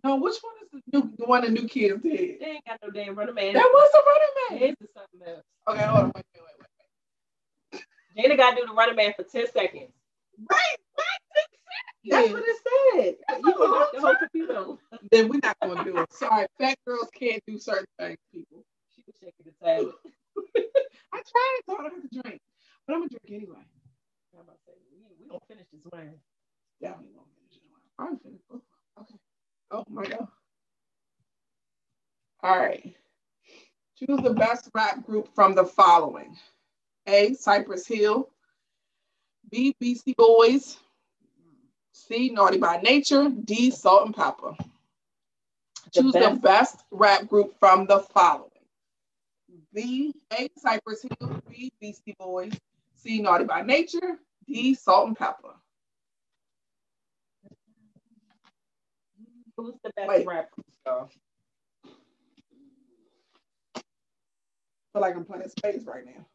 No, 0.05 0.17
which 0.17 0.37
one 0.43 0.55
is 0.65 0.71
the 0.73 0.99
new 0.99 1.13
the 1.19 1.27
one 1.27 1.43
the 1.45 1.51
new 1.51 1.69
kids 1.69 2.03
did? 2.03 2.41
They 2.41 2.47
ain't 2.47 2.67
got 2.67 2.79
no 2.83 2.91
damn 2.91 3.15
running 3.17 3.35
man. 3.35 3.55
That 3.55 3.71
was 3.73 3.93
the 3.93 4.03
running 4.07 4.61
man. 4.63 4.77
This 4.81 4.89
is 4.91 4.95
something 4.95 5.29
else. 5.29 5.45
Okay, 5.69 5.85
hold 5.87 6.05
on. 6.07 6.13
Wait, 6.17 6.25
wait, 6.35 6.43
wait, 6.43 6.69
wait. 8.17 8.31
Jada 8.33 8.37
got 8.39 8.51
to 8.57 8.63
do 8.63 8.69
the 8.69 8.75
running 8.75 8.97
man 8.97 9.15
for 9.17 9.25
10 9.25 9.47
seconds. 9.53 9.93
Right, 10.51 10.77
right. 10.99 11.07
That's 12.11 12.29
Yeah. 12.29 12.33
what 12.35 12.45
it 12.47 12.57
said. 12.95 13.17
That's 13.29 13.45
you 13.45 13.55
a 13.55 13.59
long 13.65 13.73
knock 13.81 13.93
the 13.93 14.01
whole 14.01 14.17
computer. 14.17 14.67
Then 15.13 15.29
we're 15.29 15.41
not 15.43 15.57
gonna 15.63 15.85
do 15.85 15.99
it. 15.99 16.13
Sorry, 16.13 16.47
fat 16.61 16.79
girls 16.87 17.09
can't 17.15 17.43
do 17.47 17.59
certain 17.59 17.87
things, 17.99 18.19
people. 18.33 18.65
She 18.95 19.03
was 19.07 19.17
shaking 19.21 19.47
the 19.47 19.67
tablet. 19.67 19.95
I 21.15 21.23
tried 21.23 21.61
to 21.61 21.63
tell 21.67 21.77
her 21.85 21.91
to 21.91 22.23
drink, 22.23 22.41
but 22.87 22.95
I'm 22.95 23.01
gonna 23.01 23.11
drink 23.11 23.43
anyway. 23.45 23.65
I'm 24.39 24.45
about 24.45 24.59
to 24.67 24.73
say, 24.73 24.79
we, 24.93 25.03
we 25.21 25.29
gonna 25.29 25.41
finish 25.49 25.67
this 25.73 25.83
wine. 25.93 26.15
Definitely 26.81 27.11
won't 27.17 27.29
finish 27.35 27.55
this 27.55 27.63
it. 27.65 27.83
I'm 27.99 28.19
finished. 28.19 28.45
Oh, 28.53 28.63
Okay. 29.01 29.15
Oh 29.71 29.85
my 29.91 30.05
god. 30.05 30.29
All 32.43 32.59
right. 32.59 32.95
Choose 33.99 34.21
the 34.23 34.33
best 34.35 34.69
rap 34.75 35.05
group 35.05 35.29
from 35.35 35.55
the 35.55 35.65
following: 35.65 36.37
A. 37.07 37.35
Cypress 37.35 37.87
Hill. 37.87 38.29
B. 39.51 39.75
Beastie 39.81 40.15
Boys. 40.17 40.79
C. 41.93 42.31
Naughty 42.31 42.59
by 42.59 42.79
Nature. 42.79 43.29
D. 43.31 43.71
Salt-N-Pepa. 43.71 44.57
The 45.95 46.03
Choose 46.03 46.13
the 46.13 46.21
best- 46.21 46.43
best 46.43 46.85
rap 46.91 47.27
group 47.29 47.59
from 47.59 47.87
the 47.87 48.01
following: 48.01 48.51
B. 49.75 50.15
A. 50.33 50.49
Cypress 50.59 51.03
Hill. 51.03 51.43
B. 51.51 51.73
Beastie 51.81 52.15
Boys. 52.19 52.53
C. 52.95 53.21
Naughty 53.21 53.45
by 53.45 53.63
Nature. 53.63 54.19
D. 54.49 54.75
Salt-N-Pepa. 54.75 55.55
Who's 59.57 59.75
the 59.85 59.91
best 59.97 60.09
Wait. 60.09 60.27
rapper? 60.27 60.63
So. 60.87 61.09
feel 64.99 65.03
like 65.03 65.17
I'm 65.17 65.25
playing 65.25 65.49
space 65.49 65.85
right 65.85 66.05
now. 66.05 66.27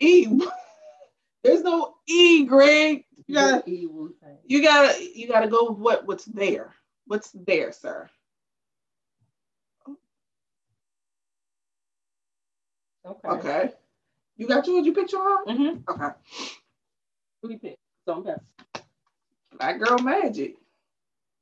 E. 0.00 0.26
There's 1.44 1.62
no 1.62 1.94
E, 2.06 2.44
Greg. 2.46 3.04
You 3.26 3.34
gotta, 3.34 3.62
you 3.66 4.62
gotta, 4.62 5.18
you 5.18 5.28
gotta 5.28 5.48
go 5.48 5.70
with 5.70 5.78
what, 5.78 6.06
what's 6.06 6.24
there. 6.24 6.74
What's 7.06 7.30
there, 7.32 7.72
sir? 7.72 8.08
Okay. 13.06 13.28
Okay. 13.28 13.70
You 14.36 14.48
got 14.48 14.66
yours. 14.66 14.86
You 14.86 14.92
picked 14.92 15.12
your. 15.12 15.44
Mm-hmm. 15.44 15.90
Okay. 15.90 16.14
Who 17.42 17.50
you 17.50 17.58
pick? 17.58 17.76
Salt 18.06 18.26
and 18.26 18.40
pepper. 18.72 18.86
Black 19.58 19.78
Girl 19.78 19.98
Magic. 19.98 20.56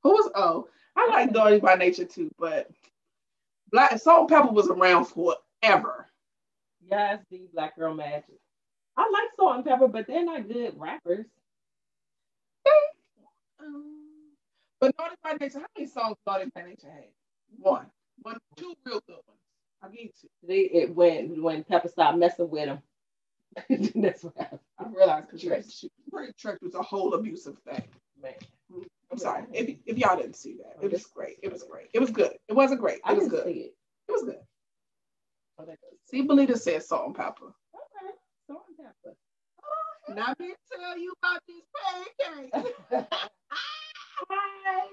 Who 0.02 0.10
was? 0.10 0.30
Oh, 0.34 0.68
I 0.96 1.08
like 1.08 1.32
Naughty 1.32 1.60
by 1.60 1.76
Nature 1.76 2.04
too, 2.04 2.30
but 2.38 2.70
Black 3.70 3.98
Salt-N-Pepa 3.98 4.52
was 4.52 4.68
around 4.68 5.06
forever. 5.06 6.08
Yes, 6.90 7.20
the 7.30 7.48
Black 7.54 7.76
Girl 7.76 7.94
Magic. 7.94 8.38
I 8.96 9.08
like 9.10 9.30
Salt-N-Pepa, 9.36 9.90
but 9.90 10.06
they're 10.06 10.24
not 10.24 10.48
good 10.48 10.74
rappers. 10.76 11.26
Um, 13.60 13.84
but 14.80 14.92
Naughty 14.98 15.14
by 15.22 15.32
Nature, 15.40 15.60
how 15.60 15.66
many 15.76 15.88
songs 15.88 16.16
Naughty 16.26 16.50
by 16.54 16.62
Nature 16.62 16.90
had? 16.90 17.04
One. 17.58 17.86
One, 18.22 18.38
two 18.56 18.74
real 18.84 19.00
good 19.06 19.18
ones. 19.26 19.41
I'll 19.82 19.90
give 19.90 20.00
you. 20.00 20.10
They 20.46 20.60
it 20.60 20.94
when 20.94 21.42
when 21.42 21.64
Pepa 21.64 21.90
stopped 21.90 22.18
messing 22.18 22.50
with 22.50 22.66
him. 22.66 22.78
That's 23.96 24.24
what 24.24 24.36
happened. 24.38 24.60
I 24.78 24.88
realized 24.88 25.30
because 25.30 25.84
Great 26.10 26.36
Church 26.36 26.58
was 26.62 26.74
a 26.74 26.82
whole 26.82 27.14
abusive 27.14 27.58
thing. 27.68 27.82
Man. 28.22 28.34
I'm 29.10 29.18
sorry 29.18 29.44
if, 29.52 29.76
if 29.84 29.98
y'all 29.98 30.16
didn't 30.16 30.36
see 30.36 30.56
that. 30.58 30.82
It 30.82 30.90
was 30.90 31.04
great. 31.04 31.36
It 31.42 31.52
was 31.52 31.62
great. 31.64 31.88
It 31.92 32.00
was 32.00 32.10
good. 32.10 32.32
It 32.48 32.54
wasn't 32.54 32.80
great. 32.80 33.00
I 33.04 33.12
It 33.12 33.18
was 33.18 33.28
good. 33.28 33.46
it. 33.46 33.74
It 34.08 34.12
was 34.12 34.22
good. 34.24 34.38
Oh. 35.58 35.66
See, 36.06 36.26
Belita 36.26 36.56
said 36.58 36.82
Salt-N-Pepa. 36.82 37.52
Okay. 37.74 38.12
Salt 38.46 38.64
and 38.68 38.78
pepper. 38.78 39.16
Now 40.08 40.34
me 40.38 40.54
tell 40.72 40.98
you 40.98 41.12
about 41.22 41.40
these 41.46 41.62
pancakes. 42.50 42.68
Hi. 44.30 44.88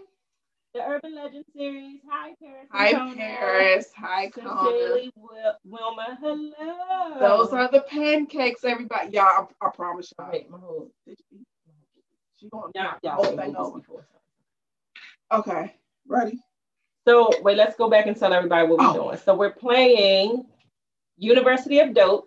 The 0.73 0.81
Urban 0.81 1.15
Legend 1.15 1.45
series. 1.55 1.99
Hi, 2.09 2.35
Paris. 2.41 2.67
Hi, 2.71 2.91
Kona. 2.93 3.15
Paris. 3.15 3.87
Hi, 3.97 4.29
Connor. 4.29 4.69
Sincerely, 4.71 5.11
Wil- 5.15 5.57
Wilma. 5.65 6.17
Hello. 6.21 7.19
Those 7.19 7.53
are 7.53 7.69
the 7.71 7.81
pancakes, 7.81 8.63
everybody. 8.63 9.09
Y'all, 9.13 9.47
I, 9.61 9.65
I 9.65 9.69
promise 9.75 10.13
y'all. 10.19 10.29
Wait, 10.31 10.49
my 10.49 10.59
whole. 10.59 10.91
She 11.07 12.49
gonna 12.49 12.67
Y'all, 12.75 12.83
knock 12.83 12.99
the 13.01 13.07
y'all 13.07 13.23
whole 13.23 13.35
thing 13.35 13.55
over. 13.55 14.05
Okay, 15.31 15.75
ready? 16.07 16.39
So 17.07 17.29
wait, 17.41 17.57
let's 17.57 17.75
go 17.75 17.89
back 17.89 18.05
and 18.05 18.15
tell 18.15 18.31
everybody 18.33 18.67
what 18.67 18.79
we're 18.79 18.89
Oh. 18.89 19.05
doing. 19.05 19.17
So 19.17 19.35
we're 19.35 19.51
playing 19.53 20.45
University 21.17 21.79
of 21.79 21.93
Dope. 21.95 22.25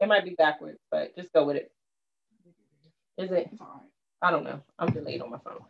It 0.00 0.06
might 0.06 0.24
be 0.24 0.34
backwards, 0.36 0.78
but 0.90 1.16
just 1.16 1.32
go 1.32 1.46
with 1.46 1.56
it. 1.56 1.72
Is 3.18 3.30
it? 3.30 3.48
It's. 3.52 3.62
I 4.20 4.30
don't 4.30 4.44
know. 4.44 4.60
I'm 4.78 4.92
delayed 4.92 5.20
on 5.22 5.30
my 5.30 5.38
phone. 5.38 5.60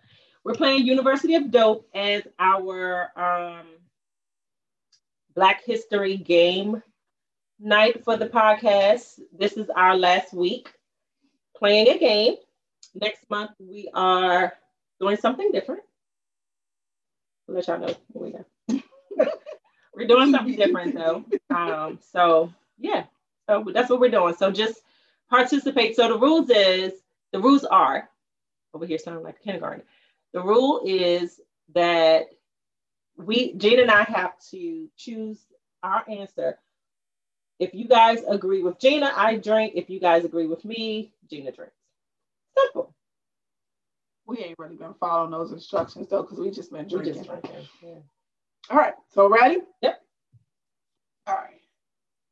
We're 0.44 0.54
playing 0.54 0.86
University 0.86 1.36
of 1.36 1.52
Dope 1.52 1.88
as 1.94 2.24
our 2.36 3.12
um, 3.16 3.66
Black 5.36 5.64
History 5.64 6.16
game 6.16 6.82
night 7.60 8.02
for 8.04 8.16
the 8.16 8.26
podcast. 8.26 9.20
This 9.32 9.52
is 9.52 9.70
our 9.70 9.96
last 9.96 10.32
week 10.34 10.72
playing 11.56 11.88
a 11.90 11.98
game. 11.98 12.34
Next 12.92 13.30
month 13.30 13.52
we 13.60 13.88
are 13.94 14.52
doing 14.98 15.16
something 15.16 15.52
different. 15.52 15.82
I'll 17.48 17.54
let 17.54 17.68
y'all 17.68 17.78
know 17.78 17.94
we 18.12 18.32
go. 18.32 18.44
we're 19.94 20.08
doing 20.08 20.32
something 20.32 20.56
different 20.56 20.96
though. 20.96 21.24
Um, 21.54 22.00
so 22.12 22.52
yeah, 22.78 23.04
so 23.48 23.64
that's 23.72 23.90
what 23.90 24.00
we're 24.00 24.10
doing. 24.10 24.34
So 24.34 24.50
just 24.50 24.80
participate. 25.30 25.94
So 25.94 26.08
the 26.08 26.18
rules 26.18 26.50
is 26.50 26.94
the 27.30 27.38
rules 27.38 27.64
are 27.64 28.08
over 28.74 28.86
here 28.86 28.98
sounding 28.98 29.22
like 29.22 29.40
kindergarten. 29.40 29.84
The 30.32 30.42
rule 30.42 30.82
is 30.84 31.40
that 31.74 32.26
we 33.16 33.54
Gina 33.54 33.82
and 33.82 33.90
I 33.90 34.04
have 34.04 34.32
to 34.50 34.88
choose 34.96 35.38
our 35.82 36.04
answer. 36.08 36.58
If 37.58 37.74
you 37.74 37.86
guys 37.86 38.20
agree 38.28 38.62
with 38.62 38.78
Gina, 38.78 39.12
I 39.14 39.36
drink. 39.36 39.74
If 39.76 39.90
you 39.90 40.00
guys 40.00 40.24
agree 40.24 40.46
with 40.46 40.64
me, 40.64 41.12
Gina 41.28 41.52
drinks. 41.52 41.74
Simple. 42.58 42.94
We 44.26 44.38
ain't 44.38 44.58
really 44.58 44.76
been 44.76 44.94
following 44.94 45.30
those 45.30 45.52
instructions 45.52 46.08
though, 46.08 46.22
because 46.22 46.38
we 46.38 46.50
just 46.50 46.72
been 46.72 46.88
drinking. 46.88 47.14
just 47.14 47.28
drinking. 47.28 47.68
Yeah. 47.82 47.94
All 48.70 48.76
right, 48.76 48.94
so 49.10 49.28
ready? 49.28 49.58
Yep. 49.82 50.00
All 51.26 51.34
right. 51.34 51.60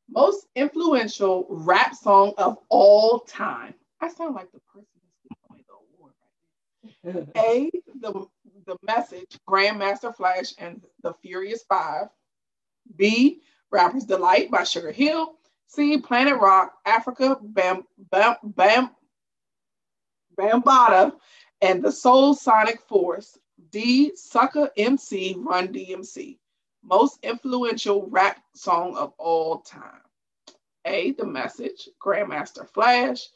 Most 0.08 0.46
influential 0.56 1.46
rap 1.48 1.94
song 1.94 2.32
of 2.38 2.58
all 2.68 3.20
time. 3.20 3.74
I 4.00 4.08
sound 4.08 4.34
like 4.34 4.50
the 4.52 4.60
person 4.72 4.88
that's 5.28 5.40
going 5.48 5.64
the 5.66 5.74
award 5.74 6.12
right 6.20 6.30
now. 6.84 6.89
A, 7.06 7.70
the 8.00 8.26
the 8.66 8.76
message, 8.82 9.38
Grandmaster 9.48 10.14
Flash 10.14 10.52
and 10.58 10.82
the 11.02 11.14
Furious 11.22 11.62
Five. 11.68 12.08
B, 12.96 13.40
Rapper's 13.70 14.04
Delight 14.04 14.50
by 14.50 14.64
Sugar 14.64 14.92
Hill. 14.92 15.34
C, 15.66 15.98
Planet 15.98 16.40
Rock, 16.40 16.74
Afrika, 16.86 17.38
Bam 17.40 17.84
Bam 18.10 18.36
Bam 18.42 18.90
Bambaataa, 20.36 21.12
and 21.62 21.82
the 21.82 21.88
Soulsonic 21.88 22.80
Force. 22.88 23.38
D, 23.70 24.12
Sucker 24.16 24.70
MC, 24.76 25.36
Run 25.38 25.68
DMC. 25.68 26.38
Most 26.82 27.18
influential 27.22 28.06
rap 28.08 28.42
song 28.54 28.96
of 28.96 29.12
all 29.18 29.58
time. 29.60 30.00
A, 30.86 31.12
The 31.12 31.26
Message, 31.26 31.88
Grandmaster 32.02 32.66
Flash. 32.68 33.28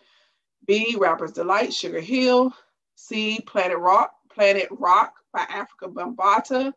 B, 0.67 0.97
Rapper's 0.99 1.33
Delight, 1.33 1.75
Sugar 1.75 2.01
Hill. 2.01 2.55
C, 2.97 3.41
Planet 3.41 3.79
Rock, 3.79 4.13
Planet 4.31 4.69
Rock 4.71 5.15
by 5.33 5.45
Afrika 5.45 5.93
Bambaataa. 5.93 6.73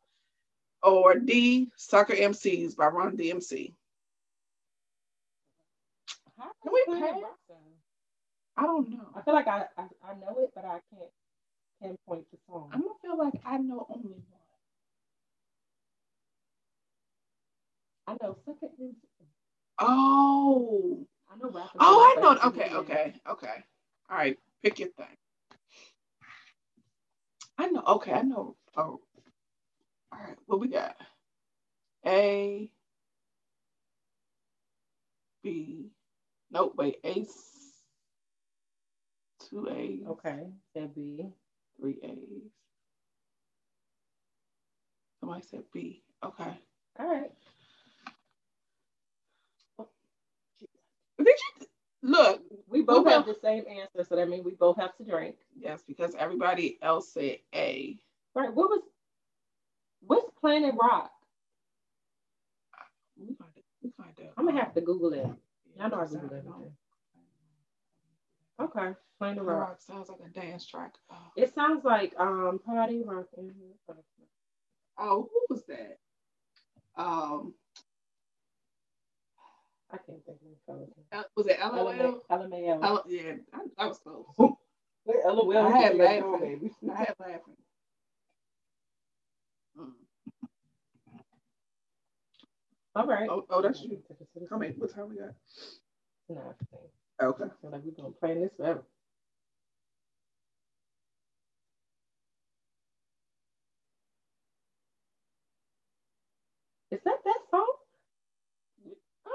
Or 0.84 1.16
D, 1.16 1.70
Sucker 1.76 2.14
MCs 2.14 2.76
by 2.76 2.88
Run 2.88 3.18
DMC. 3.18 3.74
Can 6.64 6.72
we 6.74 6.84
does 6.88 6.98
Planet 7.00 7.16
pay? 7.16 7.22
Rock 7.22 7.38
sound? 7.48 7.62
I 8.58 8.64
don't 8.64 8.90
know. 8.92 9.08
I 9.16 9.22
feel 9.22 9.34
like 9.34 9.48
I, 9.48 9.66
I 9.78 9.84
I 10.08 10.14
know 10.16 10.36
it, 10.40 10.52
but 10.56 10.66
I 10.66 10.80
can't 10.92 11.10
pinpoint 11.82 12.26
the 12.32 12.38
song. 12.48 12.70
I'm 12.74 12.82
gonna 12.82 12.94
feel 13.02 13.18
like 13.18 13.34
I 13.46 13.58
know 13.58 13.86
only 13.90 14.10
one. 14.10 14.24
I 18.08 18.14
know 18.22 18.38
second. 18.46 18.70
is- 18.80 18.96
Oh, 19.80 21.06
I 21.32 21.36
know 21.38 21.52
oh, 21.80 22.16
I 22.18 22.22
know. 22.22 22.40
Okay, 22.50 22.70
okay, 22.74 23.14
okay. 23.30 23.64
All 24.10 24.18
right, 24.18 24.38
pick 24.64 24.80
your 24.80 24.90
thing. 24.90 25.06
I 27.58 27.68
know. 27.68 27.84
Okay, 27.88 28.14
I 28.14 28.24
know. 28.24 28.56
Oh, 28.78 29.02
all 30.12 30.20
right. 30.20 30.38
What 30.48 30.60
we 30.62 30.70
got? 30.70 30.96
A, 32.08 32.70
B. 35.44 35.92
Nope. 36.52 36.74
Wait. 36.78 36.98
A. 37.06 37.26
Two 39.50 39.68
A's. 39.70 40.06
Okay, 40.08 40.48
that'd 40.74 40.96
be 40.96 41.26
Three 41.80 42.00
A's. 42.04 42.52
Somebody 45.20 45.44
said 45.50 45.64
B. 45.74 46.04
Okay. 46.26 46.52
all 47.00 47.08
right. 47.14 47.32
Did 51.20 51.28
you 51.28 51.67
look? 52.08 52.42
We 52.68 52.82
both 52.82 53.06
Okay. 53.06 53.12
have 53.12 53.26
the 53.26 53.36
same 53.36 53.66
answer, 53.70 54.04
so 54.04 54.16
that 54.16 54.28
means 54.30 54.44
we 54.46 54.56
both 54.56 54.78
have 54.78 54.96
to 54.98 55.04
drink. 55.04 55.36
Yes, 55.56 55.84
because 55.88 56.16
everybody 56.16 56.80
else 56.82 57.14
said 57.14 57.38
A. 57.54 57.98
Right. 58.34 58.54
What 58.54 58.70
was 58.70 58.82
what's 60.06 60.30
Planet 60.40 60.74
Rock? 60.82 61.12
We 63.18 63.34
find 63.36 63.52
it. 63.56 63.64
We 63.82 63.90
find 63.92 64.14
out. 64.22 64.34
I'm 64.38 64.46
gonna 64.46 64.60
have 64.60 64.74
to 64.76 64.82
Google 64.82 65.14
it. 65.14 65.26
I 65.80 65.88
know 65.90 66.00
I 66.00 66.06
Google 66.06 66.26
everything. 66.26 66.72
Okay, 68.60 68.94
Planet. 69.20 69.44
Rock. 69.44 69.70
Rock 69.70 69.82
sounds 69.82 70.10
like 70.10 70.20
a 70.26 70.30
dance 70.30 70.66
track. 70.66 70.94
Oh, 71.12 71.16
It 71.36 71.54
sounds 71.54 71.84
like 71.84 72.14
um 72.20 72.60
party 72.66 73.04
rock. 73.04 73.26
oh 74.98 75.30
who 75.32 75.46
was 75.50 75.64
that? 75.66 76.00
Um, 76.96 77.54
I 79.92 79.98
can't 79.98 80.26
think 80.26 80.38
of 80.42 80.50
the 80.50 80.58
fellas. 80.66 80.90
Uh, 81.12 81.24
was 81.36 81.48
it 81.48 81.60
LOL? 81.62 82.22
LMAO. 82.32 82.84
L- 82.84 83.04
oh, 83.06 83.10
yeah, 83.10 83.34
I, 83.54 83.84
I 83.84 83.88
was 83.88 84.00
close. 84.00 84.26
Wait, 85.06 85.18
LOL. 85.26 85.58
I 85.58 85.78
had 85.78 85.96
laughing. 85.98 86.72
oh. 86.84 86.92
I 86.94 86.98
had 86.98 87.16
laughing. 87.20 87.56
All 92.96 93.08
right. 93.08 93.30
Oh, 93.30 93.46
oh, 93.50 93.62
that's 93.62 93.82
you. 93.84 94.00
How 94.50 94.58
many? 94.58 94.74
What 94.74 94.94
time 94.94 95.10
we 95.10 95.18
got? 95.18 95.34
Okay. 97.22 97.44
I 97.46 97.48
feel 97.62 97.72
like 97.72 97.82
we're 97.86 97.92
gonna 97.92 98.14
play 98.20 98.36
this 98.36 98.52
forever. 98.58 98.84
Is 106.92 107.00
that 107.06 107.18
that? 107.26 107.37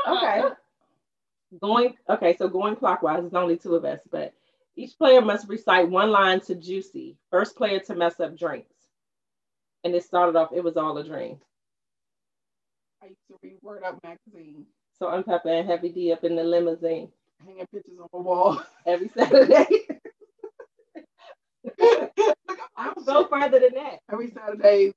Okay. 0.09 0.43
Going 1.61 1.95
okay, 2.09 2.35
so 2.39 2.49
going 2.49 2.77
clockwise, 2.77 3.21
there's 3.21 3.35
only 3.35 3.59
two 3.59 3.75
of 3.75 3.85
us, 3.85 4.01
but 4.11 4.33
each 4.75 4.97
player 4.97 5.21
must 5.21 5.49
recite 5.51 5.91
one 5.91 6.11
line 6.11 6.41
to 6.43 6.55
Juicy. 6.55 7.19
First 7.31 7.57
player 7.57 7.79
to 7.81 7.95
mess 7.95 8.19
up 8.21 8.39
drinks. 8.39 8.73
And 9.85 9.95
it 9.95 10.03
started 10.03 10.35
off, 10.35 10.51
it 10.55 10.65
was 10.65 10.79
all 10.79 10.97
a 10.97 11.05
dream. 11.05 11.39
I 13.03 13.09
used 13.09 13.19
to 13.29 13.37
read 13.43 13.59
Word 13.61 13.83
Up 13.85 14.03
magazine, 14.03 14.65
Salt-N-Pepa 14.99 15.45
and 15.47 15.69
Heavy 15.69 15.91
D 15.91 16.13
up 16.13 16.25
in 16.25 16.37
the 16.37 16.43
limousine 16.45 17.11
hanging 17.45 17.67
pictures 17.73 17.99
on 18.01 18.09
the 18.13 18.19
wall. 18.21 18.63
every 18.87 19.11
Saturday. 19.17 19.67
Look, 21.79 22.13
I 22.77 22.93
would 22.97 23.07
go 23.07 23.27
further 23.27 23.61
than 23.61 23.75
that. 23.75 23.99
every 24.13 24.31
Saturday. 24.31 24.93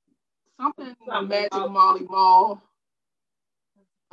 Something 0.59 0.95
Something. 1.07 1.29
Magic. 1.29 1.51
Marley 1.71 2.05
Marl. 2.09 2.61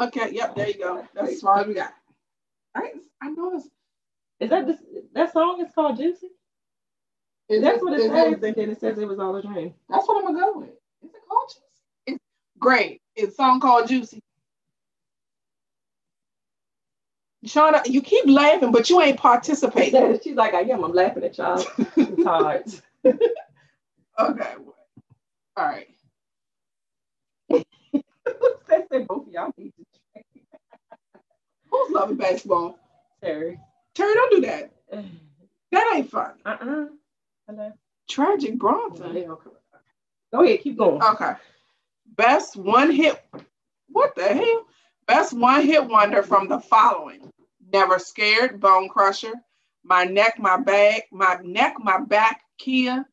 Okay, 0.03 0.33
yep, 0.33 0.57
there 0.57 0.69
you 0.69 0.79
go. 0.79 1.07
That's 1.15 1.33
as 1.35 1.41
far 1.43 1.61
as 1.61 1.67
we 1.69 1.75
got. 1.75 1.95
I, 2.75 2.93
I 3.23 3.31
know 3.31 3.57
it's. 3.57 3.69
Is 4.41 4.51
that 4.51 4.67
this, 4.67 4.79
that 5.15 5.33
song 5.33 5.65
is 5.65 5.73
called 5.75 5.99
Juicy? 5.99 6.29
is 7.49 7.63
That's 7.63 7.79
it- 7.79 7.85
what 7.85 7.95
it 7.95 8.01
is 8.01 8.11
says, 8.13 8.33
it- 8.33 8.45
and 8.45 8.57
then 8.57 8.71
it 8.71 8.81
says 8.81 8.99
it 8.99 9.09
was 9.09 9.19
all 9.21 9.37
a 9.37 9.43
dream. 9.43 9.75
That's 9.91 10.09
what 10.09 10.19
I'm 10.25 10.35
gonna 10.35 10.41
go 10.53 10.59
with. 10.61 10.71
Is 11.03 11.11
it 11.15 11.23
called 11.29 11.51
Juicy? 11.51 11.67
It's 12.07 12.25
great. 12.59 13.03
It's 13.17 13.33
a 13.33 13.37
song 13.37 13.61
called 13.61 13.89
Juicy. 13.89 14.21
Shauna, 17.47 17.87
you 17.89 18.03
keep 18.03 18.27
laughing, 18.29 18.73
but 18.73 18.91
you 18.91 19.01
ain't 19.01 19.19
participating. 19.19 20.19
She's 20.25 20.37
like, 20.37 20.55
I 20.55 20.61
am. 20.63 20.85
I'm 20.85 20.93
laughing 20.93 21.25
at 21.25 21.39
y'all. 21.39 21.65
It's 21.97 22.25
hard. 22.25 22.65
okay. 24.19 24.55
All 25.57 25.67
right. 25.67 25.89
They 28.69 28.85
say 28.91 29.05
both 29.09 29.27
of 29.27 29.33
y'all 29.33 29.53
need 29.59 29.73
to 29.77 29.77
drink. 29.77 29.82
Who's 31.73 31.91
loving 31.91 32.17
basketball? 32.17 32.79
Terry. 33.23 33.59
Terry, 33.95 34.15
don't 34.15 34.31
do 34.33 34.41
that. 34.43 34.71
That 35.73 35.93
ain't 35.95 36.11
fun. 36.11 36.33
uh. 36.45 36.85
Hello. 37.49 37.73
Tragic 38.07 38.59
Bronson. 38.59 39.15
Go 40.31 40.45
ahead, 40.45 40.61
keep 40.61 40.77
going. 40.77 41.03
Okay. 41.03 41.33
Best 42.15 42.57
one 42.57 42.91
hit. 42.91 43.19
What 43.89 44.15
the 44.15 44.29
hell? 44.35 44.67
Best 45.07 45.33
one 45.33 45.63
hit 45.65 45.89
wonder 45.89 46.23
from 46.23 46.49
the 46.49 46.61
following: 46.61 47.33
Never 47.73 47.99
Scared, 47.99 48.61
Bone 48.61 48.91
Crusher, 48.91 49.33
My 49.83 50.05
Neck, 50.05 50.39
My 50.39 50.59
Bag, 50.59 51.05
My 51.11 51.39
Neck, 51.43 51.77
My 51.79 51.99
Back, 52.01 52.43
Khia. 52.61 53.07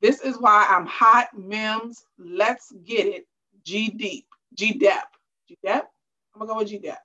This 0.00 0.20
is 0.22 0.36
why 0.40 0.66
I'm 0.68 0.86
hot, 0.86 1.28
Mims. 1.38 2.04
Let's 2.18 2.72
get 2.84 3.06
it. 3.06 3.28
G 3.64 3.90
Deep, 3.90 4.26
G 4.54 4.72
Dep, 4.72 5.06
G 5.48 5.56
Dep. 5.64 5.88
I'm 6.34 6.40
gonna 6.40 6.52
go 6.52 6.58
with 6.58 6.68
G 6.68 6.78
Dep. 6.78 6.98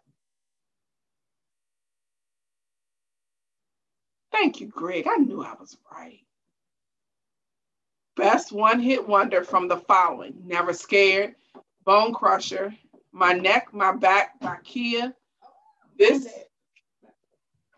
Thank 4.39 4.61
you, 4.61 4.67
Greg. 4.67 5.07
I 5.09 5.17
knew 5.17 5.43
I 5.43 5.55
was 5.59 5.77
right. 5.91 6.19
Best 8.15 8.51
one 8.51 8.79
hit 8.79 9.07
wonder 9.07 9.43
from 9.43 9.67
the 9.67 9.77
following 9.77 10.35
Never 10.45 10.73
Scared, 10.73 11.35
Bone 11.85 12.13
Crusher, 12.13 12.73
My 13.11 13.33
Neck, 13.33 13.73
My 13.73 13.91
Back 13.93 14.39
by 14.39 14.57
Khia. 14.63 15.13
This, 15.97 16.27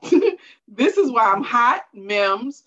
this 0.67 0.97
is 0.97 1.11
why 1.11 1.31
I'm 1.31 1.43
hot, 1.43 1.83
Mims. 1.93 2.63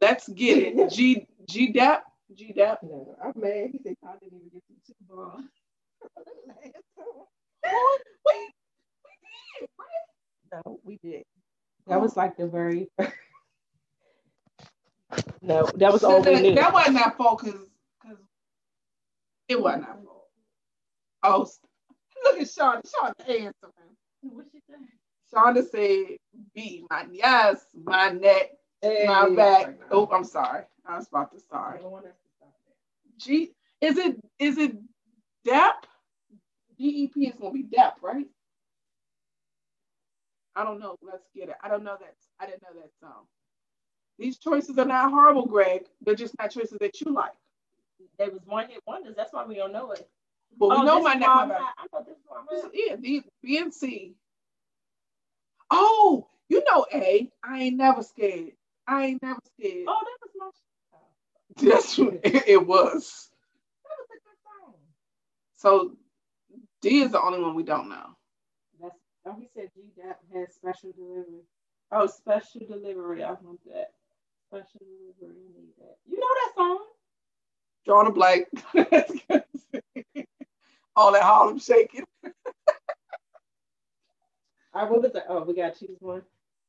Let's 0.00 0.28
get 0.28 0.58
it. 0.58 0.90
G 0.92 1.26
G 1.48 1.72
Dep. 1.72 2.04
G 2.34 2.52
Dep. 2.54 2.80
No, 2.82 3.16
I'm 3.22 3.32
mad. 3.36 3.70
He 3.72 3.80
said 3.82 3.96
I 4.06 4.12
didn't 4.22 4.38
even 4.38 4.50
get 4.52 4.62
to 4.68 4.74
the 4.74 4.80
Super 4.86 5.14
Bowl. 5.14 5.40
Wait, 8.26 8.52
we 9.04 9.60
did, 9.60 9.68
right? 9.78 10.62
no, 10.66 10.80
we 10.84 10.98
did. 11.02 11.24
That 11.88 12.00
was 12.00 12.16
oh. 12.16 12.20
like 12.20 12.36
the 12.36 12.46
very 12.46 12.88
first. 12.96 13.12
No, 15.40 15.66
that 15.76 15.90
was 15.90 16.04
all 16.04 16.18
we 16.18 16.34
that, 16.34 16.42
knew. 16.42 16.54
that 16.56 16.72
wasn't 16.72 17.00
our 17.00 17.12
fault 17.12 17.42
because 17.42 17.60
it 19.48 19.60
wasn't 19.60 19.88
our 19.88 19.96
fault. 20.04 20.26
Oh, 21.22 21.44
st- 21.44 21.64
look 22.24 22.40
at 22.42 22.50
Sean. 22.50 22.82
Sean 22.84 23.12
answering. 23.20 23.52
What 24.20 24.46
she 24.52 24.58
say? 24.68 24.74
Shonda 25.32 25.62
said, 25.70 26.18
"B 26.54 26.84
my 26.90 27.06
yes, 27.10 27.64
my 27.74 28.10
neck, 28.10 28.50
my 28.82 29.30
back." 29.34 29.78
Oh, 29.90 30.08
I'm 30.12 30.24
sorry. 30.24 30.64
I 30.86 30.96
was 30.96 31.08
about 31.08 31.30
to 31.32 31.38
I 31.38 31.56
sorry. 31.56 31.78
don't 31.80 31.90
want 31.90 32.04
to 32.04 32.10
stop 32.36 32.52
that. 32.66 33.24
G 33.24 33.52
is 33.80 33.96
it 33.96 34.16
is 34.38 34.58
it 34.58 34.76
DEP? 35.44 35.86
DEP 36.78 37.12
is 37.16 37.34
gonna 37.40 37.52
be 37.52 37.62
DEP, 37.62 37.94
right? 38.02 38.26
I 40.58 40.64
don't 40.64 40.80
know. 40.80 40.96
Let's 41.02 41.24
get 41.34 41.48
it. 41.50 41.54
I 41.62 41.68
don't 41.68 41.84
know 41.84 41.96
that. 42.00 42.14
I 42.40 42.46
didn't 42.46 42.62
know 42.62 42.80
that 42.80 42.90
song. 43.00 43.26
These 44.18 44.38
choices 44.38 44.76
are 44.78 44.84
not 44.84 45.10
horrible, 45.10 45.46
Greg. 45.46 45.86
They're 46.04 46.16
just 46.16 46.36
not 46.38 46.50
choices 46.50 46.78
that 46.80 47.00
you 47.00 47.12
like. 47.12 47.32
There 48.18 48.30
was 48.30 48.40
one 48.44 48.68
hit 48.68 48.82
wonders. 48.86 49.14
That's 49.16 49.32
why 49.32 49.44
we 49.46 49.54
don't 49.54 49.72
know 49.72 49.92
it. 49.92 50.08
But 50.58 50.70
we 50.70 50.76
Oh, 50.76 50.82
know 50.82 51.00
my 51.02 51.14
is 51.14 51.20
neck, 51.20 51.28
I'm 51.30 51.48
back. 51.48 51.60
hot. 51.60 51.74
I 51.78 51.86
thought 51.88 52.06
this 52.06 52.16
I'm 52.36 52.46
This 52.50 52.64
is- 52.64 52.70
Yeah, 52.74 52.96
the 52.96 53.22
B 53.42 53.58
and 53.58 53.72
C. 53.72 54.16
Oh, 55.70 56.28
you 56.48 56.64
know 56.68 56.86
A. 56.92 57.30
I 57.44 57.60
ain't 57.60 57.76
never 57.76 58.02
scared. 58.02 58.52
I 58.88 59.06
ain't 59.06 59.22
never 59.22 59.40
scared. 59.58 59.84
Oh, 59.88 60.00
that 60.04 60.18
was 60.22 60.30
my. 60.36 61.70
That's 61.70 61.98
what 61.98 62.14
it, 62.24 62.48
it 62.48 62.66
was. 62.66 63.30
That 63.84 63.96
was 63.98 64.08
a 64.10 64.18
good 64.24 64.38
song. 64.44 64.74
So 65.56 65.96
D 66.82 67.02
is 67.02 67.12
the 67.12 67.22
only 67.22 67.40
one 67.40 67.54
we 67.54 67.62
don't 67.62 67.88
know. 67.88 68.16
Oh, 69.28 69.36
he 69.38 69.48
said 69.54 69.70
G 69.74 69.82
Dep 69.94 70.18
has 70.34 70.54
special 70.54 70.92
delivery. 70.92 71.42
Oh, 71.92 72.06
special 72.06 72.60
delivery. 72.66 73.22
I 73.22 73.32
want 73.32 73.60
that. 73.66 73.92
Special 74.48 74.80
delivery. 74.80 75.36
I 75.36 75.60
need 75.60 75.74
that. 75.78 75.96
You 76.06 76.18
know 76.18 76.26
that 76.34 76.52
song? 76.56 76.78
Drawing 77.84 78.06
a 78.06 78.10
blank. 78.10 78.48
All 80.96 81.12
that 81.12 81.22
Harlem 81.22 81.58
shaking. 81.58 82.04
All 84.72 84.82
right, 84.82 84.90
what 84.90 85.02
was 85.02 85.12
that? 85.12 85.26
Oh, 85.28 85.42
we 85.44 85.54
got 85.54 85.74
to 85.74 85.86
choose 85.86 85.96
one. 86.00 86.22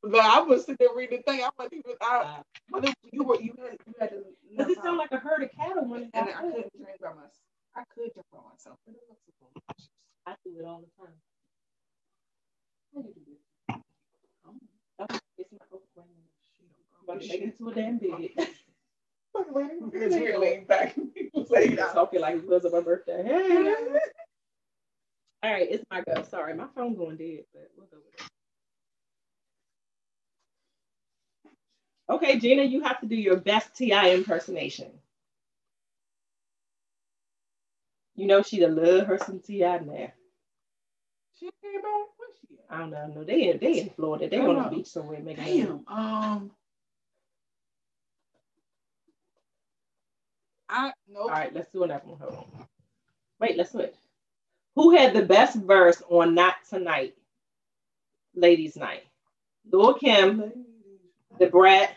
But 0.03 0.21
I 0.21 0.41
was 0.41 0.61
sitting 0.61 0.77
there 0.79 0.89
reading 0.95 1.21
the 1.25 1.31
thing. 1.31 1.41
I 1.43 1.49
wasn't 1.57 1.73
even. 1.85 1.95
I, 2.01 2.41
but 2.69 2.85
it, 2.85 2.95
you 3.11 3.23
were 3.23 3.39
you 3.39 3.53
had 3.61 3.77
you 3.85 3.93
had 3.99 4.09
to. 4.11 4.23
Does 4.57 4.69
it 4.69 4.83
sound 4.83 4.97
like 4.97 5.11
a 5.11 5.17
herd 5.17 5.43
of 5.43 5.51
cattle 5.51 5.85
when 5.87 6.03
and 6.03 6.11
got 6.13 6.27
I 6.27 6.41
couldn't 6.41 6.71
drink 6.75 6.99
by 7.01 7.09
myself. 7.09 7.31
I 7.75 7.83
could 7.93 8.11
drink 8.13 8.27
by 8.31 8.39
myself, 8.49 8.77
but 8.85 8.95
it 8.95 9.01
looks 9.09 9.21
so. 9.39 9.47
I 10.25 10.35
do 10.45 10.59
it 10.59 10.65
all 10.65 10.81
the 10.81 11.03
time. 11.03 11.15
About 12.95 13.11
to 17.21 17.27
make 17.27 17.41
it 17.41 17.57
to 17.57 17.69
a 17.69 17.73
damn 17.73 17.99
leaned 20.39 20.67
back. 20.67 20.95
Talking 21.93 22.21
like 22.21 22.35
it 22.35 22.47
was 22.47 22.65
my 22.71 22.81
birthday. 22.81 23.23
Hey. 23.23 23.73
All 25.41 25.51
right, 25.51 25.67
it's 25.71 25.85
my 25.89 26.01
go. 26.01 26.21
Sorry, 26.23 26.53
my 26.53 26.67
phone 26.75 26.95
going 26.95 27.15
dead, 27.17 27.45
but 27.53 27.71
we'll 27.77 27.87
go 27.87 27.97
with 27.97 28.13
it. 28.19 28.25
Okay, 32.09 32.39
Gina, 32.39 32.63
you 32.63 32.81
have 32.81 32.99
to 33.01 33.07
do 33.07 33.15
your 33.15 33.37
best 33.37 33.75
T.I. 33.75 34.09
impersonation. 34.11 34.91
You 38.15 38.27
know 38.27 38.41
she'd 38.41 38.65
loved 38.67 39.07
her 39.07 39.17
some 39.17 39.39
T.I. 39.39 39.79
now. 39.79 40.11
She 41.39 41.49
came 41.63 41.81
back. 41.81 42.07
Where's 42.17 42.35
she 42.38 42.38
at? 42.38 42.38
I 42.69 42.79
don't 42.79 42.91
know. 42.91 43.11
No, 43.15 43.23
they 43.23 43.49
in 43.49 43.59
they 43.59 43.79
in 43.79 43.89
Florida. 43.89 44.29
They 44.29 44.39
on 44.39 44.63
the 44.63 44.69
beach 44.69 44.87
somewhere 44.87 45.19
making. 45.19 45.43
Damn. 45.43 45.85
Um. 45.87 46.51
I 50.69 50.93
nope. 51.07 51.23
All 51.23 51.29
right, 51.29 51.53
let's 51.53 51.71
do 51.71 51.83
another 51.83 52.05
one. 52.05 52.19
Hold 52.19 52.33
on. 52.35 52.67
Wait, 53.39 53.57
let's 53.57 53.71
switch. 53.71 53.95
Who 54.75 54.95
had 54.95 55.13
the 55.13 55.23
best 55.25 55.57
verse 55.57 56.01
on 56.09 56.35
Not 56.35 56.55
Tonight, 56.69 57.15
Ladies 58.35 58.75
Night? 58.75 59.03
Lil 59.71 59.95
Kim, 59.95 60.51
The 61.39 61.47
Brat, 61.47 61.95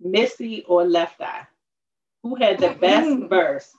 Missy, 0.00 0.64
or 0.66 0.84
Left 0.84 1.20
Eye? 1.20 1.46
Who 2.22 2.34
had 2.36 2.58
the 2.58 2.70
best 2.70 3.10
verse? 3.28 3.72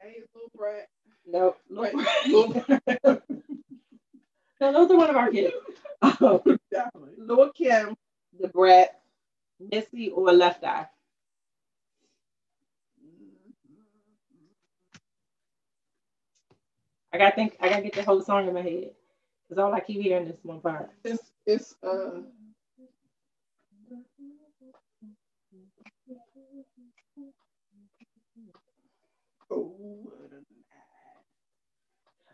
Hey, 0.00 0.16
little 0.34 0.50
brat. 0.56 0.88
No, 1.28 1.56
Lil 1.68 1.92
little 2.26 2.54
no, 4.60 4.72
those 4.72 4.90
are 4.90 4.96
one 4.96 5.10
of 5.10 5.16
our 5.16 5.30
kids. 5.30 5.54
Um, 6.02 6.40
Definitely. 6.72 7.12
Lil 7.18 7.52
Kim, 7.52 7.96
The 8.40 8.48
Brat, 8.48 9.00
Missy, 9.60 10.10
or 10.10 10.32
Left 10.32 10.64
Eye? 10.64 10.86
I 17.12 17.18
gotta 17.18 17.34
think. 17.34 17.56
I 17.60 17.68
gotta 17.68 17.82
get 17.82 17.94
the 17.94 18.02
whole 18.04 18.20
song 18.22 18.48
in 18.48 18.54
my 18.54 18.62
head 18.62 18.90
because 19.48 19.62
all 19.62 19.74
I 19.74 19.80
keep 19.80 20.02
hearing 20.02 20.28
is 20.28 20.36
one 20.42 20.60
part. 20.60 20.90
It's 21.04 21.32
it's 21.46 21.74
uh. 21.82 22.20
Oh, 29.50 30.12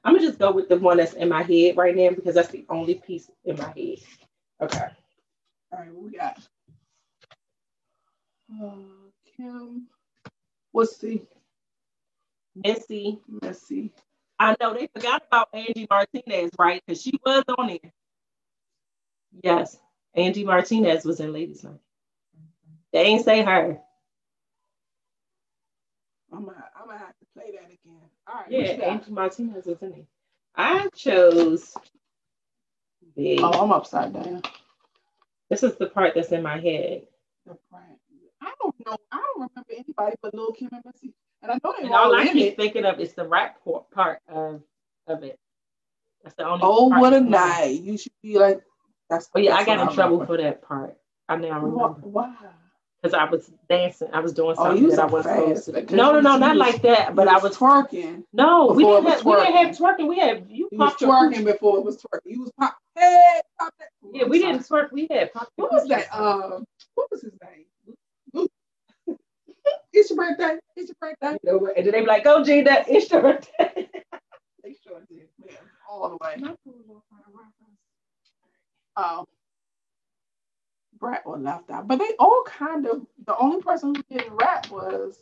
I'm 0.05 0.14
gonna 0.14 0.26
just 0.26 0.38
go 0.38 0.52
with 0.52 0.68
the 0.68 0.78
one 0.78 0.98
that's 0.98 1.14
in 1.14 1.28
my 1.30 1.42
head 1.42 1.76
right 1.76 1.96
now 1.96 2.11
because 2.11 2.34
that's 2.34 2.48
the 2.50 2.64
only 2.68 2.96
piece 2.96 3.30
in 3.44 3.57
my 3.57 3.72
head. 3.76 3.98
Okay. 4.61 4.88
all 5.72 5.78
right, 5.78 5.92
what 5.92 6.05
we 6.05 6.16
got? 6.18 6.38
Uh, 8.62 8.72
Kim. 9.36 9.88
What's 10.72 10.98
the 10.98 11.22
Missy. 12.55 13.20
Messy? 13.42 13.92
I 14.38 14.57
know 14.61 14.74
they 14.74 14.88
forgot 14.94 15.22
about 15.26 15.48
Angie 15.52 15.86
Martinez, 15.90 16.50
right? 16.59 16.82
Because 16.86 17.02
she 17.02 17.18
was 17.24 17.44
on 17.59 17.70
it. 17.70 17.82
Yes, 19.42 19.78
Angie 20.14 20.44
Martinez 20.44 21.05
was 21.05 21.20
in 21.20 21.32
Ladies 21.32 21.64
Night. 21.64 21.80
They 22.92 23.02
ain't 23.02 23.24
say 23.24 23.42
her. 23.42 23.78
I'm 26.32 26.44
gonna, 26.44 26.64
I'm 26.78 26.86
gonna 26.86 26.98
have 26.98 27.09
to 27.18 27.26
play 27.34 27.52
that 27.52 27.66
again. 27.66 28.11
All 28.29 28.35
right. 28.37 28.51
Yeah, 28.51 28.72
you 28.72 28.79
got? 28.79 28.87
Angie 28.89 29.11
Martinez 29.11 29.66
was 29.66 29.83
in 29.83 29.93
it. 29.93 30.07
I 30.57 30.89
chose 30.95 31.75
Big. 33.16 33.41
Oh, 33.43 33.51
I'm 33.51 33.72
upside 33.72 34.12
down. 34.12 34.43
This 35.51 35.62
is 35.62 35.77
the 35.77 35.87
part 35.87 36.14
that's 36.14 36.33
in 36.33 36.43
my 36.43 36.59
head. 36.59 37.03
The. 37.47 37.57
I 38.43 38.53
don't 38.61 38.75
know. 38.87 38.97
I 39.12 39.16
don't 39.18 39.35
remember 39.51 39.72
anybody 39.72 40.16
but 40.22 40.35
Lil 40.35 40.53
Kim 40.53 40.68
and 40.72 40.83
Missy. 40.85 41.14
And 41.43 41.53
I 41.53 41.59
know 41.62 41.75
they 41.77 41.85
And 41.85 41.95
all 41.95 42.07
all 42.07 42.16
I 42.16 42.22
in 42.22 42.29
keep 42.33 42.53
it. 42.53 42.57
thinking 42.57 42.85
of 42.85 42.99
is 42.99 43.12
the 43.14 43.27
rap 43.29 43.59
part 43.93 44.20
of, 44.29 44.62
of 45.07 45.22
it. 45.22 45.39
That's 46.22 46.35
the 46.37 46.47
only 46.47 46.61
Oh, 46.64 46.89
part 46.89 47.01
what 47.03 47.12
a 47.12 47.16
that's 47.16 47.25
in 47.27 47.31
my- 47.31 47.39
night. 47.39 47.81
You 47.83 47.99
should 47.99 48.12
be 48.22 48.39
like, 48.39 48.62
that's 49.11 49.29
Oh 49.35 49.39
yeah, 49.39 49.55
I 49.55 49.64
got 49.64 49.79
what 49.79 49.89
in 49.91 49.95
trouble 49.95 50.18
remember. 50.20 50.37
for 50.39 50.43
that 50.43 50.62
part. 50.62 50.97
I 51.29 51.37
now 51.37 51.61
remember. 51.61 52.01
Why? 52.03 52.35
Because 53.05 53.14
I 53.14 53.30
was 53.30 53.50
dancing. 53.68 54.09
I 54.14 54.20
was 54.20 54.32
doing 54.32 54.57
Oh, 54.59 54.64
something 54.64 54.84
was 54.84 54.96
that 54.96 55.02
I 55.02 55.07
wasn't 55.07 55.36
supposed 55.36 55.64
to. 55.66 55.72
because 55.72 55.96
No, 55.96 56.12
no, 56.12 56.20
no, 56.20 56.38
not 56.38 56.57
like 56.57 56.82
that. 56.82 57.14
But 57.14 57.28
I 57.28 57.38
was 57.38 57.57
twerking. 57.57 58.24
no. 58.32 58.68
We 58.68 58.84
didn't 58.84 59.07
have. 59.07 59.24
We 59.26 59.34
didn't 59.34 59.57
have 59.57 59.76
twerking. 59.76 59.98
twerking. 59.98 60.09
We 60.09 60.18
had 60.18 60.46
you 60.50 60.68
You 60.72 60.78
popped 60.78 61.02
your 61.02 61.11
twerking 61.12 61.44
before 61.44 61.78
it 61.78 61.84
was 61.84 61.98
twerking. 61.98 62.20
You 62.24 62.40
was 62.40 62.52
pop. 62.59 62.78
Hey, 62.96 63.40
pop 63.61 63.74
that. 63.78 63.88
Yeah, 64.14 64.24
we 64.26 64.38
didn't 64.40 64.62
twerk. 64.62 64.92
We 64.92 65.07
had 65.11 65.30
your 65.34 65.46
What 65.57 65.72
was 65.72 65.88
that? 65.88 66.14
Um, 66.18 66.64
what 66.94 67.11
was 67.11 67.22
his 67.22 67.34
name? 67.42 68.48
It's 69.92 70.11
your 70.11 70.16
birthday. 70.18 70.59
It's 70.76 70.88
your 70.90 70.96
birthday. 71.00 71.38
You 71.44 71.52
know? 71.61 71.66
And 71.76 71.86
then 71.86 71.92
they 71.92 72.00
be 72.00 72.07
like, 72.07 72.24
"Go, 72.24 72.42
G, 72.44 72.62
that 72.62 72.88
it's 72.88 73.11
your 73.11 73.22
birthday." 73.22 73.88
They 74.64 74.76
sure 74.86 75.00
did. 75.09 75.28
Man, 75.44 75.57
all 75.88 76.11
the 76.11 76.16
way. 76.20 76.55
Um, 78.96 79.24
Brat 81.05 81.20
or 81.26 81.36
left 81.38 81.70
out, 81.70 81.86
but 81.86 81.98
they 81.98 82.12
all 82.18 82.42
kind 82.46 82.86
of. 82.86 83.07
The 83.26 83.36
only 83.36 83.61
person 83.61 83.94
who 83.94 84.02
didn't 84.11 84.32
rap 84.36 84.70
was. 84.70 85.18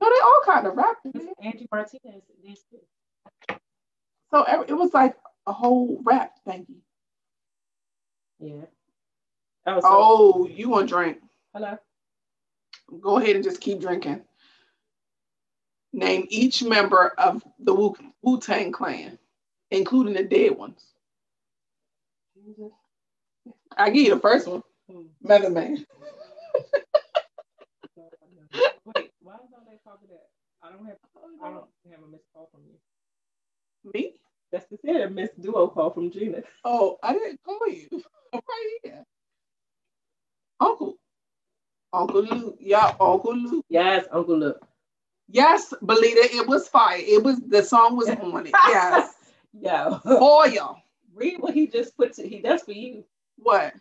No, 0.00 0.08
they 0.08 0.20
all 0.22 0.40
kind 0.46 0.68
of 0.68 0.76
rapped. 0.76 1.04
Angie 1.42 1.66
Martinez. 1.72 2.22
too. 2.70 3.56
So 4.30 4.44
every, 4.44 4.66
it 4.68 4.74
was 4.74 4.94
like 4.94 5.16
a 5.48 5.52
whole 5.52 6.00
rap. 6.04 6.34
Thank 6.46 6.68
you. 6.68 6.76
Yeah. 8.38 8.66
Oh, 9.66 9.80
Oh, 9.82 10.46
you 10.46 10.68
want 10.68 10.88
drink? 10.88 11.18
hello. 11.52 11.76
Go 13.00 13.18
ahead 13.18 13.34
and 13.34 13.42
just 13.44 13.60
keep 13.60 13.80
drinking. 13.80 14.22
Name 15.92 16.26
each 16.28 16.62
member 16.62 17.14
of 17.18 17.42
the 17.58 17.74
Wu 17.74 17.96
Wu 18.22 18.38
Tang 18.38 18.70
Clan, 18.70 19.18
including 19.72 20.14
the 20.14 20.22
dead 20.22 20.56
ones. 20.56 20.86
I 23.76 23.90
give 23.90 24.04
you 24.06 24.14
the 24.14 24.20
first 24.20 24.46
one, 24.46 24.62
Hmm. 24.94 25.06
Method 25.22 25.52
Man. 25.52 25.84
Wait, 28.84 29.10
why 29.20 29.34
is 29.34 29.50
all 29.52 29.64
that 29.66 29.82
talking 29.82 30.08
that? 30.10 30.28
I 30.62 30.70
don't 30.70 30.86
have 30.86 30.96
I 31.42 31.48
don't 31.50 31.64
have 31.90 32.02
a 32.02 32.10
missed 32.10 32.24
call 32.32 32.48
from 32.52 32.60
you. 32.66 33.92
Me? 33.92 34.14
That's 34.52 34.66
the 34.70 34.76
thing, 34.76 34.96
a 35.02 35.10
missed 35.10 35.40
duo 35.40 35.66
call 35.66 35.90
from 35.90 36.10
Gina. 36.12 36.42
Oh, 36.64 36.98
I 37.02 37.12
didn't 37.12 37.40
call 37.44 37.68
you. 37.68 37.88
I'm 38.32 38.40
right 38.48 38.78
here. 38.84 39.04
Uncle. 40.60 40.94
Uncle 41.92 42.22
Luke. 42.22 42.56
Yeah, 42.60 42.94
Uncle 43.00 43.36
Luke. 43.36 43.64
Yes, 43.68 44.06
Uncle 44.12 44.38
Luke. 44.38 44.64
Yes, 45.28 45.74
Belita, 45.82 46.24
it 46.34 46.46
was 46.46 46.68
fire. 46.68 46.98
It 47.00 47.22
was 47.22 47.40
the 47.40 47.62
song 47.64 47.96
was 47.96 48.08
on 48.22 48.46
it. 48.46 48.52
Yes. 48.68 49.12
yeah. 49.52 49.98
For 50.04 50.46
y'all. 50.48 50.78
Read 51.14 51.40
what 51.40 51.54
he 51.54 51.66
just 51.66 51.96
put 51.96 52.12
to, 52.14 52.28
he 52.28 52.40
does 52.40 52.62
for 52.62 52.72
you. 52.72 53.04
What? 53.38 53.74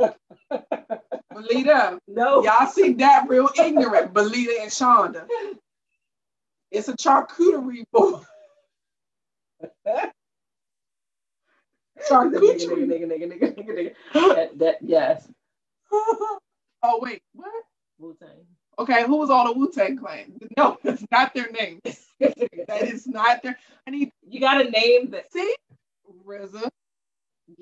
Belita. 1.32 1.98
No. 2.08 2.42
Y'all 2.42 2.66
see 2.66 2.94
that 2.94 3.28
real 3.28 3.48
ignorant, 3.58 4.12
Belita 4.12 4.62
and 4.62 4.70
Shonda. 4.70 5.26
It's 6.70 6.88
a 6.88 6.94
charcuterie 6.94 7.84
board. 7.92 8.24
Charcuterie. 12.08 12.86
nigga, 12.86 13.06
nigga, 13.06 13.26
nigga, 13.28 13.56
nigga, 13.56 13.68
nigga. 13.68 13.94
That, 14.14 14.58
that 14.58 14.76
yes. 14.80 15.28
oh 15.92 16.38
wait, 17.00 17.22
what? 17.34 17.52
Wu 17.98 18.16
Tang. 18.18 18.46
Okay, 18.78 19.04
who 19.04 19.16
was 19.18 19.28
on 19.28 19.46
the 19.46 19.52
Wu 19.52 19.70
Tang 19.70 19.98
Clan? 19.98 20.32
No, 20.56 20.78
that's 20.82 21.04
not 21.10 21.34
their 21.34 21.50
name. 21.50 21.80
that 21.84 22.82
is 22.82 23.06
not 23.06 23.42
their. 23.42 23.58
I 23.86 23.90
need 23.90 24.10
You 24.26 24.40
gotta 24.40 24.70
name 24.70 25.10
the 25.10 25.22
see 25.30 25.54
RZA. 26.26 26.70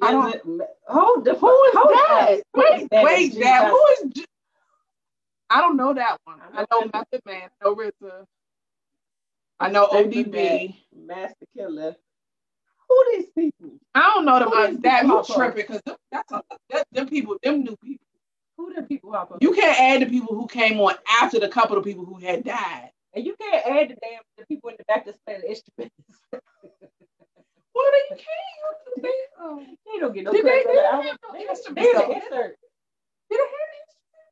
I 0.02 0.12
don't- 0.12 0.60
Hold 0.88 1.24
the 1.24 1.34
Who 1.34 1.64
is 1.64 1.74
hold 1.74 1.88
that? 1.94 2.42
Wait, 2.54 2.88
That 2.90 3.04
wait, 3.04 3.34
that 3.40 3.70
who 3.70 3.86
is? 4.06 4.24
I 5.50 5.60
don't 5.60 5.76
know 5.76 5.94
that 5.94 6.18
one. 6.24 6.40
I 6.40 6.62
I 6.62 6.66
know 6.70 6.90
Method 6.92 7.20
Man. 7.26 7.42
I 7.42 7.64
know 7.64 7.74
RZA. 7.76 8.24
I 9.60 9.70
know 9.70 9.86
ODB. 9.88 10.76
Masta 11.06 11.46
Killa. 11.56 11.96
Who 12.88 13.04
these 13.12 13.26
people? 13.36 13.70
I 13.94 14.00
don't 14.14 14.24
know 14.24 14.38
them. 14.38 14.48
Uh, 14.52 14.80
that 14.82 15.04
you 15.06 15.22
tripping 15.34 15.56
because 15.66 15.80
that's 16.12 16.32
a, 16.32 16.42
that, 16.70 16.86
them 16.92 17.08
people, 17.08 17.36
them 17.42 17.62
new 17.64 17.76
people. 17.82 18.06
Who 18.56 18.74
the 18.74 18.82
people 18.82 19.14
up? 19.14 19.36
You 19.40 19.52
can't 19.52 19.78
add 19.78 20.02
the 20.02 20.06
people 20.10 20.34
who 20.34 20.46
came 20.46 20.80
on 20.80 20.94
after 21.22 21.38
the 21.38 21.48
couple 21.48 21.76
of 21.76 21.84
people 21.84 22.04
who 22.04 22.18
had 22.18 22.44
died. 22.44 22.90
and 23.14 23.24
you 23.26 23.34
can't 23.40 23.66
add 23.66 23.88
the 23.90 23.96
damn 24.02 24.20
the 24.36 24.46
people 24.46 24.70
in 24.70 24.76
the 24.78 24.84
back 24.84 25.04
that's 25.06 25.18
playing 25.26 25.42
the 25.42 25.50
instruments. 25.50 25.94
Well, 27.78 27.86
they 28.10 28.16
can't. 28.16 29.02
They, 29.02 29.14
um, 29.40 29.76
they 29.86 30.00
don't 30.00 30.12
get 30.14 30.24
no 30.24 30.32
they- 30.32 30.40
credit 30.40 30.64
for 30.66 30.72
they 30.72 30.80
don't 30.80 31.04
have 31.04 31.18
no 31.22 31.32
They- 31.32 31.46
instruments, 31.48 31.92
They're 31.92 32.00
the 32.00 32.06
though. 32.08 32.12
insert. 32.14 32.56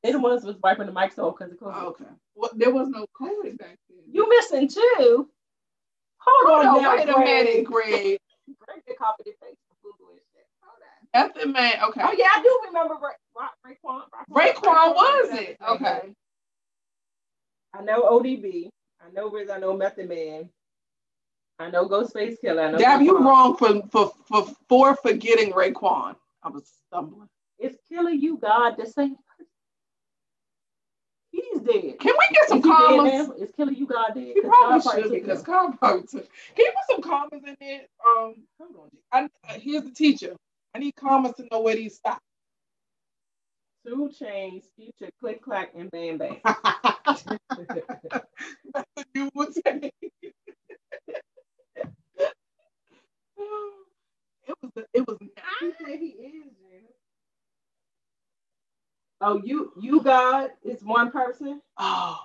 they 0.02 0.10
have 0.12 0.20
the 0.20 0.28
ones 0.28 0.44
was 0.44 0.56
wiping 0.62 0.86
the 0.86 0.92
mics 0.92 1.18
off 1.18 1.36
because 1.38 1.52
of 1.52 1.58
these? 1.58 1.60
COVID. 1.60 1.86
Okay. 1.88 2.04
Well, 2.34 2.50
there 2.54 2.70
was 2.72 2.88
no 2.88 3.06
COVID 3.20 3.58
back 3.58 3.78
then. 3.88 3.98
You 4.10 4.28
missing 4.28 4.68
too? 4.68 5.28
Hold, 6.18 6.48
Hold 6.48 6.66
on, 6.66 6.76
on, 6.76 6.82
now, 6.82 6.96
wait 6.96 7.08
a 7.08 7.12
Greg. 7.12 7.24
minute, 7.24 7.64
Greg. 7.64 8.18
Greg 8.58 8.82
did 8.86 8.98
copy 8.98 9.22
the 9.26 9.32
face 9.40 9.56
from 9.68 9.76
Google 9.82 10.10
and 10.12 10.20
shit. 10.34 10.46
Hold 10.62 10.82
on. 10.82 11.28
Method 11.28 11.52
Man. 11.52 11.74
Okay. 11.90 12.00
Oh 12.04 12.14
yeah, 12.18 12.28
I 12.34 12.42
do 12.42 12.60
remember 12.66 12.94
Ray, 13.00 13.12
Ray, 13.64 13.74
Raekwon. 13.74 14.02
Raekwon 14.30 14.94
was 14.94 15.30
Raekwon 15.30 15.40
it? 15.40 15.56
Okay. 15.68 16.00
I 17.74 17.82
know 17.82 18.02
ODB. 18.02 18.70
I 19.00 19.10
know 19.12 19.30
Riz. 19.30 19.50
I 19.50 19.58
know 19.58 19.76
Method 19.76 20.08
Man. 20.08 20.48
I 21.58 21.70
know 21.70 21.88
Ghostface 21.88 22.36
Killah. 22.42 22.68
I 22.68 22.70
know 22.72 22.78
Dab, 22.78 23.00
you 23.00 23.14
Raekwon. 23.14 23.24
wrong 23.24 23.56
for, 23.56 23.82
for 23.90 24.12
for 24.26 24.54
for 24.68 24.96
forgetting 24.96 25.52
Raekwon. 25.52 26.16
I 26.42 26.48
was 26.48 26.70
stumbling. 26.86 27.28
Is 27.58 27.76
Killer 27.88 28.10
U-God 28.10 28.76
the 28.76 28.86
same 28.86 29.16
person? 29.16 29.46
He's 31.30 31.60
dead. 31.60 31.98
Can 31.98 32.14
we 32.18 32.34
get 32.34 32.48
some 32.48 32.58
Is 32.58 32.64
he 32.64 32.70
dead 32.70 32.76
comments? 32.76 33.32
Is 33.40 33.50
Killer 33.56 33.72
U-God 33.72 34.14
dead? 34.14 34.32
He 34.34 34.40
probably 34.42 35.02
should 35.02 35.12
because. 35.12 35.42
Carl 35.42 35.72
probably 35.78 36.02
took. 36.06 36.28
Can 36.54 36.64
you 36.66 36.72
put 36.72 36.94
some 36.94 37.02
comments 37.02 37.46
in 37.48 37.56
there? 37.60 37.80
Um, 38.06 38.34
hold 38.60 38.76
on. 38.76 38.90
I, 39.12 39.24
uh, 39.48 39.58
here's 39.58 39.84
the 39.84 39.90
teacher. 39.90 40.36
I 40.74 40.78
need 40.78 40.94
comments 40.96 41.38
to 41.38 41.46
know 41.50 41.60
where 41.60 41.74
these 41.74 41.96
stop. 41.96 42.20
Two 43.86 44.10
Chains, 44.18 44.64
Future, 44.76 45.10
Click 45.20 45.42
Clack, 45.42 45.72
and 45.76 45.90
Bam 45.90 46.18
Bam. 46.18 46.36
That's 46.44 47.24
what 48.94 49.06
you 49.14 49.30
would 49.34 49.54
it 54.46 54.56
was 54.62 54.86
it 54.94 55.06
was 55.08 55.18
not 55.20 55.78
that 55.80 55.98
he 55.98 56.06
is, 56.06 56.44
Janice. 56.60 56.92
Oh, 59.20 59.40
you 59.44 59.72
U-God 59.80 60.50
is 60.64 60.82
one 60.82 61.10
person. 61.10 61.60
oh. 61.78 62.18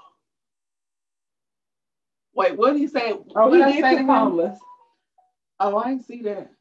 Wait, 2.35 2.57
what 2.57 2.73
did 2.73 2.79
he 2.79 2.87
say? 2.87 3.13
Oh, 3.35 3.47
what 3.49 3.51
he 3.51 3.57
did 3.57 3.63
I 3.63 3.71
say 3.81 3.89
two 3.91 3.95
to 3.97 4.01
him? 4.01 4.07
commas. 4.07 4.59
Oh, 5.59 5.77
I 5.77 5.89
didn't 5.89 6.05
see 6.05 6.21
that. 6.23 6.51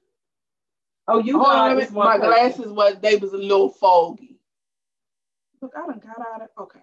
Oh, 1.09 1.19
you 1.19 1.35
Hold 1.39 1.47
on, 1.49 1.71
God 1.71 1.83
is 1.83 1.91
one 1.93 2.07
my 2.07 2.19
person. 2.19 2.29
glasses 2.29 2.73
was 2.73 2.97
they 3.03 3.17
was 3.17 3.33
a 3.33 3.37
little 3.39 3.69
foggy. 3.71 4.39
Look, 5.63 5.73
I 5.77 5.87
done 5.87 6.01
got 6.01 6.21
out 6.35 6.43
of 6.43 6.49
okay. 6.65 6.81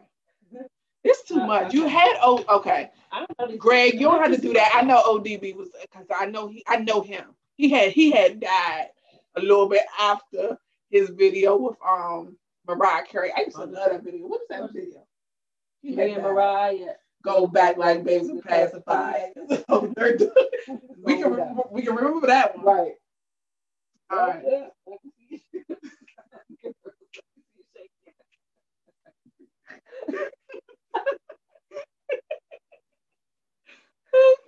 It's 1.04 1.24
too 1.24 1.40
Uh, 1.40 1.48
much. 1.48 1.74
You 1.74 1.88
had 1.88 2.18
oh 2.22 2.44
okay. 2.50 2.92
I 3.12 3.20
don't 3.26 3.52
know 3.52 3.58
Greg, 3.58 3.94
you 3.96 4.02
don't 4.02 4.22
have 4.22 4.32
to 4.36 4.42
do 4.42 4.54
that. 4.54 4.72
I 4.76 4.82
know 4.84 5.02
ODB 5.04 5.56
was 5.56 5.70
because 5.82 6.08
I 6.16 6.26
know 6.28 6.48
he 6.48 6.64
I 6.68 6.78
know 6.78 7.02
him. 7.02 7.26
He 7.58 7.70
had 7.70 7.92
he 7.94 8.12
had 8.12 8.42
died 8.42 8.90
a 9.38 9.42
little 9.42 9.70
bit 9.70 9.84
after 10.00 10.58
his 10.92 11.10
video 11.12 11.58
with 11.58 11.78
um 11.88 12.38
Mariah 12.68 13.06
Carey. 13.06 13.32
I 13.36 13.42
used 13.42 13.58
to 13.58 13.66
love 13.66 13.92
that 13.92 14.04
video. 14.04 14.28
What 14.28 14.42
is 14.42 14.48
that 14.50 14.74
video? 14.74 15.06
He 15.82 15.96
Me 15.96 16.14
and. 16.14 16.24
Mariah. 16.24 16.94
go 17.24 17.48
back 17.48 17.78
like 17.78 18.04
babes 18.06 18.30
and 18.30 18.44
pacified. 18.44 19.34
So 19.70 19.94
we 21.04 21.18
can 21.18 21.32
remember, 21.32 21.64
we 21.72 21.82
can 21.84 21.96
remember 21.96 22.28
that 22.28 22.58
one. 22.58 22.66
Right. 22.66 22.94
All 24.12 24.28
right. 24.28 24.44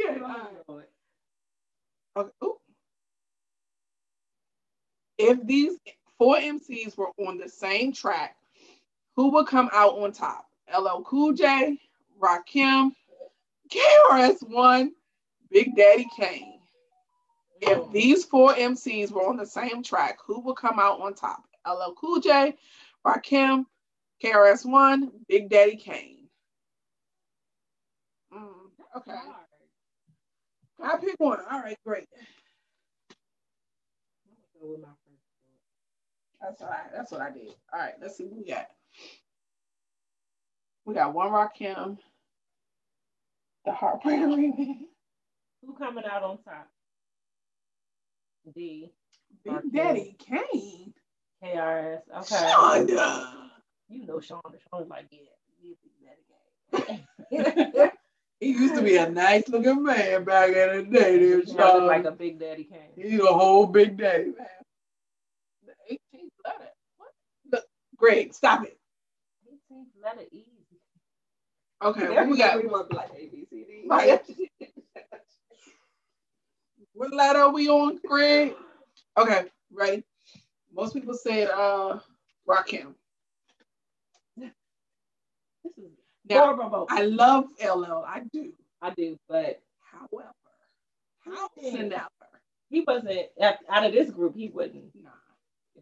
Okay. 0.02 0.20
all 0.22 0.78
right. 0.78 0.90
Okay. 2.18 2.32
Ooh. 2.46 2.59
If 5.20 5.46
these 5.46 5.78
four 6.18 6.38
MCs 6.38 6.98
were 6.98 7.12
on 7.20 7.38
the 7.38 7.50
same 7.50 7.92
track, 7.92 8.38
who 9.18 9.32
would 9.32 9.48
come 9.48 9.70
out 9.74 9.98
on 10.00 10.14
top? 10.14 10.46
LL 10.74 11.02
Cool 11.02 11.34
J, 11.34 11.78
Rakim, 12.20 12.92
KRS-One, 13.70 14.94
Big 15.52 15.76
Daddy 15.76 16.08
Kane. 16.16 16.62
If 17.62 17.92
these 17.92 18.24
four 18.24 18.54
MCs 18.54 19.12
were 19.12 19.28
on 19.28 19.36
the 19.36 19.46
same 19.46 19.84
track, 19.84 20.20
who 20.26 20.40
would 20.40 20.56
come 20.56 20.80
out 20.80 21.02
on 21.02 21.14
top? 21.16 21.44
LL 21.68 21.94
Cool 22.00 22.22
J, 22.22 22.56
Rakim, 23.06 23.66
KRS-One, 24.24 25.12
Big 25.28 25.50
Daddy 25.50 25.76
Kane. 25.76 26.30
Mm, 28.34 28.54
okay. 28.96 29.20
I 30.82 30.96
pick 30.96 31.16
one. 31.18 31.40
All 31.52 31.60
right, 31.60 31.78
great. 31.86 32.08
That's 36.42 36.62
all 36.62 36.70
right. 36.70 36.92
That's 36.94 37.12
what 37.12 37.22
I 37.22 37.32
did. 37.32 37.50
All 37.74 37.80
right, 37.80 37.94
let's 38.02 38.18
see 38.18 38.26
what 38.26 38.38
we 38.38 38.46
got. 38.46 38.68
We 40.86 40.94
got 40.96 41.14
one 41.14 41.30
Rakim, 41.30 41.98
the 43.66 43.72
Heartbreaker 43.72 44.04
remix, 44.06 44.78
Who 45.66 45.74
coming 45.76 46.06
out 46.10 46.24
on 46.24 46.38
top? 46.44 46.68
D. 48.56 48.92
Big. 49.44 49.54
Daddy 49.74 50.16
Kane, 50.18 50.94
KRS. 51.44 52.02
Okay. 52.18 52.36
Shonda. 52.36 53.34
You 53.90 54.06
know 54.06 54.20
Sean. 54.20 54.42
Sean's 54.72 54.90
like, 54.90 55.06
yeah, 55.12 55.20
you 55.62 55.76
Big 55.84 56.86
Daddy 56.86 56.98
Kane. 57.32 57.92
He 58.40 58.52
used 58.52 58.76
to 58.76 58.82
be 58.82 58.96
a 58.96 59.10
nice 59.10 59.50
looking 59.50 59.84
man 59.84 60.24
back 60.24 60.50
in 60.50 60.78
the 60.78 60.84
day, 60.98 61.20
dude. 61.20 61.48
He 61.48 61.54
look 61.54 61.84
like 61.84 62.06
a 62.06 62.12
Big 62.12 62.40
Daddy 62.40 62.64
Kane. 62.64 62.92
He's 62.96 63.20
a 63.20 63.26
whole 63.26 63.68
big 63.68 63.98
daddy, 63.98 64.32
man. 64.38 64.48
The 65.66 65.74
18th 65.96 66.30
letter. 66.46 66.70
What? 66.96 67.10
Look, 67.52 67.64
Greg, 68.00 68.34
stop 68.34 68.64
it. 68.66 68.78
18th 69.72 69.86
letter 70.04 70.22
E. 70.32 70.46
Okay, 71.82 72.10
what 72.10 72.28
we 72.28 72.38
got? 72.38 72.64
Want 72.66 72.94
like 72.94 73.10
A 73.16 73.28
B 73.28 73.46
C 73.50 73.64
D. 73.68 73.84
Right. 73.88 74.22
what 76.94 77.14
letter 77.14 77.40
are 77.40 77.54
we 77.54 77.70
on, 77.70 78.00
Greg? 78.06 78.54
Okay, 79.18 79.46
ready. 79.74 80.04
Most 80.74 80.94
people 80.94 81.14
said 81.14 81.50
uh 81.50 82.00
Rakim. 82.48 82.94
This 84.38 85.78
is 85.78 85.92
Now, 86.30 86.40
horrible. 86.46 86.70
vote. 86.70 86.88
I 86.90 87.04
love 87.04 87.46
LL. 87.64 88.04
I 88.08 88.22
do. 88.32 88.54
I 88.82 88.92
do, 88.92 89.18
but 89.28 89.62
However, 89.92 90.32
however, 91.26 92.08
he 92.70 92.82
wasn't 92.82 93.28
out 93.70 93.86
of 93.86 93.92
this 93.94 94.10
group. 94.12 94.36
He 94.36 94.48
wouldn't. 94.50 94.94
nah. 95.02 95.10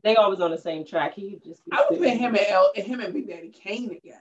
They 0.04 0.16
always 0.16 0.40
on 0.40 0.52
the 0.52 0.58
same 0.58 0.86
track, 0.86 1.14
he'd 1.16 1.44
just. 1.44 1.62
I 1.72 1.86
would 1.90 2.00
put 2.00 2.10
him 2.10 2.36
and 2.36 2.46
L 2.48 2.72
him 2.76 3.00
and 3.00 3.14
Big 3.14 3.28
Daddy 3.28 3.50
Kane 3.50 3.90
together. 3.90 4.20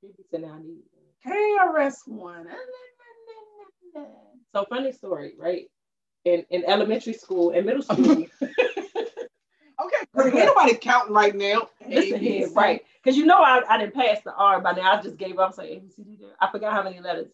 He'd 0.00 0.16
be 0.16 0.22
sitting 0.30 0.46
down. 0.46 0.76
KRS 1.26 2.06
One. 2.08 2.46
So 4.52 4.64
funny 4.68 4.90
story, 4.90 5.34
right? 5.38 5.66
In 6.24 6.44
in 6.50 6.64
elementary 6.64 7.12
school 7.12 7.50
and 7.50 7.64
middle 7.66 7.82
school, 7.82 8.26
Okay, 9.80 9.96
ain't 10.26 10.34
nobody 10.34 10.74
counting 10.76 11.14
right 11.14 11.34
now. 11.34 11.68
listen 11.88 12.20
here, 12.20 12.48
right? 12.50 12.84
Because 13.02 13.16
you 13.16 13.24
know 13.24 13.38
I, 13.38 13.62
I 13.68 13.78
didn't 13.78 13.94
pass 13.94 14.18
the 14.22 14.34
R 14.34 14.60
by 14.60 14.72
now. 14.72 14.92
I 14.92 15.02
just 15.02 15.16
gave 15.16 15.38
up. 15.38 15.38
I 15.38 15.46
was 15.46 15.58
like, 15.58 15.70
A, 15.70 15.78
B, 15.78 15.88
C, 15.88 16.02
D, 16.02 16.16
D. 16.16 16.26
I 16.38 16.50
forgot 16.50 16.72
how 16.72 16.82
many 16.82 17.00
letters. 17.00 17.28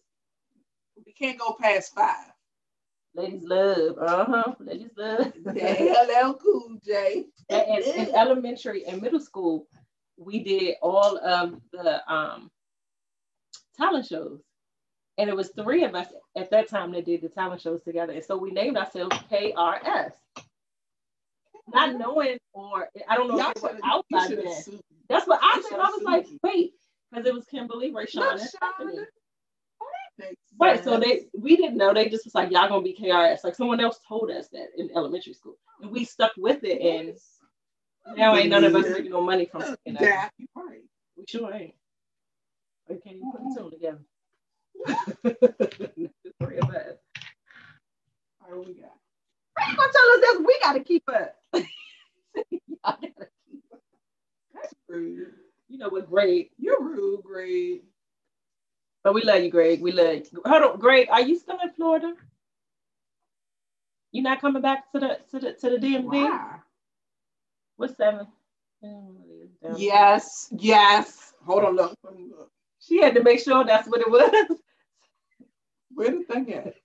We 1.05 1.11
can't 1.11 1.37
go 1.37 1.57
past 1.59 1.93
five. 1.93 2.31
Ladies 3.17 3.43
love, 3.43 3.97
uh 3.99 4.25
huh. 4.25 4.53
Ladies 4.59 4.91
love. 4.95 5.33
LL 5.45 6.33
Cool 6.35 6.77
J. 6.85 7.25
And 7.49 7.83
in, 7.83 8.13
elementary 8.15 8.85
and 8.85 9.01
middle 9.01 9.19
school, 9.21 9.67
we 10.17 10.43
did 10.43 10.75
all 10.81 11.17
of 11.17 11.59
the 11.71 12.13
um, 12.13 12.51
talent 13.77 14.05
shows. 14.05 14.41
And 15.17 15.29
it 15.29 15.35
was 15.35 15.49
three 15.49 15.83
of 15.85 15.95
us 15.95 16.07
at 16.35 16.51
that 16.51 16.69
time 16.69 16.91
that 16.91 17.05
did 17.05 17.21
the 17.21 17.29
talent 17.29 17.61
shows 17.61 17.81
together. 17.83 18.13
And 18.13 18.23
so 18.23 18.37
we 18.37 18.51
named 18.51 18.77
ourselves 18.77 19.15
KRS. 19.31 20.11
Not 21.73 21.95
knowing, 21.97 22.37
or 22.53 22.89
I 23.09 23.15
don't 23.17 23.29
know 23.29 23.37
Y'all 23.37 23.51
if 23.51 23.57
it 23.57 23.63
was 23.63 23.71
should've- 23.71 23.81
out 23.85 24.05
by 24.11 24.27
then. 24.27 24.79
That's 25.09 25.25
what 25.27 25.39
I 25.41 25.61
said. 25.69 25.79
I 25.79 25.89
was 25.89 26.03
like, 26.03 26.27
wait, 26.43 26.73
because 27.11 27.25
it 27.25 27.33
was 27.33 27.45
Kimberly, 27.45 27.91
Rayshawn, 27.91 28.15
Not 28.15 28.39
and 28.39 28.49
Stephanie. 28.49 28.97
Shauna. 28.97 29.05
Oh, 29.81 29.85
that 29.85 30.03
makes 30.03 30.06
Right, 30.59 30.83
so 30.83 30.99
they 30.99 31.25
we 31.37 31.55
didn't 31.55 31.77
know. 31.77 31.93
They 31.93 32.09
just 32.09 32.25
was 32.25 32.33
like, 32.33 32.51
y'all 32.51 32.67
gonna 32.67 32.81
be 32.81 32.97
KRS. 32.99 33.43
Like 33.43 33.55
someone 33.55 33.79
else 33.79 33.99
told 34.07 34.31
us 34.31 34.47
that 34.49 34.69
in 34.77 34.89
elementary 34.95 35.33
school, 35.33 35.57
and 35.81 35.91
we 35.91 36.03
stuck 36.03 36.31
with 36.37 36.63
it. 36.63 36.81
And 36.81 37.15
now 38.17 38.35
ain't 38.35 38.49
none 38.49 38.63
of 38.63 38.75
us 38.75 38.85
making 38.89 39.11
no 39.11 39.21
money 39.21 39.45
from 39.45 39.61
that. 39.61 40.31
You 40.37 40.47
right. 40.55 40.81
We 41.15 41.25
sure 41.27 41.53
ain't. 41.53 41.75
You 42.89 42.99
can't 43.03 43.17
even 43.17 43.31
put 43.31 43.41
mm-hmm. 43.41 43.53
the 43.53 43.61
two 43.61 43.69
together. 43.69 43.99
Three 46.41 46.57
of 46.57 46.69
us. 46.69 46.97
All 48.41 48.49
right, 48.49 48.57
what 48.57 48.67
we 48.67 48.73
got? 48.73 48.91
You 49.67 49.75
gonna 49.75 49.91
tell 49.91 50.09
us 50.11 50.21
that 50.21 50.43
we 50.45 50.59
gotta 50.63 50.79
keep 50.79 51.03
up? 51.09 51.35
Gotta 52.83 53.07
keep 53.09 53.63
up. 53.73 53.79
That's 54.53 54.73
rude. 54.87 55.33
You 55.67 55.77
know 55.77 55.89
what, 55.89 56.09
Greg? 56.09 56.49
You're 56.57 56.81
rude, 56.81 57.23
Greg. 57.23 57.81
But 59.03 59.13
we 59.13 59.23
love 59.23 59.41
you, 59.41 59.49
Greg. 59.49 59.81
We 59.81 59.91
love 59.91 60.15
you. 60.15 60.41
Hold 60.45 60.63
on, 60.63 60.79
Greg. 60.79 61.07
Are 61.09 61.21
you 61.21 61.37
still 61.37 61.57
in 61.63 61.71
Florida? 61.71 62.13
You 64.11 64.23
not 64.23 64.41
coming 64.41 64.61
back 64.61 64.91
to 64.91 64.99
the 64.99 65.19
to 65.31 65.39
the 65.39 65.53
to 65.53 65.69
the 65.69 65.77
DMV? 65.77 66.05
Why? 66.05 66.59
What's 67.77 67.95
seven? 67.97 68.27
Yes, 69.75 70.53
yes. 70.57 71.33
Hold 71.45 71.65
on, 71.65 71.75
look. 71.75 71.95
Let 72.03 72.15
me 72.15 72.27
look. 72.29 72.49
She 72.79 73.01
had 73.01 73.15
to 73.15 73.23
make 73.23 73.39
sure 73.39 73.63
that's 73.63 73.87
what 73.87 74.01
it 74.01 74.09
was. 74.09 74.31
Where 75.93 76.11
the 76.11 76.23
thing 76.23 76.53
at? 76.53 76.67
If 76.67 76.75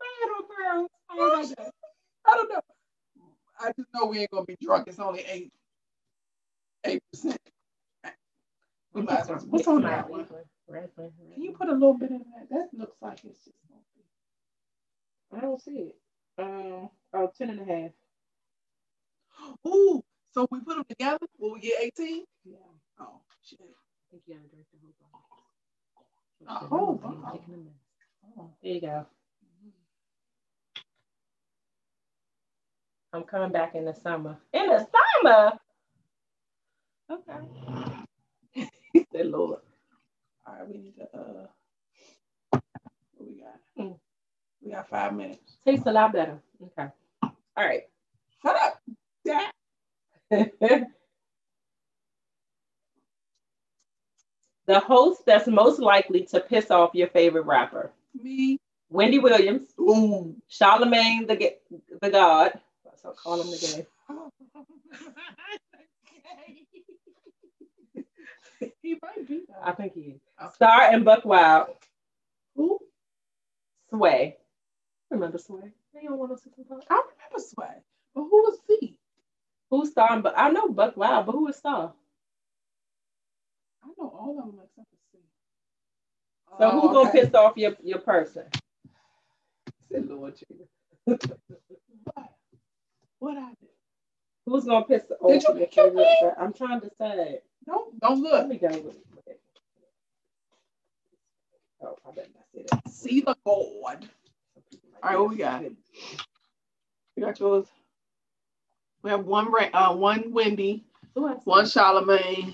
I 0.00 0.20
had 0.20 0.26
no 0.26 0.42
pearls, 0.48 0.90
I 1.10 1.38
ain't 1.38 1.48
shit. 1.48 1.56
got 1.56 1.66
that. 1.66 1.72
I 2.26 2.36
don't 2.36 2.52
know. 2.52 2.60
I 3.60 3.72
just 3.76 3.88
know 3.94 4.06
we 4.06 4.20
ain't 4.20 4.30
gonna 4.30 4.44
be 4.44 4.56
drunk. 4.60 4.88
It's 4.88 4.98
only 4.98 5.20
eight, 5.20 5.52
eight 6.84 7.02
percent. 7.12 7.38
We 8.94 9.02
might. 9.02 9.24
What's 9.48 9.68
on 9.68 9.82
that 9.82 10.10
one? 10.10 10.26
Can 10.26 11.42
you 11.44 11.52
put 11.52 11.68
a 11.68 11.72
little 11.72 11.94
bit 11.98 12.10
in 12.10 12.20
that? 12.36 12.48
That 12.50 12.68
looks 12.74 12.96
like 13.02 13.20
it's 13.24 13.44
just. 13.44 13.56
gonna 13.68 13.82
I 15.34 15.40
don't 15.46 15.62
see 15.62 15.72
it. 15.92 15.96
Um, 16.38 16.90
oh, 17.14 17.32
10 17.38 17.50
and 17.50 17.60
a 17.60 17.64
half. 17.64 17.90
Ooh, 19.66 20.02
so 20.32 20.48
we 20.50 20.60
put 20.60 20.76
them 20.76 20.84
together. 20.88 21.26
Will 21.38 21.54
we 21.54 21.60
get 21.60 21.80
eighteen? 21.82 22.24
Yeah. 22.44 22.56
Oh 23.00 23.20
shit. 23.44 23.60
I 23.62 23.64
think 24.12 24.22
you 24.26 24.34
gotta 24.34 24.48
drink 24.48 24.66
the 24.72 24.78
whole 24.82 24.94
bottle. 25.00 26.64
A 26.64 26.68
whole 26.68 27.00
I'm 27.04 27.22
bottle? 27.22 27.38
taking 27.40 27.54
a 27.54 27.58
mess. 27.58 27.74
There 28.62 28.72
you 28.74 28.80
go. 28.82 29.06
I'm 33.12 33.24
coming 33.24 33.52
back 33.52 33.74
in 33.74 33.84
the 33.86 33.94
summer. 33.94 34.38
In 34.54 34.66
the 34.68 34.86
summer? 35.24 35.52
Okay. 37.10 37.38
That 39.12 39.26
Lord. 39.26 39.60
All 40.46 40.54
right, 40.54 40.68
we 40.68 40.78
need 40.78 40.94
to. 40.98 41.04
uh 41.18 41.46
What 43.16 43.30
we 43.30 43.40
got? 43.42 43.60
Hmm. 43.76 43.92
We 44.62 44.70
got 44.72 44.88
five 44.90 45.14
minutes. 45.14 45.56
Tastes 45.66 45.86
a 45.86 45.92
lot 45.92 46.12
better. 46.12 46.38
Okay. 46.62 46.88
All 47.56 47.64
right. 47.66 47.84
Shut 48.42 48.56
up, 48.56 48.80
Dad. 49.26 49.52
the 54.66 54.80
host 54.80 55.22
that's 55.26 55.48
most 55.48 55.80
likely 55.80 56.24
to 56.26 56.40
piss 56.40 56.70
off 56.70 56.94
your 56.94 57.08
favorite 57.08 57.46
rapper. 57.46 57.92
Me. 58.22 58.58
Wendy 58.90 59.18
Williams, 59.18 59.64
Ooh. 59.80 60.36
Charlamagne 60.50 61.26
the 61.28 61.36
the 62.02 62.10
God. 62.10 62.52
So 63.02 63.10
I 63.10 63.14
call 63.14 63.42
him 63.42 63.50
the 63.50 63.58
gay. 63.58 63.86
he 68.82 68.98
might 69.02 69.28
be. 69.28 69.42
I 69.64 69.72
think 69.72 69.94
he 69.94 70.00
is. 70.02 70.20
Okay. 70.42 70.54
Star 70.54 70.82
and 70.82 71.04
Buck 71.04 71.24
Wild. 71.24 71.68
Who? 72.56 72.80
Sway. 73.90 74.36
Remember 75.10 75.38
Sway? 75.38 75.72
They 75.94 76.02
don't 76.02 76.18
want 76.18 76.38
to 76.42 76.64
talk. 76.68 76.84
I 76.90 76.94
remember 76.94 77.38
Sway. 77.38 77.82
but 78.14 78.22
who 78.22 78.30
was 78.42 78.58
he? 78.68 78.96
Who's 79.70 79.90
Star 79.92 80.12
and 80.12 80.22
Buck? 80.22 80.34
I 80.36 80.50
know 80.50 80.68
Buck 80.70 80.96
Wild, 80.96 81.26
but 81.26 81.32
who 81.32 81.48
is 81.48 81.56
Star? 81.56 81.92
I 83.84 83.88
know 83.98 84.08
all 84.08 84.38
of 84.40 84.46
them 84.46 84.60
except 84.64 84.88
for 84.90 84.96
C. 85.12 85.18
So 86.58 86.70
Oh, 86.70 86.80
who's 86.80 86.92
gonna 86.92 87.10
okay. 87.10 87.20
piss 87.20 87.34
off 87.34 87.54
your, 87.56 87.76
your 87.82 87.98
person? 88.00 88.44
Said 89.92 90.06
Lord 90.08 90.34
Jesus. 90.36 90.68
What? 92.14 92.30
What 93.20 93.38
I 93.38 93.50
did? 93.60 93.71
Who's 94.52 94.66
gonna 94.66 94.84
piss 94.84 95.04
off 95.18 95.30
Did 95.32 95.42
you 95.44 95.54
pick 95.54 95.76
your 95.76 95.86
favorite? 95.86 96.34
I'm 96.38 96.52
trying 96.52 96.82
to 96.82 96.90
say. 96.98 97.40
Don't 97.66 97.98
don't 98.00 98.20
look. 98.22 98.34
Let 98.34 98.48
me 98.50 98.58
go 98.58 98.68
with 98.68 98.96
it. 99.26 99.40
Oh, 101.82 101.96
I 102.06 102.10
better 102.10 102.28
not 102.34 102.44
say 102.54 102.64
that. 102.70 102.88
See 102.90 103.20
the 103.20 103.34
God. 103.46 103.46
All 103.46 103.98
right, 105.02 105.18
what 105.18 105.30
we 105.30 105.36
got? 105.36 105.62
We 107.16 107.22
got 107.22 107.40
yours. 107.40 107.66
We 109.02 109.08
have 109.10 109.24
one 109.24 109.48
uh 109.72 109.94
one 109.94 110.32
Wendy, 110.34 110.84
one 111.14 111.64
Charlamagne. 111.64 112.52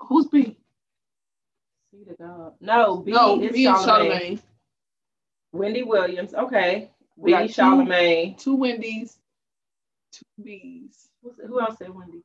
Who's 0.00 0.28
B? 0.28 0.56
See 1.92 2.04
the 2.08 2.14
God. 2.14 2.54
No, 2.62 3.00
B 3.00 3.12
no, 3.12 3.38
is 3.38 3.52
B 3.52 3.66
Charlamagne. 3.66 3.86
Charlamagne. 3.86 4.40
Wendy 5.52 5.82
Williams. 5.82 6.32
Okay. 6.32 6.90
We 7.16 7.26
B 7.26 7.32
got 7.32 7.40
two- 7.42 7.52
Charlamagne. 7.52 8.38
Two 8.38 8.56
Wendy's, 8.56 9.18
B's. 10.42 11.08
Who's- 11.22 11.38
Who 11.46 11.60
else 11.60 11.78
said 11.78 11.90
Wendy? 11.94 12.22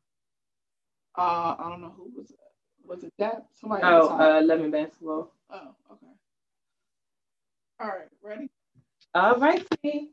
Uh, 1.18 1.56
I 1.58 1.70
don't 1.70 1.82
know 1.82 1.94
who 1.98 2.12
was 2.16 2.30
it. 2.32 2.38
Was 2.86 3.04
it 3.04 3.14
that? 3.18 3.46
Somebody 3.60 3.84
Oh, 3.84 4.08
uh, 4.10 4.42
Lemon 4.42 4.72
Basketball. 4.72 5.32
oh, 5.50 5.76
okay. 5.92 6.08
All 7.80 7.88
right, 7.88 8.08
ready? 8.22 8.50
All 9.14 9.36
right, 9.38 9.66
see. 9.84 10.10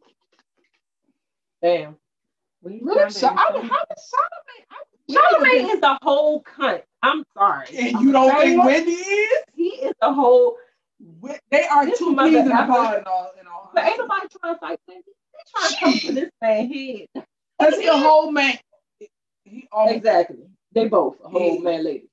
Damn. 1.63 1.97
We 2.63 2.81
Really? 2.83 3.01
found 3.01 3.15
Char- 3.15 3.33
it. 3.33 3.39
I, 3.39 3.67
how 3.67 3.85
is 3.97 4.13
Charlamagne? 4.13 5.17
Charlamagne 5.17 5.75
is 5.75 5.81
the 5.81 5.99
whole 6.03 6.43
cunt. 6.43 6.83
I'm 7.03 7.25
sorry. 7.37 7.67
And 7.77 7.97
I'm 7.97 8.03
you 8.07 8.13
don't 8.13 8.39
think 8.41 8.65
Wendy 8.65 8.93
is? 8.93 9.43
he 9.55 9.65
is 9.69 9.93
the 10.01 10.13
whole. 10.13 10.57
They 11.51 11.67
are 11.67 11.85
This 11.85 11.99
two 11.99 12.17
peas 12.17 12.35
in 12.47 12.51
a 12.53 12.67
pod 12.67 12.99
and 12.99 13.07
all. 13.07 13.33
And 13.39 13.47
all. 13.49 13.71
But 13.75 13.85
ain't 13.85 13.99
nobody 13.99 14.27
trying 14.41 14.55
to 14.55 14.61
fight 14.61 14.81
Wendy. 14.89 15.03
They 15.07 15.39
trying 15.51 15.71
to 15.71 15.77
come 15.79 15.99
for 15.99 16.13
this 16.13 16.31
man 16.41 16.73
head. 16.73 17.25
Cause 17.61 17.77
he 17.77 17.87
a 17.87 17.93
whole 17.97 18.31
man. 18.33 18.59
He 19.45 19.69
all 19.73 19.89
Exactly. 19.91 20.39
They 20.73 20.89
both 20.89 21.17
a 21.25 21.29
whole 21.29 21.61
man 21.61 21.85
lady. 21.85 22.09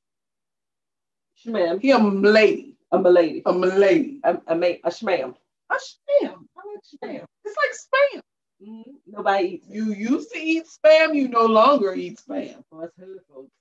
Shmam. 1.45 1.81
he 1.81 1.91
a 1.91 1.97
lady, 1.99 2.77
A 2.91 2.99
milady. 2.99 3.41
a 3.45 3.51
lady. 3.51 4.19
A, 4.23 4.37
a, 4.47 4.55
ma- 4.55 4.67
a 4.83 4.89
shmam. 4.89 5.35
A 5.71 5.75
spam. 5.75 6.45
I 6.57 6.61
like 6.67 6.83
spam. 6.83 7.25
It's 7.45 7.57
like 7.57 7.75
spam. 8.15 8.21
Mhm. 8.61 8.83
Nobody 9.07 9.47
eats 9.55 9.67
it. 9.67 9.73
You 9.75 9.93
used 9.93 10.31
to 10.31 10.39
eat 10.39 10.65
spam. 10.67 11.15
You 11.15 11.27
no 11.29 11.45
longer 11.45 11.93
eat 11.95 12.19
spam. 12.27 12.63
For 12.69 12.85
us 12.85 12.91
hood 12.99 13.19
folks. 13.29 13.51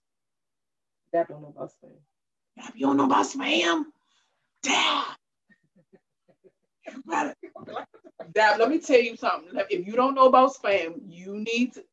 That 1.12 1.28
don't 1.28 1.42
know 1.42 1.48
about 1.56 1.72
Spain. 1.72 1.98
You 2.74 2.86
don't 2.86 2.96
know 2.98 3.06
about 3.06 3.26
spam? 3.26 3.84
Dab. 7.08 7.34
You 7.42 7.50
better. 7.64 7.86
Dab, 8.34 8.58
let 8.60 8.68
me 8.70 8.78
tell 8.78 9.00
you 9.00 9.16
something. 9.16 9.50
If 9.70 9.86
you 9.86 9.94
don't 9.94 10.14
know 10.14 10.26
about 10.26 10.54
spam, 10.54 11.00
you 11.08 11.36
need 11.36 11.72
to. 11.74 11.84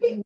Wendy, 0.00 0.22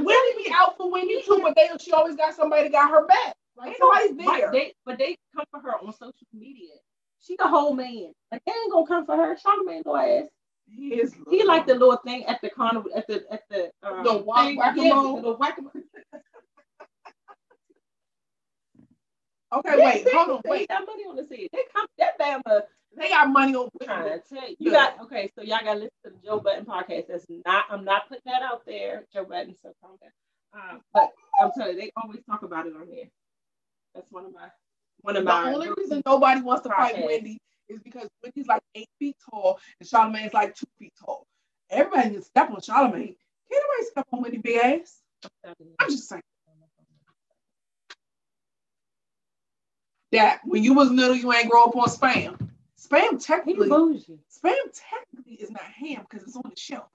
Wendy 0.00 0.44
be 0.44 0.52
out 0.54 0.76
for 0.76 0.90
Wendy 0.90 1.22
too, 1.22 1.40
but 1.42 1.54
they 1.56 1.68
she 1.80 1.92
always 1.92 2.16
got 2.16 2.34
somebody 2.34 2.68
got 2.68 2.90
her 2.90 3.06
back. 3.06 3.34
Like 3.56 3.76
somebody's 3.78 4.16
there. 4.16 4.50
they, 4.52 4.72
but 4.86 4.98
they 4.98 5.16
come 5.34 5.44
for 5.50 5.60
her 5.60 5.76
on 5.78 5.92
social 5.92 6.14
media. 6.32 6.70
She 7.20 7.36
the 7.36 7.46
whole 7.46 7.74
man. 7.74 8.12
Like 8.32 8.42
they 8.46 8.52
ain't 8.52 8.72
gonna 8.72 8.86
come 8.86 9.06
for 9.06 9.16
her. 9.16 9.36
Charlamagne 9.36 9.82
no 9.84 9.96
ass. 9.96 10.24
He 10.66 10.94
is. 10.94 11.14
He 11.28 11.44
like 11.44 11.66
the 11.66 11.74
little 11.74 11.98
thing 12.04 12.24
at 12.26 12.40
the 12.42 12.50
carnival 12.50 12.90
at 12.94 13.06
the 13.08 13.24
at 13.30 13.42
the 13.50 13.70
um, 13.82 14.04
The 14.04 14.14
whack- 14.18 14.46
thing. 14.46 14.56
Yeah, 14.56 14.94
the 15.20 15.36
Okay, 19.52 19.76
wait, 19.76 20.06
hold 20.12 20.30
on, 20.30 20.40
They 20.44 20.50
wait. 20.50 20.68
got 20.68 20.86
money 20.86 21.02
on 21.04 21.16
the 21.16 21.26
seat. 21.26 21.50
They 21.52 21.64
come 21.74 21.86
that 21.98 22.12
damn 22.18 22.40
uh, 22.46 22.60
They 22.96 23.08
got 23.08 23.28
money 23.30 23.54
on. 23.56 23.68
trying 23.82 24.04
to 24.04 24.20
tell 24.32 24.48
you. 24.48 24.56
You 24.58 24.70
got 24.70 25.00
okay, 25.02 25.30
so 25.34 25.42
y'all 25.42 25.58
got 25.64 25.74
to 25.74 25.80
listen 25.80 25.90
to 26.04 26.10
the 26.10 26.16
Joe 26.24 26.38
Budden 26.40 26.64
podcast. 26.64 27.06
That's 27.08 27.26
not 27.46 27.64
I'm 27.70 27.84
not 27.84 28.08
putting 28.08 28.22
that 28.26 28.42
out 28.42 28.62
there, 28.66 29.04
Joe 29.12 29.24
Budden. 29.24 29.54
So 29.62 29.72
calm 29.82 29.96
down. 30.00 30.10
Um, 30.72 30.80
but 30.92 31.10
I'm 31.40 31.50
telling 31.56 31.74
you, 31.76 31.80
they 31.82 31.92
always 32.02 32.20
talk 32.28 32.42
about 32.42 32.66
it 32.66 32.74
on 32.76 32.86
here. 32.92 33.08
That's 33.94 34.06
one 34.10 34.24
of 34.26 34.32
my 34.32 34.48
one 35.02 35.16
of 35.16 35.24
The 35.24 35.30
my. 35.30 35.52
only 35.52 35.70
reason 35.76 36.02
nobody 36.06 36.40
wants 36.42 36.62
to 36.64 36.68
fight 36.70 36.94
Podcast. 36.96 37.06
Wendy 37.06 37.38
is 37.68 37.80
because 37.82 38.08
Wendy's 38.22 38.46
like 38.46 38.62
eight 38.74 38.88
feet 38.98 39.16
tall 39.28 39.58
and 39.80 39.88
Charlamagne's 39.88 40.34
like 40.34 40.54
two 40.54 40.66
feet 40.78 40.92
tall. 41.04 41.26
Everybody 41.70 42.10
can 42.10 42.22
step 42.22 42.50
on 42.50 42.56
Charlamagne. 42.60 43.16
Can't 43.50 43.64
nobody 43.64 43.90
step 43.90 44.06
on 44.12 44.22
Wendy 44.22 44.38
big 44.38 44.58
ass. 44.58 44.98
I'm 45.44 45.90
just 45.90 46.08
saying 46.08 46.22
that 50.12 50.40
when 50.44 50.62
you 50.64 50.74
was 50.74 50.90
little, 50.90 51.16
you 51.16 51.32
ain't 51.32 51.50
grow 51.50 51.64
up 51.64 51.76
on 51.76 51.88
spam. 51.88 52.48
Spam 52.78 53.24
technically, 53.24 53.68
spam 53.68 54.62
technically 54.74 55.34
is 55.34 55.50
not 55.50 55.62
ham 55.62 56.06
because 56.08 56.26
it's 56.26 56.36
on 56.36 56.42
the 56.48 56.56
shelf. 56.60 56.86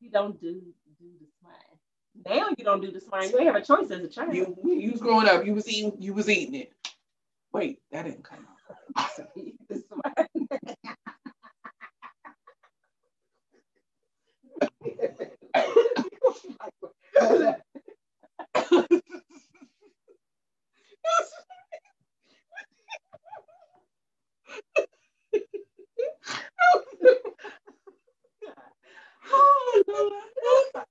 You 0.00 0.10
don't 0.10 0.40
do 0.40 0.62
do 1.00 1.06
the 1.20 1.26
swine. 1.40 2.38
Now 2.38 2.48
you 2.56 2.64
don't 2.64 2.80
do 2.80 2.90
the 2.90 3.00
swine. 3.00 3.30
You 3.30 3.38
ain't 3.38 3.46
have 3.48 3.56
a 3.56 3.64
choice 3.64 3.90
as 3.90 4.02
a 4.04 4.08
child. 4.08 4.34
You 4.34 4.56
you 4.64 4.92
was 4.92 5.00
growing 5.00 5.28
up, 5.28 5.44
you 5.46 5.54
was 5.54 5.68
eating, 5.68 5.94
you 6.00 6.14
was 6.14 6.28
eating 6.30 6.54
it. 6.54 6.72
Wait, 7.52 7.80
that 7.92 8.04
didn't 8.04 8.24
come 8.24 8.46
out. 8.96 9.10
The 9.68 9.82
swine. 9.88 10.28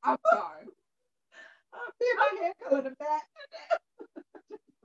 I'm 0.04 0.18
sorry. 0.32 0.66
my 2.18 2.42
hair 2.42 2.54
color 2.68 2.82
the 2.84 2.90
back. 2.92 3.24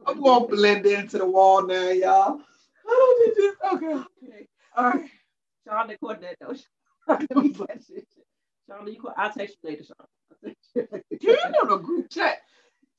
I'm 0.07 0.21
gonna 0.23 0.47
blend 0.47 0.87
into 0.87 1.19
the 1.19 1.27
wall 1.27 1.67
now, 1.67 1.89
y'all. 1.91 2.41
Oh, 2.87 3.23
did 3.27 3.37
this? 3.37 3.55
Okay. 3.73 4.03
Okay. 4.25 4.47
All 4.77 4.85
right. 4.91 5.11
Sean 5.67 5.89
recorded 5.89 6.23
that 6.23 6.37
though. 6.41 6.55
Sean, 7.09 7.27
let 7.35 7.37
me 7.45 7.51
catch 7.51 7.91
it. 7.91 8.07
Sean, 8.69 8.87
you 8.87 9.01
call, 9.01 9.15
I'll 9.17 9.33
text 9.33 9.57
you 9.63 9.71
later, 9.71 9.85
Sean. 9.85 9.97
I'll 10.31 10.39
text 10.49 10.69
you 10.75 10.87
You 11.21 11.31
later. 11.31 11.51
know 11.65 11.77
the 11.77 11.83
group 11.83 12.11
chat. 12.11 12.39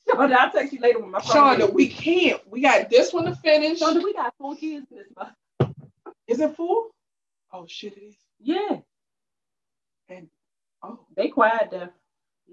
Sean, 0.09 0.33
I'll 0.33 0.51
text 0.51 0.73
you 0.73 0.79
later 0.79 0.99
when 0.99 1.11
my 1.11 1.21
phone 1.21 1.57
Shonda, 1.59 1.73
we 1.73 1.87
can't. 1.87 2.41
We 2.49 2.61
got 2.61 2.89
this 2.89 3.13
one 3.13 3.25
to 3.25 3.35
finish. 3.35 3.79
Shonda, 3.81 4.03
we 4.03 4.13
got 4.13 4.33
four 4.37 4.55
kids 4.55 4.87
in 4.91 4.97
this 4.97 5.07
month. 5.15 5.33
Is 6.27 6.39
it 6.39 6.55
full? 6.55 6.89
Oh 7.53 7.65
shit, 7.67 7.95
it 7.97 8.01
is. 8.03 8.15
Yeah, 8.39 8.79
Oh, 10.87 10.99
they 11.17 11.29
quiet 11.29 11.69
though. 11.71 11.89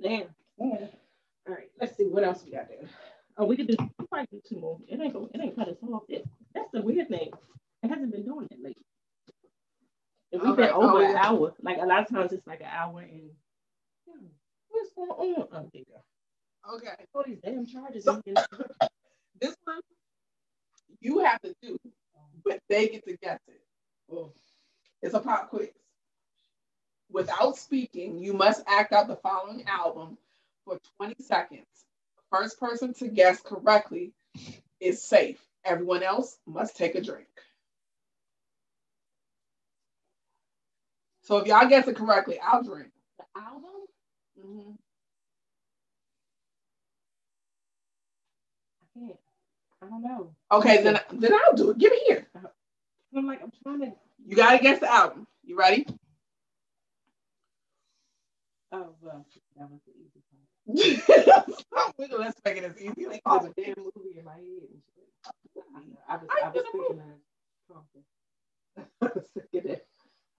Damn. 0.03 0.26
All 0.59 1.55
right, 1.55 1.70
let's 1.80 1.97
see 1.97 2.05
what 2.07 2.24
else 2.24 2.43
we 2.45 2.53
got 2.53 2.68
there. 2.68 2.89
Oh, 3.39 3.47
we 3.47 3.57
could 3.57 3.68
do 3.68 3.76
we 3.99 4.07
probably 4.07 4.28
do 4.32 4.41
two 4.49 4.61
more. 4.61 4.78
It 4.89 5.01
ain't 5.01 5.12
go, 5.12 5.28
it 5.35 5.41
ain't 5.41 5.57
cut 5.57 5.68
us 5.68 5.76
off. 5.93 6.03
It, 6.09 6.26
that's 6.55 6.70
the 6.72 6.82
weird 6.82 7.09
thing. 7.09 7.30
It 7.82 7.89
hasn't 7.89 8.12
been 8.12 8.24
doing 8.24 8.47
it 8.51 8.59
lately. 8.62 8.82
And 10.32 10.43
we've 10.43 10.57
been 10.57 10.66
Okay, 10.66 10.72
over 10.74 10.99
oh, 10.99 11.05
an 11.05 11.12
yeah. 11.12 11.22
hour. 11.26 11.55
Like 11.62 11.78
a 11.80 11.87
lot 11.87 12.03
of 12.03 12.09
times 12.11 12.32
it's 12.32 12.47
like 12.47 12.61
an 12.61 12.68
hour 12.72 13.01
and 13.01 13.30
Hmm, 14.11 14.26
what's 14.70 14.91
going 14.95 15.11
on? 15.11 15.49
Oh, 15.53 15.70
there 15.72 15.80
you 15.80 15.85
go. 15.87 16.74
okay. 16.76 17.05
All 17.14 17.24
these 17.26 17.39
damn 17.45 17.66
charges. 17.66 18.05
So- 18.05 18.20
This 19.41 19.57
one 19.64 19.80
you 21.01 21.18
have 21.20 21.41
to 21.43 21.55
do, 21.62 21.78
but 22.45 22.61
they 22.68 22.89
get 22.89 23.05
to 23.07 23.16
guess 23.22 23.41
it. 23.49 23.61
Oh. 24.11 24.32
It's 25.03 25.14
a 25.14 25.20
pop 25.20 25.51
quiz. 25.51 25.68
Without 27.14 27.56
speaking, 27.56 28.18
you 28.18 28.32
must 28.32 28.64
act 28.66 28.92
out 28.92 29.06
the 29.06 29.14
following 29.14 29.64
album 29.68 30.18
for 30.64 30.80
20 30.96 31.14
seconds. 31.22 31.64
First 32.28 32.58
person 32.58 32.92
to 32.94 33.06
guess 33.06 33.40
correctly 33.40 34.12
is 34.80 35.00
safe. 35.00 35.40
Everyone 35.64 36.02
else 36.02 36.36
must 36.44 36.76
take 36.76 36.96
a 36.96 37.00
drink. 37.00 37.28
So 41.22 41.36
if 41.36 41.46
y'all 41.46 41.68
guess 41.68 41.86
it 41.86 41.94
correctly, 41.94 42.40
I'll 42.40 42.64
drink. 42.64 42.90
The 43.18 43.40
album? 43.40 43.70
Mm-hmm. 44.44 44.70
I 48.82 48.98
can't. 48.98 49.18
I 49.82 49.86
don't 49.86 50.02
know. 50.02 50.34
Okay, 50.50 50.82
then 50.82 50.98
then 51.12 51.32
I'll 51.32 51.54
do 51.54 51.70
it. 51.70 51.78
Give 51.78 51.92
it 51.92 52.02
here. 52.08 52.26
I'm 53.16 53.26
like, 53.28 53.40
I'm 53.40 53.52
trying 53.62 53.80
to. 53.82 53.92
You 54.26 54.34
gotta 54.34 54.58
guess 54.58 54.80
the 54.80 54.92
album. 54.92 55.28
You 55.44 55.56
ready? 55.56 55.86
Oh, 58.74 58.96
well, 59.02 59.26
that 59.58 59.70
was 59.70 59.80
the 59.86 59.92
easy 59.94 60.22
part. 60.30 61.48
Let's 62.20 62.40
make 62.44 62.58
it 62.58 62.64
as 62.64 62.78
easy 62.80 63.04
as 63.04 63.08
Like, 63.12 63.22
oh, 63.26 63.38
a 63.46 63.62
damn 63.62 63.74
movie 63.78 64.18
in 64.18 64.24
my 64.24 64.32
head 64.34 64.62
and 64.70 64.82
shit. 64.94 65.08
I. 66.08 66.14
I 66.14 66.16
was, 66.18 66.28
I 66.30 66.46
I 66.46 66.50
was 66.50 66.64
thinking 66.72 67.00
of 67.00 67.06
something. 67.70 68.04
I 69.02 69.06
was 69.14 69.26
thinking 69.52 69.70
that. 69.70 69.86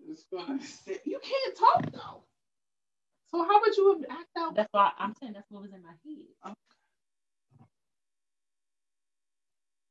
It's 0.09 0.25
gonna 0.33 0.59
You 1.05 1.19
can't 1.23 1.57
talk 1.57 1.91
though. 1.93 2.23
So 3.31 3.43
how 3.43 3.61
would 3.61 3.77
you 3.77 3.93
have 3.93 4.17
act 4.19 4.29
out? 4.37 4.55
That's 4.55 4.69
why 4.71 4.91
I'm 4.99 5.13
saying 5.19 5.33
that's 5.33 5.51
what 5.51 5.63
was 5.63 5.73
in 5.73 5.83
my 5.83 5.89
head. 6.05 6.55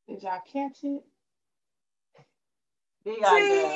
Did 0.09 0.23
y'all 0.23 0.41
catch 0.53 0.85
it? 0.85 1.05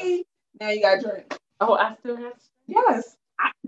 See? 0.02 0.24
Now 0.60 0.70
you 0.70 0.82
got 0.82 0.96
to 1.00 1.08
drink. 1.08 1.34
Oh, 1.60 1.74
I 1.74 1.96
still 2.00 2.16
have. 2.16 2.34
Yes. 2.68 3.17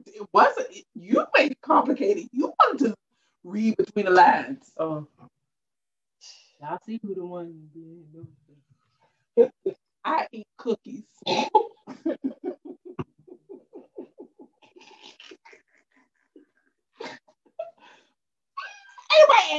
I, 0.01 0.03
it 0.07 0.29
wasn't. 0.33 0.69
You 0.95 1.25
made 1.37 1.53
it 1.53 1.61
complicated. 1.63 2.29
You 2.33 2.53
wanted 2.61 2.87
to 2.89 2.95
read 3.45 3.77
between 3.79 4.07
the 4.07 4.13
lines. 4.13 4.71
Oh. 4.79 5.07
Y'all 6.61 6.79
see 6.87 7.01
who 7.03 7.15
the 7.15 7.27
one. 7.27 7.69
I 10.05 10.27
eat 10.33 10.47
cookies. 10.59 11.05
Everybody 11.27 11.51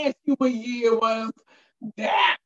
asked 0.07 0.17
you 0.25 0.35
what 0.37 0.51
year 0.51 0.93
it 0.93 1.01
was. 1.01 1.31
That. 1.97 2.37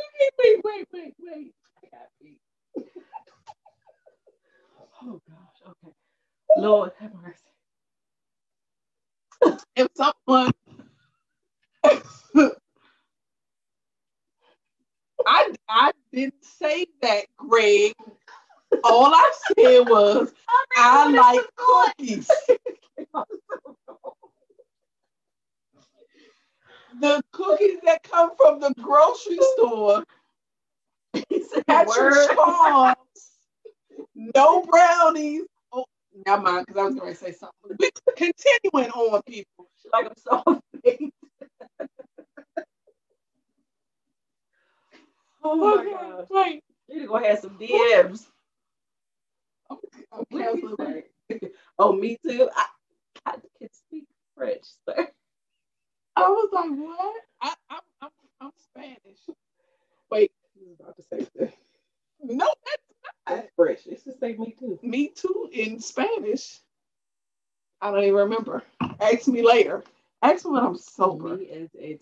okay, 0.00 0.30
wait, 0.38 0.60
wait, 0.64 0.86
wait, 0.92 1.14
wait. 1.20 1.52
I 1.84 1.88
got 1.90 2.08
beat. 2.20 2.38
Oh 5.02 5.20
gosh. 5.28 5.74
Okay. 5.84 5.94
Lord 6.58 6.92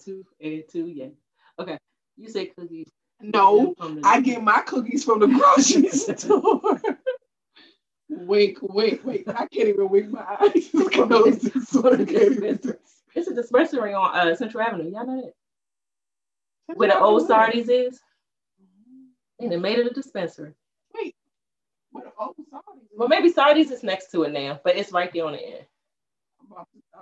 Two 0.02 0.24
and 0.40 0.62
two, 0.70 0.86
yeah. 0.86 1.08
Okay. 1.58 1.78
You 2.16 2.28
say 2.28 2.46
cookies. 2.46 2.88
No, 3.20 3.74
I 4.04 4.20
get 4.20 4.42
my 4.42 4.60
cookies 4.60 5.04
from 5.04 5.20
the 5.20 5.26
grocery 5.26 5.88
store. 6.18 6.80
wink, 8.10 8.58
wink, 8.62 9.04
wink. 9.04 9.28
I 9.28 9.46
can't 9.46 9.68
even 9.68 9.88
wink 9.88 10.10
my 10.10 10.24
eyes. 10.40 10.70
it's 13.14 13.28
a 13.28 13.34
dispensary 13.34 13.94
on 13.94 14.14
uh, 14.16 14.34
Central 14.36 14.62
Avenue. 14.62 14.90
Y'all 14.90 15.06
know 15.06 15.22
that? 15.22 15.32
Central 16.66 16.78
Where 16.78 16.88
the 16.88 16.94
Avenue. 16.94 17.06
old 17.08 17.26
Sardis 17.26 17.68
is? 17.68 18.00
And 19.40 19.52
they 19.52 19.56
made 19.56 19.78
it 19.78 19.86
a 19.86 19.90
dispensary. 19.90 20.52
Wait, 20.94 21.14
where 21.90 22.04
the 22.04 22.10
old 22.18 22.36
Sardis? 22.50 22.82
Well, 22.96 23.08
maybe 23.08 23.30
Sardis 23.30 23.70
is 23.70 23.82
next 23.82 24.10
to 24.12 24.24
it 24.24 24.32
now, 24.32 24.60
but 24.64 24.76
it's 24.76 24.92
right 24.92 25.12
there 25.12 25.26
on 25.26 25.32
the 25.32 25.40
end. 25.42 25.65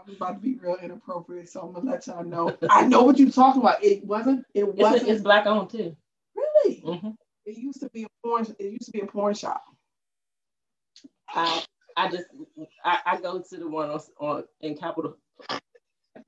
About, 0.04 0.18
to, 0.18 0.24
I'm 0.24 0.32
about 0.32 0.34
to 0.34 0.40
be 0.40 0.54
real 0.54 0.76
inappropriate, 0.82 1.48
so 1.48 1.60
I'm 1.62 1.72
gonna 1.72 1.90
let 1.90 2.06
y'all 2.06 2.24
know. 2.24 2.56
I 2.70 2.86
know 2.86 3.02
what 3.02 3.18
you're 3.18 3.30
talking 3.30 3.62
about. 3.62 3.82
It 3.82 4.04
wasn't. 4.04 4.44
It 4.54 4.74
wasn't. 4.74 5.08
it's 5.08 5.22
black 5.22 5.46
owned 5.46 5.70
too. 5.70 5.96
really. 6.36 6.80
hmm 6.80 7.10
It 7.46 7.58
used 7.58 7.80
to 7.80 7.90
be 7.90 8.04
a 8.04 8.08
porn. 8.24 8.46
It 8.58 8.72
used 8.72 8.86
to 8.86 8.92
be 8.92 9.00
a 9.00 9.06
porn 9.06 9.34
shop. 9.34 9.64
I 11.28 11.64
I 11.96 12.10
just 12.10 12.26
I, 12.84 12.98
I 13.06 13.20
go 13.20 13.40
to 13.40 13.56
the 13.56 13.68
one 13.68 13.90
on, 13.90 14.00
on 14.20 14.44
in 14.60 14.76
Capitol 14.76 15.16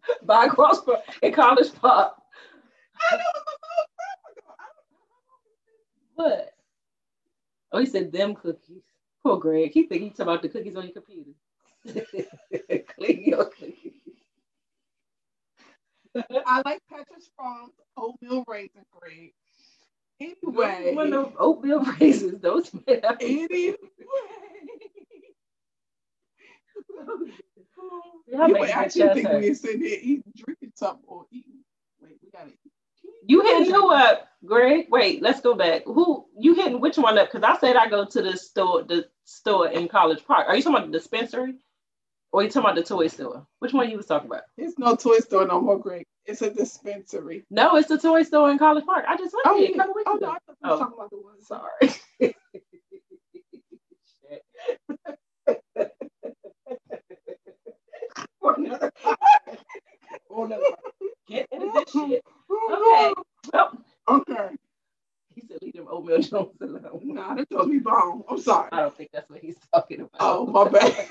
by 0.22 0.46
across 0.46 0.82
from 0.84 0.96
in 1.22 1.32
College 1.32 1.72
Park. 1.74 2.14
I 3.10 3.16
know 3.16 3.22
it's. 3.34 3.46
What? 6.14 6.50
Oh, 7.72 7.78
he 7.78 7.86
said 7.86 8.12
them 8.12 8.34
cookies. 8.34 8.82
Poor 9.22 9.38
Greg. 9.38 9.72
He 9.72 9.84
think 9.86 10.02
he 10.02 10.10
talking 10.10 10.22
about 10.22 10.42
the 10.42 10.48
cookies 10.48 10.76
on 10.76 10.84
your 10.84 10.92
computer. 10.94 11.32
Clean 12.96 13.24
your. 13.24 13.50
I 16.46 16.62
like 16.64 16.80
Pepperidge 16.90 17.28
Farms 17.36 17.74
oatmeal 17.96 18.44
raisin 18.48 18.84
bread. 18.98 19.30
Anyway, 20.20 20.94
One 20.94 21.12
of 21.12 21.34
oatmeal 21.38 21.80
raisins. 22.00 22.40
Those 22.40 22.70
anyway. 23.20 23.74
You 28.26 28.56
would 28.58 28.70
actually 28.70 29.08
think 29.10 29.28
we're 29.28 29.54
sitting 29.54 29.82
here 29.82 29.98
eating, 30.00 30.32
drinking 30.36 30.72
something, 30.74 31.04
or 31.06 31.26
eating. 31.30 31.60
Wait, 32.00 32.18
we 32.22 32.30
gotta 32.30 32.50
eat. 32.50 32.72
You 33.26 33.42
hitting 33.42 33.72
who 33.74 33.92
up, 33.92 34.28
Greg? 34.44 34.86
Wait, 34.90 35.22
let's 35.22 35.40
go 35.40 35.54
back. 35.54 35.82
Who 35.84 36.26
you 36.38 36.54
hitting 36.54 36.80
which 36.80 36.96
one 36.98 37.18
up? 37.18 37.30
Because 37.32 37.44
I 37.44 37.58
said 37.60 37.76
I 37.76 37.88
go 37.88 38.04
to 38.04 38.22
the 38.22 38.36
store, 38.36 38.82
the 38.84 39.06
store 39.24 39.68
in 39.68 39.88
College 39.88 40.24
Park. 40.24 40.46
Are 40.48 40.56
you 40.56 40.62
talking 40.62 40.76
about 40.76 40.92
the 40.92 40.98
dispensary? 40.98 41.54
Or 42.36 42.44
you 42.44 42.50
talking 42.50 42.70
about 42.70 42.76
the 42.76 42.84
toy 42.84 43.08
store? 43.08 43.46
Which 43.60 43.72
one 43.72 43.90
you 43.90 43.96
was 43.96 44.06
talking 44.06 44.28
about? 44.30 44.42
It's 44.58 44.78
no 44.78 44.94
toy 44.94 45.20
store 45.20 45.46
no 45.46 45.62
more, 45.62 45.78
Greg. 45.80 46.04
It's 46.26 46.42
a 46.42 46.50
dispensary. 46.50 47.44
No, 47.50 47.76
it's 47.76 47.88
the 47.88 47.98
toy 47.98 48.24
store 48.24 48.50
in 48.50 48.58
College 48.58 48.84
Park. 48.84 49.06
I 49.08 49.16
just 49.16 49.34
went 49.34 49.46
Oh, 49.48 49.58
there 49.58 49.68
a 49.70 49.76
yeah. 49.76 49.84
Oh, 50.06 50.18
no, 50.20 50.28
I 50.30 50.38
thought 50.46 50.56
we 50.62 50.68
were 50.68 50.74
Oh. 50.74 50.78
talking 50.80 50.94
about 50.98 51.10
the 51.10 51.18
one. 51.18 51.42
Sorry. 51.42 51.94
Get 61.28 61.48
into 61.52 61.72
this 61.74 61.92
shit. 61.92 62.24
Okay. 62.72 63.14
Well, 63.54 63.78
Okay. 64.08 64.50
he 65.34 65.42
said 65.42 65.58
leave 65.62 65.74
them 65.74 65.88
oatmeal 65.90 66.20
Jones 66.20 66.56
alone. 66.60 67.00
Nah, 67.04 67.34
that 67.34 67.50
told 67.50 67.68
me 67.70 67.78
wrong. 67.78 68.24
I'm 68.30 68.40
sorry. 68.40 68.68
I 68.72 68.80
don't 68.82 68.96
think 68.96 69.10
that's 69.12 69.30
what 69.30 69.40
he's 69.40 69.56
talking 69.74 70.00
about. 70.02 70.10
Oh, 70.20 70.46
my 70.46 70.68
bad. 70.68 71.06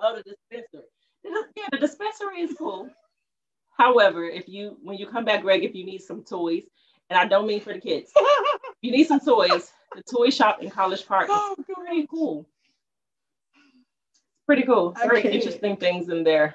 oh, 0.00 0.16
the 0.16 0.22
dispensary. 0.22 0.88
The 1.24 1.30
dis- 1.30 1.52
Yeah, 1.56 1.66
the 1.72 1.78
dispensary 1.78 2.40
is 2.42 2.54
cool. 2.58 2.90
However, 3.84 4.24
if 4.24 4.48
you 4.48 4.78
when 4.82 4.96
you 4.96 5.06
come 5.06 5.26
back, 5.26 5.42
Greg, 5.42 5.62
if 5.62 5.74
you 5.74 5.84
need 5.84 6.00
some 6.00 6.22
toys, 6.24 6.62
and 7.10 7.18
I 7.18 7.26
don't 7.26 7.46
mean 7.46 7.60
for 7.60 7.74
the 7.74 7.80
kids, 7.80 8.10
you 8.80 8.90
need 8.90 9.06
some 9.06 9.20
toys, 9.20 9.70
the 9.94 10.02
toy 10.10 10.30
shop 10.30 10.62
in 10.62 10.70
College 10.70 11.06
Park 11.06 11.24
is 11.24 11.30
oh, 11.34 11.54
pretty 11.70 12.06
cool. 12.06 12.46
Pretty 14.46 14.62
cool. 14.62 14.96
Very 15.02 15.20
interesting 15.22 15.76
things 15.76 16.08
in 16.08 16.24
there. 16.24 16.54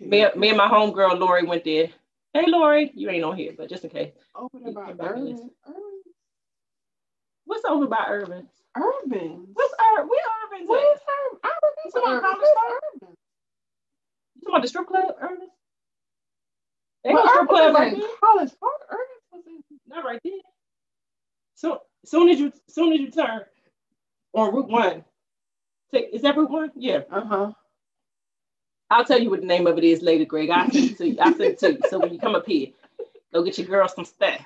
Me, 0.00 0.26
me 0.36 0.48
and 0.50 0.56
my 0.58 0.68
homegirl 0.68 1.18
Lori 1.18 1.42
went 1.44 1.64
there. 1.64 1.88
Hey 2.32 2.44
Lori, 2.46 2.92
you 2.94 3.10
ain't 3.10 3.24
on 3.24 3.36
here, 3.36 3.52
but 3.58 3.68
just 3.68 3.82
in 3.82 3.90
case. 3.90 4.12
Open 4.36 4.60
You 4.64 4.70
about 4.70 4.96
can 4.98 5.00
Urban. 5.00 5.50
Urban. 5.66 6.02
What's 7.44 7.64
over 7.64 7.88
by 7.88 8.04
Urban? 8.08 8.46
Urban. 8.76 9.48
What's 9.54 9.74
Urban? 9.98 10.08
Where 10.08 10.24
Urban's 10.46 10.68
What 10.68 10.80
at? 10.80 10.94
is 10.94 11.00
Urban? 11.10 11.40
Urban 11.44 11.72
is 11.86 11.94
You 11.94 12.00
talking 12.02 12.18
about 12.18 12.22
Urban. 12.22 12.22
College 12.22 12.54
Park? 12.54 12.82
Urban. 12.94 13.16
You 14.36 14.42
talking 14.42 14.54
about 14.54 14.62
the 14.62 14.68
strip 14.68 14.86
club, 14.86 15.14
Urban? 15.20 15.39
They 17.48 17.54
Well, 17.54 17.56
got 17.56 17.70
a 17.70 17.74
strip 17.74 17.74
Urban 17.74 17.74
club 17.74 17.76
was 17.78 17.92
right 17.92 17.94
in. 17.94 18.02
College. 18.22 18.50
Urban 18.90 19.06
was 19.32 19.44
in. 19.46 19.62
Not 19.88 20.04
right 20.04 20.20
there. 20.24 20.32
So 21.56 21.82
soon 22.06 22.30
as 22.30 22.40
you 22.40 22.52
soon 22.68 22.92
as 22.94 23.00
you 23.00 23.10
turn 23.10 23.42
on 24.34 24.54
Route 24.54 24.68
One, 24.68 25.04
take 25.92 26.10
is 26.12 26.22
that 26.22 26.36
Route 26.36 26.50
One? 26.50 26.72
Yeah. 26.76 27.02
Uh 27.12 27.24
huh. 27.24 27.52
I'll 28.90 29.04
tell 29.04 29.20
you 29.20 29.30
what 29.30 29.40
the 29.40 29.46
name 29.46 29.66
of 29.66 29.78
it 29.78 29.84
is 29.84 30.02
later, 30.02 30.24
Greg. 30.26 30.50
I 30.50 30.68
send 30.68 30.90
it 30.92 30.98
to 30.98 31.08
you. 31.08 31.18
I 31.20 31.30
send 31.32 31.42
it 31.42 31.58
to 31.60 31.72
you. 31.74 31.80
So 31.88 32.00
when 32.00 32.12
you 32.14 32.20
come 32.20 32.36
up 32.36 32.46
here, 32.46 32.68
go 33.34 33.42
get 33.44 33.58
your 33.58 33.66
girl 33.68 33.88
some 33.88 34.04
stuff. 34.06 34.40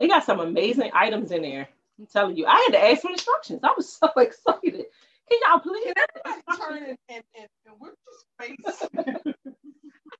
They 0.00 0.08
got 0.08 0.24
some 0.24 0.40
amazing 0.40 0.90
items 0.94 1.32
in 1.32 1.42
there. 1.42 1.68
I'm 1.98 2.06
telling 2.06 2.36
you. 2.36 2.46
I 2.46 2.56
had 2.68 2.72
to 2.78 2.84
ask 2.90 3.02
for 3.02 3.10
instructions. 3.10 3.60
I 3.64 3.72
was 3.76 3.92
so 3.92 4.08
excited. 4.18 4.86
Can 5.30 5.38
y'all 5.48 5.60
please? 5.60 5.84
Can 5.84 5.94
everybody 5.96 6.60
turn 6.60 6.88
and, 6.90 6.98
and, 7.08 7.24
and, 7.38 7.80
whip 7.80 7.94
your 8.06 8.48
face? 8.48 8.80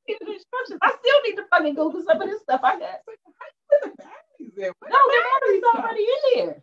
Get 0.06 0.18
the 0.20 0.32
instructions. 0.32 0.78
I 0.82 0.90
still 0.90 1.20
need 1.26 1.36
to 1.36 1.44
fucking 1.50 1.74
Google 1.74 2.02
some 2.04 2.20
of 2.20 2.28
this 2.28 2.42
stuff 2.42 2.60
I 2.62 2.78
got. 2.78 3.00
Where 3.04 3.16
the 3.82 3.90
batteries 3.90 4.68
at? 4.68 4.74
Where 4.78 4.90
No, 4.90 4.98
the 5.06 5.16
the 5.16 5.22
batteries 5.40 5.62
already 5.74 6.02
in 6.02 6.18
there. 6.34 6.62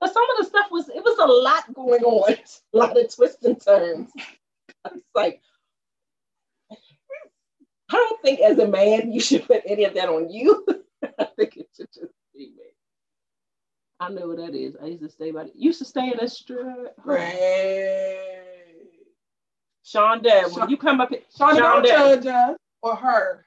But 0.00 0.12
some 0.12 0.24
of 0.30 0.36
the 0.38 0.44
stuff 0.44 0.66
was 0.70 0.88
it 0.88 1.02
was 1.02 1.18
a 1.18 1.26
lot 1.26 1.72
going 1.74 2.02
on, 2.02 2.32
a 2.74 2.76
lot 2.76 2.98
of 2.98 3.14
twists 3.14 3.44
and 3.44 3.60
turns. 3.60 4.10
It's 4.94 5.04
like, 5.14 5.40
I 6.70 6.76
don't 7.92 8.22
think 8.22 8.40
as 8.40 8.58
a 8.58 8.68
man 8.68 9.12
you 9.12 9.20
should 9.20 9.46
put 9.46 9.62
any 9.66 9.84
of 9.84 9.94
that 9.94 10.08
on 10.08 10.30
you. 10.30 10.66
I 11.18 11.24
think 11.36 11.56
it 11.56 11.68
should 11.76 11.88
just 11.92 12.12
be 12.34 12.52
me. 12.56 12.75
I 13.98 14.10
know 14.10 14.28
what 14.28 14.36
that 14.38 14.54
is. 14.54 14.76
I 14.82 14.86
used 14.86 15.02
to 15.02 15.08
stay 15.08 15.30
by. 15.30 15.44
You 15.44 15.50
used 15.54 15.78
to 15.78 15.84
stay 15.84 16.12
in 16.12 16.20
a 16.20 16.28
strip. 16.28 16.96
Great. 17.02 18.18
Shonda, 19.84 20.44
when 20.44 20.52
Sha- 20.52 20.66
you 20.66 20.76
come 20.76 21.00
up, 21.00 21.10
here, 21.10 21.20
Shonda, 21.38 21.60
Shonda. 21.60 21.86
judge 21.86 22.26
us 22.26 22.56
or 22.82 22.96
her. 22.96 23.46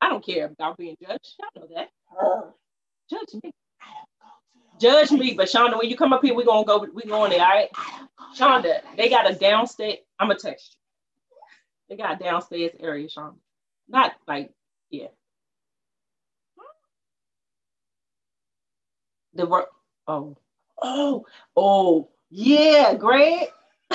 I 0.00 0.08
don't 0.08 0.24
care 0.24 0.46
about 0.46 0.76
being 0.76 0.96
judged. 1.00 1.34
Y'all 1.38 1.62
know 1.62 1.74
that. 1.74 1.88
Her. 2.10 2.52
Judge 3.08 3.42
me. 3.42 3.52
Judge 4.80 5.10
me, 5.12 5.32
but 5.34 5.46
Shonda, 5.48 5.78
when 5.78 5.88
you 5.88 5.96
come 5.96 6.12
up 6.12 6.22
here, 6.22 6.34
we're 6.34 6.44
gonna 6.44 6.66
go. 6.66 6.86
We 6.92 7.02
going 7.04 7.30
there, 7.30 7.40
all 7.40 7.46
right? 7.48 7.70
Shonda, 8.36 8.80
they 8.96 9.08
got 9.08 9.30
a 9.30 9.34
downstairs. 9.34 9.98
I'm 10.18 10.28
gonna 10.28 10.38
text 10.38 10.76
you. 11.88 11.96
They 11.96 12.02
got 12.02 12.20
a 12.20 12.22
downstairs 12.22 12.72
area, 12.80 13.08
Shonda. 13.08 13.36
Not 13.88 14.12
like, 14.26 14.50
yeah. 14.90 15.06
The 19.34 19.46
work. 19.46 19.68
Oh, 20.08 20.36
oh, 20.82 21.26
oh, 21.56 22.08
yeah, 22.30 22.94
Greg. 22.94 23.48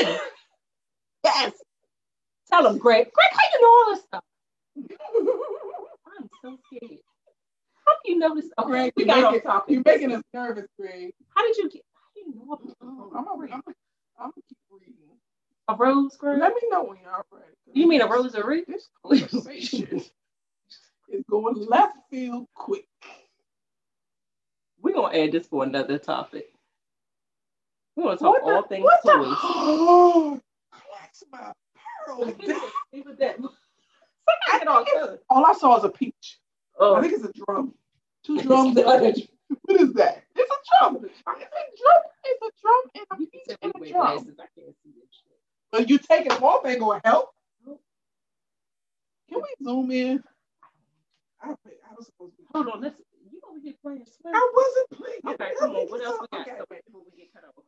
yes. 1.09 1.53
Tell 2.49 2.67
him, 2.67 2.77
Greg. 2.79 3.09
Greg, 3.13 3.29
how 3.31 3.47
you 3.53 3.61
know 3.61 3.69
all 3.69 3.95
this 3.95 4.03
stuff? 4.05 4.23
I'm 6.19 6.29
so 6.43 6.57
scared. 6.67 6.99
How 7.85 7.93
do 8.05 8.11
you 8.11 8.19
know 8.19 8.35
this? 8.35 8.45
Okay, 8.59 8.69
Greg, 8.69 8.93
we 8.97 9.05
got 9.05 9.35
it- 9.35 9.43
topic. 9.43 9.73
You're 9.73 9.83
making 9.85 10.13
us 10.13 10.23
nervous, 10.33 10.67
Greg. 10.79 11.13
How 11.35 11.45
did 11.47 11.57
you 11.57 11.69
get? 11.69 11.83
How 11.95 12.09
do 12.15 12.21
you 12.21 12.35
know 12.35 13.11
I'm 13.15 13.25
gonna 13.25 13.53
I'm 13.53 13.61
I'm 14.19 14.31
keep 14.33 14.57
reading. 14.71 14.95
a 15.69 15.75
rose, 15.75 16.17
Greg? 16.17 16.39
Let 16.39 16.53
me 16.55 16.61
know 16.69 16.83
when 16.85 16.97
y'all 17.03 17.23
ready. 17.31 17.45
You 17.73 17.87
mean 17.87 18.01
a 18.01 18.07
rosary? 18.07 18.63
This 18.67 18.89
conversation 19.05 20.01
is 21.09 21.23
going 21.29 21.55
left 21.67 21.97
field 22.11 22.47
quick. 22.55 22.85
We're 24.81 24.93
gonna 24.95 25.17
add 25.17 25.31
this 25.31 25.47
for 25.47 25.63
another 25.63 25.97
topic. 25.99 26.53
We're 27.95 28.05
gonna 28.05 28.17
talk 28.17 28.33
What 28.33 28.45
the- 28.45 28.51
all 28.55 28.63
things 28.63 28.83
what 28.83 29.01
the- 29.03 29.11
toys. 29.13 29.37
Oh, 29.43 30.41
clutch 30.71 31.23
my 31.31 31.53
pearl. 32.05 32.25
That. 33.19 33.39
On 34.67 34.85
good. 34.85 35.19
All 35.29 35.45
I 35.45 35.53
saw 35.53 35.77
is 35.77 35.83
a 35.83 35.89
peach. 35.89 36.39
I 36.79 36.83
Oh, 36.83 37.01
think 37.01 37.13
it's 37.13 37.23
a 37.25 37.33
drum. 37.33 37.73
Two 38.23 38.41
drums. 38.41 38.75
what 38.75 39.81
is 39.81 39.93
that? 39.93 40.23
It's 40.35 40.51
a 40.51 40.79
drum. 40.79 40.97
It's 41.05 41.19
a 41.19 41.23
drum. 41.23 42.03
It's 42.23 42.41
a 42.41 42.51
drum 42.61 42.81
and 42.95 43.05
a 43.11 43.15
peach 43.17 43.41
and 43.61 43.71
a 43.75 43.79
drum. 43.91 43.91
glasses. 43.91 44.39
I 44.39 44.45
can't 44.57 44.75
see 44.83 44.91
this 44.95 45.09
shit. 45.11 45.39
But 45.71 45.89
you 45.89 45.97
take 45.97 46.25
it 46.27 46.41
off, 46.41 46.65
ain't 46.65 46.79
gonna 46.79 47.01
help. 47.03 47.31
Can 47.65 49.41
we 49.41 49.65
zoom 49.65 49.91
in? 49.91 50.23
I, 51.41 51.49
I 51.51 51.55
was 51.97 52.05
supposed 52.07 52.37
to. 52.37 52.43
Hold 52.53 52.67
on, 52.69 52.81
let's. 52.81 52.95
Over 53.61 53.67
here 53.69 53.73
playing 53.81 54.05
Swift? 54.05 54.35
I 54.35 54.51
wasn't 54.55 54.89
playing. 55.01 55.35
Okay, 55.35 55.51
come 55.59 55.71
on. 55.71 55.87
What 55.87 56.03
else 56.03 56.19
we 56.21 56.37
got? 56.37 56.41
Okay. 56.47 56.57
So 56.57 56.65
wait, 56.69 56.85
before 56.85 57.01
we 57.05 57.17
get 57.17 57.33
cut 57.33 57.43
off. 57.45 57.63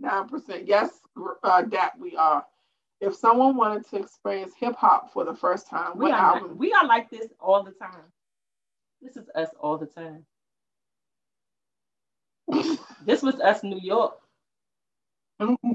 Nine 0.00 0.28
percent. 0.28 0.66
Yes, 0.66 0.90
uh, 1.42 1.62
that 1.62 1.98
we 1.98 2.16
are. 2.16 2.44
If 3.00 3.14
someone 3.14 3.56
wanted 3.56 3.88
to 3.90 3.96
experience 3.96 4.52
hip 4.58 4.74
hop 4.76 5.12
for 5.12 5.24
the 5.24 5.34
first 5.34 5.68
time, 5.68 5.96
We 5.96 6.04
what 6.06 6.12
are, 6.12 6.36
album? 6.36 6.50
like, 6.50 6.58
we 6.58 6.72
are 6.72 6.86
like 6.86 7.10
this 7.10 7.28
all 7.40 7.62
the 7.62 7.70
time. 7.72 8.02
This 9.00 9.16
is 9.16 9.28
us 9.34 9.48
all 9.60 9.78
the 9.78 9.86
time. 9.86 10.24
This 13.04 13.22
was 13.22 13.40
us, 13.40 13.62
New 13.62 13.78
York. 13.80 14.18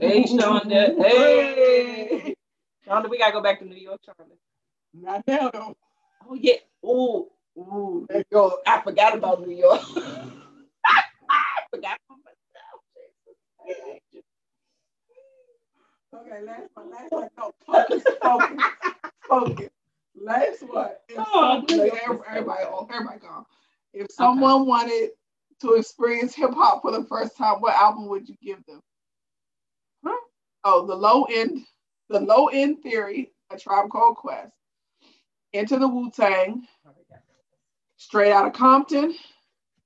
Hey, 0.02 0.24
Shonda. 0.24 0.98
Hey. 0.98 2.36
Shonda, 2.88 3.10
we 3.10 3.18
gotta 3.18 3.32
go 3.32 3.42
back 3.42 3.60
to 3.60 3.66
New 3.66 3.76
York, 3.78 4.02
Shonda. 4.08 4.36
Not 4.94 5.24
now 5.28 5.50
though. 5.52 5.78
Oh 6.28 6.36
yeah. 6.36 6.56
Oh, 6.84 7.30
Ooh, 7.58 8.06
there 8.10 8.20
you 8.20 8.24
go. 8.32 8.58
I 8.66 8.82
forgot 8.82 9.16
about 9.16 9.46
New 9.48 9.56
York. 9.56 9.82
I 10.86 11.62
forgot 11.72 11.98
about 12.10 12.20
myself. 12.26 12.82
Okay, 16.16 16.42
last 16.46 16.70
one. 16.76 16.92
Last 16.92 17.12
one. 17.12 17.30
No, 17.38 17.52
focus, 17.66 18.04
focus, 18.22 18.64
focus. 19.28 19.70
Last 20.16 20.62
one. 20.64 20.92
If 21.10 21.18
Oh, 21.20 21.64
some- 21.68 21.78
New 21.78 21.84
like, 21.84 21.92
York 21.92 22.02
every- 22.04 22.16
is 22.18 22.24
everybody, 22.30 22.64
oh, 22.66 22.88
everybody 22.92 23.20
gone. 23.20 23.46
If 23.94 24.08
someone 24.12 24.66
wanted 24.66 25.12
to 25.62 25.74
experience 25.74 26.34
hip 26.36 26.52
hop 26.54 26.82
for 26.82 26.92
the 26.92 27.04
first 27.06 27.38
time, 27.38 27.62
what 27.62 27.76
album 27.76 28.08
would 28.08 28.28
you 28.28 28.36
give 28.42 28.64
them? 28.66 28.82
Huh? 30.06 30.18
Oh, 30.64 30.86
the 30.86 30.96
low 30.96 31.24
end, 31.26 31.66
the 32.10 32.20
low 32.20 32.48
end 32.48 32.82
theory, 32.84 33.32
a 33.52 33.58
tribe 33.58 33.90
called 33.90 34.18
Quest. 34.18 34.54
Into 35.54 35.78
the 35.78 35.88
Wu 35.88 36.10
Tang, 36.10 36.68
straight 38.04 38.32
out 38.32 38.46
of 38.46 38.54
Compton, 38.54 39.16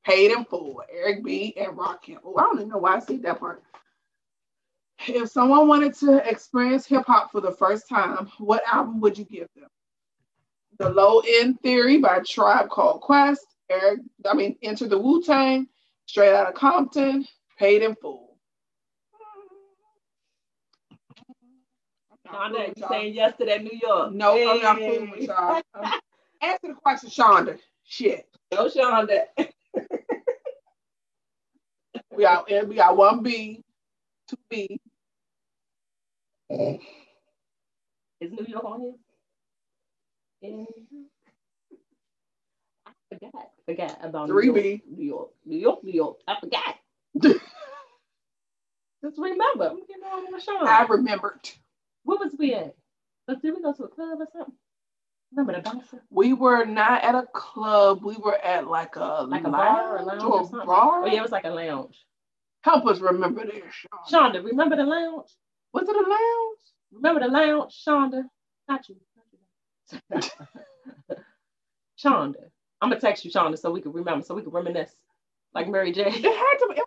paid 0.03 0.31
in 0.31 0.43
full. 0.45 0.81
Eric 0.91 1.23
B. 1.23 1.53
and 1.57 1.77
Rakim. 1.77 2.17
Oh, 2.23 2.35
I 2.37 2.41
don't 2.41 2.57
even 2.57 2.69
know 2.69 2.79
why 2.79 2.95
I 2.95 2.99
see 2.99 3.17
that 3.17 3.39
part. 3.39 3.63
If 5.07 5.29
someone 5.29 5.67
wanted 5.67 5.93
to 5.99 6.27
experience 6.27 6.87
hip 6.87 7.05
hop 7.05 7.31
for 7.31 7.39
the 7.39 7.51
first 7.51 7.87
time, 7.87 8.29
what 8.39 8.63
album 8.65 8.99
would 9.01 9.17
you 9.17 9.25
give 9.25 9.47
them? 9.55 9.69
The 10.79 10.89
Low 10.89 11.21
End 11.27 11.59
Theory 11.61 11.99
by 11.99 12.19
Tribe 12.27 12.69
Called 12.69 13.01
Quest. 13.01 13.45
Eric, 13.69 13.99
I 14.25 14.33
mean, 14.33 14.57
Enter 14.63 14.87
the 14.87 14.97
Wu 14.97 15.21
Tang, 15.21 15.67
Straight 16.07 16.33
Out 16.33 16.47
of 16.47 16.55
Compton, 16.55 17.27
Paid 17.59 17.83
in 17.83 17.95
Full. 17.95 18.37
Shonda, 22.27 22.75
you 22.75 22.85
saying 22.89 23.13
yes 23.13 23.37
to 23.37 23.45
that 23.45 23.63
New 23.63 23.79
York? 23.81 24.13
No, 24.13 24.51
I'm 24.51 24.61
not 24.61 24.77
fooling 24.77 25.11
with 25.11 25.21
y'all. 25.21 25.61
Um, 25.75 25.85
Answer 26.41 26.67
the 26.67 26.73
question, 26.73 27.09
Shonda. 27.09 27.57
Shit. 27.87 28.27
No, 28.53 28.69
Shonda. 28.69 29.25
We 32.15 32.23
got 32.23 32.49
we 32.67 32.75
got 32.75 32.97
one 32.97 33.23
B, 33.23 33.63
two 34.29 34.37
B. 34.49 34.79
Is 38.21 38.31
New 38.31 38.45
York 38.47 38.65
on 38.65 38.81
here? 40.41 40.65
I 42.87 42.91
forgot. 43.15 43.47
Forgot 43.67 43.99
about 44.03 44.27
Three 44.29 44.47
New 44.47 44.53
York. 44.53 44.63
B. 44.63 44.83
New 44.89 45.05
York. 45.05 45.29
New 45.45 45.57
York. 45.57 45.83
New 45.83 45.93
York. 45.93 46.17
I 46.27 46.39
forgot. 46.39 46.75
Just 49.03 49.17
remember. 49.19 49.69
I'm 49.69 49.79
getting 49.87 50.03
on 50.03 50.33
with 50.33 50.43
Sean. 50.43 50.67
I 50.67 50.85
remembered. 50.85 51.49
Where 52.03 52.17
was 52.19 52.35
we 52.39 52.53
at? 52.55 52.75
Did 53.29 53.55
we 53.55 53.61
go 53.61 53.73
to 53.73 53.83
a 53.83 53.87
club 53.89 54.19
or 54.21 54.27
something? 54.33 54.55
Remember 55.35 55.53
the 55.53 55.61
bouncer? 55.61 56.01
We 56.09 56.33
were 56.33 56.65
not 56.65 57.03
at 57.03 57.15
a 57.15 57.25
club. 57.33 58.03
We 58.03 58.15
were 58.17 58.37
at 58.37 58.67
like 58.67 58.95
a 58.95 59.23
Like 59.29 59.43
a 59.43 59.49
bar 59.49 59.97
or 59.99 60.03
lounge 60.03 60.07
lounge 60.21 60.23
or 60.23 60.39
or 60.39 60.43
something? 60.45 60.65
bar. 60.67 61.03
Oh 61.03 61.05
yeah, 61.07 61.19
it 61.19 61.21
was 61.21 61.31
like 61.31 61.45
a 61.45 61.49
lounge. 61.49 62.05
Help 62.63 62.85
us 62.87 62.99
remember 62.99 63.45
this, 63.45 63.63
Sean. 63.71 64.33
Shonda, 64.33 64.43
remember 64.43 64.75
the 64.75 64.83
lounge? 64.85 65.29
Was 65.73 65.87
it 65.87 65.95
a 65.95 65.99
lounge? 65.99 66.59
Remember 66.93 67.19
the 67.21 67.27
lounge, 67.27 67.73
Shonda? 67.87 68.23
Not 68.67 68.87
you. 68.89 68.95
Not 70.09 70.25
you. 71.09 71.15
Shonda. 72.03 72.35
I'm 72.81 72.89
gonna 72.89 72.99
text 73.01 73.25
you, 73.25 73.31
Shonda, 73.31 73.57
so 73.57 73.71
we 73.71 73.81
can 73.81 73.91
remember, 73.91 74.23
so 74.25 74.35
we 74.35 74.41
can 74.41 74.51
reminisce. 74.51 74.91
Like 75.53 75.67
Mary 75.69 75.91
J. 75.91 76.01
It 76.07 76.13
had 76.13 76.57
to 76.59 76.67
be. 76.73 76.81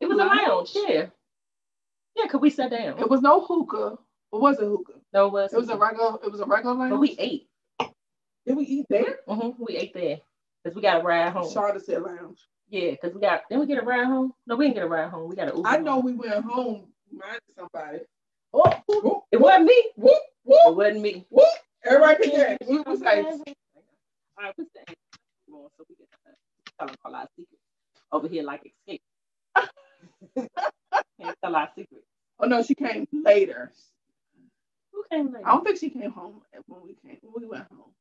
It 0.00 0.06
was 0.08 0.18
a 0.18 0.24
lounge, 0.24 0.70
yeah. 0.74 1.06
Yeah, 2.16 2.26
cause 2.28 2.40
we 2.40 2.50
sat 2.50 2.70
down. 2.70 2.98
It 2.98 3.08
was 3.10 3.20
no 3.20 3.40
hookah. 3.44 3.98
It 4.32 4.40
wasn't 4.40 4.68
hookah. 4.68 5.00
No, 5.12 5.26
it 5.26 5.32
was. 5.32 5.52
It 5.52 5.58
was 5.58 5.68
a 5.68 5.76
regular. 5.76 6.16
It 6.24 6.30
was 6.32 6.40
a 6.40 6.46
regular 6.46 6.74
lounge. 6.74 6.90
But 6.92 7.00
we 7.00 7.16
ate. 7.18 7.48
Did 8.46 8.56
we 8.56 8.64
eat 8.64 8.86
there? 8.90 9.18
hmm 9.28 9.50
We 9.58 9.76
ate 9.76 9.94
there. 9.94 10.18
Cause 10.64 10.74
we 10.74 10.82
got 10.82 11.00
a 11.02 11.04
ride 11.04 11.32
home. 11.32 11.52
Shonda 11.52 11.82
said 11.82 12.02
lounge. 12.02 12.38
Yeah, 12.70 12.94
cause 12.96 13.12
we 13.14 13.20
got. 13.20 13.42
Didn't 13.50 13.60
we 13.68 13.74
get 13.74 13.82
a 13.82 13.86
ride 13.86 14.06
home? 14.06 14.32
No, 14.46 14.56
we 14.56 14.66
didn't 14.66 14.76
get 14.76 14.84
a 14.84 14.88
ride 14.88 15.10
home. 15.10 15.28
We 15.28 15.36
got 15.36 15.48
an 15.48 15.56
Uber. 15.56 15.68
I 15.68 15.78
know 15.78 15.92
home. 15.94 16.04
we 16.06 16.12
went 16.14 16.44
home. 16.44 16.86
Minded 17.12 17.42
somebody. 17.56 17.98
Oh, 18.54 18.62
Whoop, 18.88 19.24
it 19.32 19.40
wasn't 19.40 19.66
me. 19.66 19.84
whoop, 19.96 20.12
It 20.14 20.66
whoop, 20.66 20.76
wasn't 20.76 21.00
me. 21.02 21.26
whoop. 21.30 21.46
Everybody 21.84 22.24
can. 22.24 22.30
hear. 22.32 22.58
We 22.68 22.78
was 22.80 23.00
like, 23.00 23.24
All 24.38 24.44
right, 24.44 24.52
what's 24.56 24.70
so 25.46 25.84
we 25.88 25.96
get 25.96 26.08
to 26.10 26.72
tell 26.78 26.88
them 26.88 26.96
all 27.04 27.14
our 27.14 27.28
secrets 27.36 27.62
over 28.12 28.28
here, 28.28 28.42
like 28.44 28.62
escape. 28.66 29.02
Can't 31.20 31.36
tell 31.42 31.56
our 31.56 31.68
secrets. 31.76 32.06
oh 32.40 32.46
no, 32.46 32.62
she 32.62 32.74
came 32.74 33.06
later. 33.12 33.72
Who 34.92 35.04
came 35.10 35.26
later? 35.32 35.46
I 35.46 35.52
don't 35.52 35.64
think 35.64 35.78
she 35.78 35.90
came 35.90 36.10
home 36.12 36.42
when 36.66 36.82
we 36.82 36.96
came. 37.06 37.18
When 37.22 37.42
we 37.44 37.48
went 37.48 37.66
home. 37.70 37.92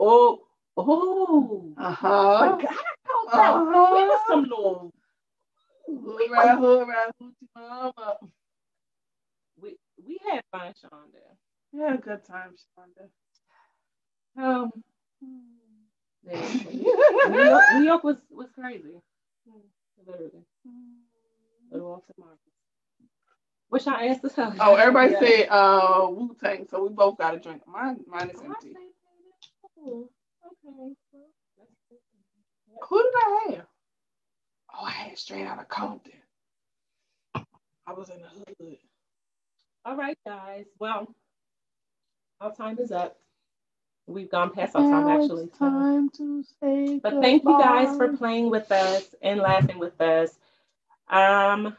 Oh, 0.00 0.40
oh. 0.78 1.74
Uh 1.78 1.92
huh. 1.92 2.56
Forgot 2.56 2.72
about 2.72 3.32
that. 3.32 3.54
Uh-huh. 3.54 3.94
We 3.96 4.02
was 4.04 4.20
some 4.28 4.42
little. 4.44 4.92
Hood 5.86 6.88
hoochie 6.88 7.32
mama. 7.56 8.18
We 9.60 9.76
we 10.06 10.18
had 10.30 10.42
fun, 10.52 10.72
Shonda. 10.82 11.36
We 11.72 11.80
had 11.80 11.94
a 11.96 11.98
good 11.98 12.24
time, 12.24 12.54
Shonda. 12.78 13.08
Um. 14.42 14.72
New 16.24 17.44
York, 17.44 17.64
New 17.74 17.84
York 17.84 18.04
was 18.04 18.16
was 18.30 18.48
crazy. 18.54 19.02
Literally. 20.06 20.44
Little 21.70 21.92
off 21.94 22.02
the 22.08 22.14
market. 22.22 22.38
What's 23.68 23.86
your 23.86 23.96
answer? 23.96 24.30
Oh, 24.60 24.76
everybody 24.76 25.14
said 25.14 25.48
uh 25.50 26.08
Wu 26.10 26.36
Tang, 26.42 26.66
so 26.70 26.82
we 26.84 26.90
both 26.90 27.18
got 27.18 27.34
a 27.34 27.38
drink. 27.38 27.62
Mine, 27.66 28.00
mine 28.08 28.30
is 28.30 28.40
I 28.40 28.46
empty. 28.46 28.76
Say 29.84 29.92
Oh, 29.92 30.08
okay. 30.46 30.94
Well, 31.12 31.28
that's 31.58 31.70
good. 31.90 31.98
Who 32.88 33.02
did 33.02 33.12
I 33.16 33.46
have? 33.56 33.66
Oh, 34.74 34.84
I 34.84 34.90
had 34.90 35.18
straight 35.18 35.46
out 35.46 35.60
of 35.60 35.68
Compton. 35.68 36.12
I 37.86 37.92
was 37.92 38.10
in 38.10 38.20
the 38.22 38.28
hood. 38.28 38.78
All 39.84 39.96
right, 39.96 40.16
guys. 40.26 40.66
Well, 40.78 41.14
our 42.40 42.54
time 42.54 42.78
is 42.78 42.92
up. 42.92 43.16
We've 44.06 44.30
gone 44.30 44.50
past 44.50 44.76
our 44.76 44.82
time 44.82 45.06
Now 45.06 45.22
actually. 45.22 45.44
it's 45.44 45.58
time 45.58 46.10
to 46.10 46.44
say 46.60 47.00
But 47.02 47.20
thank 47.20 47.44
you 47.44 47.58
guys 47.58 47.96
for 47.96 48.16
playing 48.16 48.50
with 48.50 48.70
us 48.72 49.14
and 49.22 49.40
laughing 49.40 49.78
with 49.78 50.00
us. 50.00 50.36
Um, 51.08 51.76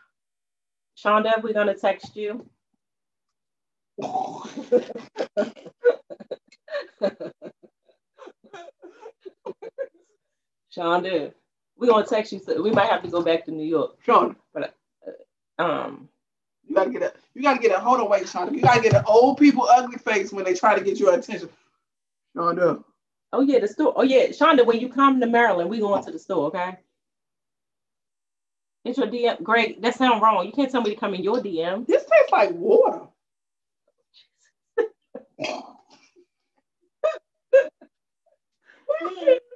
Shonda, 0.98 1.41
we're 1.41 1.53
gonna 1.53 1.76
text 1.76 2.15
you. 2.15 2.45
Shonda, 10.76 11.34
we're 11.77 11.88
gonna 11.88 12.06
text 12.06 12.31
you. 12.31 12.39
So 12.39 12.61
we 12.61 12.72
might 12.72 12.89
have 12.89 13.03
to 13.03 13.10
go 13.10 13.22
back 13.22 13.45
to 13.45 13.52
New 13.52 13.65
York. 13.65 13.98
Shonda. 14.06 14.35
Sean, 14.56 14.65
Um, 15.57 16.10
you 16.68 16.76
gotta 16.76 16.89
get 16.89 17.03
a 17.03 17.14
you 17.34 17.41
gotta 17.41 17.60
get 17.60 17.76
a 17.76 17.80
hold 17.80 17.99
on, 17.99 18.10
wait, 18.10 18.27
Sean. 18.27 18.53
You 18.53 18.61
gotta 18.61 18.81
get 18.81 18.93
an 18.93 19.03
old 19.07 19.38
people 19.38 19.64
ugly 19.64 19.98
face 19.98 20.31
when 20.31 20.45
they 20.45 20.53
try 20.53 20.77
to 20.77 20.84
get 20.84 20.99
your 20.99 21.14
attention. 21.14 21.49
Sean, 22.35 22.84
oh 23.34 23.41
yeah, 23.41 23.60
the 23.60 23.68
store. 23.68 23.93
Oh 23.95 24.03
yeah, 24.03 24.27
Shonda, 24.27 24.65
when 24.65 24.80
you 24.80 24.89
come 24.89 25.19
to 25.19 25.27
Maryland, 25.27 25.69
we 25.69 25.80
going 25.80 26.03
to 26.03 26.11
the 26.11 26.19
store, 26.19 26.48
okay? 26.48 26.77
It's 28.84 28.98
your 28.98 29.07
DM. 29.07 29.43
Greg, 29.43 29.81
that 29.81 29.95
sound 29.95 30.22
wrong. 30.22 30.45
You 30.45 30.52
can't 30.52 30.72
tell 30.72 30.81
me 30.81 30.93
to 30.93 30.99
come 30.99 31.14
in 31.14 31.23
your 31.23 31.38
DM. 31.38 31.85
this 31.85 32.03
tastes 32.03 32.31
like 32.31 32.52
water. 32.52 33.02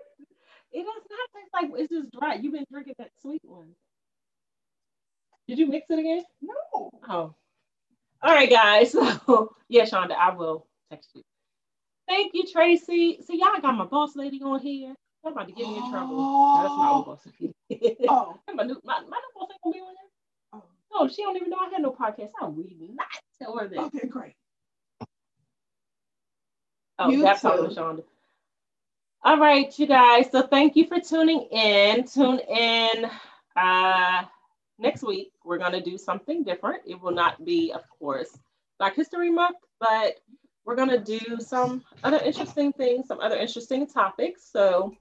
It 0.75 0.83
does 0.83 1.03
not 1.09 1.29
taste 1.33 1.53
like 1.53 1.81
it's 1.81 1.89
just 1.89 2.11
dry. 2.11 2.33
You've 2.35 2.51
been 2.51 2.65
drinking 2.69 2.95
that 2.97 3.11
sweet 3.21 3.41
one. 3.45 3.69
Did 5.47 5.57
you 5.57 5.67
mix 5.67 5.85
it 5.89 5.99
again? 5.99 6.23
No. 6.41 6.89
Oh. 7.07 7.33
All 8.21 8.33
right, 8.33 8.49
guys. 8.49 8.91
So 9.25 9.55
yeah, 9.69 9.83
Shonda, 9.83 10.15
I 10.15 10.33
will 10.33 10.67
text 10.91 11.11
you. 11.15 11.21
Thank 12.09 12.33
you, 12.33 12.45
Tracy. 12.51 13.21
See, 13.25 13.39
y'all 13.39 13.61
got 13.61 13.75
my 13.77 13.85
boss 13.85 14.17
lady 14.17 14.41
on 14.43 14.59
here. 14.59 14.93
I'm 15.25 15.31
about 15.31 15.47
to 15.47 15.53
get 15.53 15.65
me 15.65 15.77
in 15.77 15.89
trouble. 15.89 16.17
No, 16.17 16.61
that's 16.61 16.77
my 16.77 16.89
old 16.89 17.05
boss 17.05 17.27
lady. 17.39 17.53
Oh, 18.09 18.37
my, 18.53 18.63
new, 18.63 18.79
my, 18.83 18.99
my 18.99 19.17
new 19.17 19.31
boss 19.33 19.49
ain't 19.51 19.61
gonna 19.63 19.73
be 19.73 19.79
on 19.79 19.93
there. 20.53 20.61
Oh. 20.61 20.63
No, 20.93 21.07
she 21.07 21.23
don't 21.23 21.37
even 21.37 21.49
know 21.49 21.57
I 21.57 21.69
had 21.71 21.81
no 21.81 21.91
podcast. 21.91 22.31
I 22.41 22.45
will 22.45 22.65
not 22.93 23.07
tell 23.41 23.57
her 23.57 23.67
that. 23.69 23.79
okay, 23.79 24.07
great. 24.07 24.33
Oh, 26.99 27.09
you 27.09 27.21
that's 27.21 27.45
all 27.45 27.57
Shonda. 27.69 28.03
All 29.23 29.39
right, 29.39 29.77
you 29.79 29.87
guys. 29.87 30.27
So 30.31 30.43
thank 30.43 30.75
you 30.75 30.87
for 30.87 30.99
tuning 30.99 31.47
in. 31.51 32.05
Tune 32.05 32.39
in 32.39 33.09
uh, 33.55 34.23
next 34.77 35.03
week. 35.03 35.31
We're 35.43 35.57
going 35.57 35.71
to 35.71 35.81
do 35.81 35.97
something 35.97 36.43
different. 36.43 36.83
It 36.85 37.01
will 37.01 37.11
not 37.13 37.43
be, 37.43 37.71
of 37.73 37.81
course, 37.99 38.37
Black 38.77 38.95
History 38.95 39.31
Month, 39.31 39.57
but 39.79 40.19
we're 40.65 40.75
going 40.75 40.89
to 40.89 40.99
do 40.99 41.37
some 41.39 41.83
other 42.03 42.17
interesting 42.17 42.73
things, 42.73 43.07
some 43.07 43.19
other 43.19 43.37
interesting 43.37 43.87
topics. 43.87 44.49
So 44.51 44.95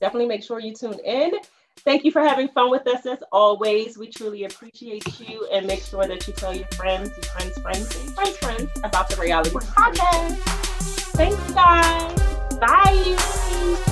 definitely 0.00 0.26
make 0.26 0.42
sure 0.42 0.60
you 0.60 0.74
tune 0.74 0.98
in. 1.04 1.32
Thank 1.78 2.04
you 2.04 2.10
for 2.10 2.20
having 2.20 2.48
fun 2.48 2.70
with 2.70 2.86
us 2.86 3.06
as 3.06 3.22
always. 3.32 3.96
We 3.96 4.08
truly 4.08 4.44
appreciate 4.44 5.20
you 5.20 5.48
and 5.52 5.66
make 5.66 5.82
sure 5.82 6.06
that 6.06 6.26
you 6.26 6.34
tell 6.34 6.54
your 6.54 6.66
friends, 6.74 7.10
your 7.10 7.24
friends, 7.24 7.58
friends, 7.58 7.96
and 7.96 8.14
friends, 8.14 8.36
friends 8.36 8.70
about 8.84 9.08
the 9.08 9.16
reality 9.16 9.50
podcast. 9.50 10.36
Thanks, 11.14 11.52
guys. 11.52 12.29
Bye. 12.60 13.89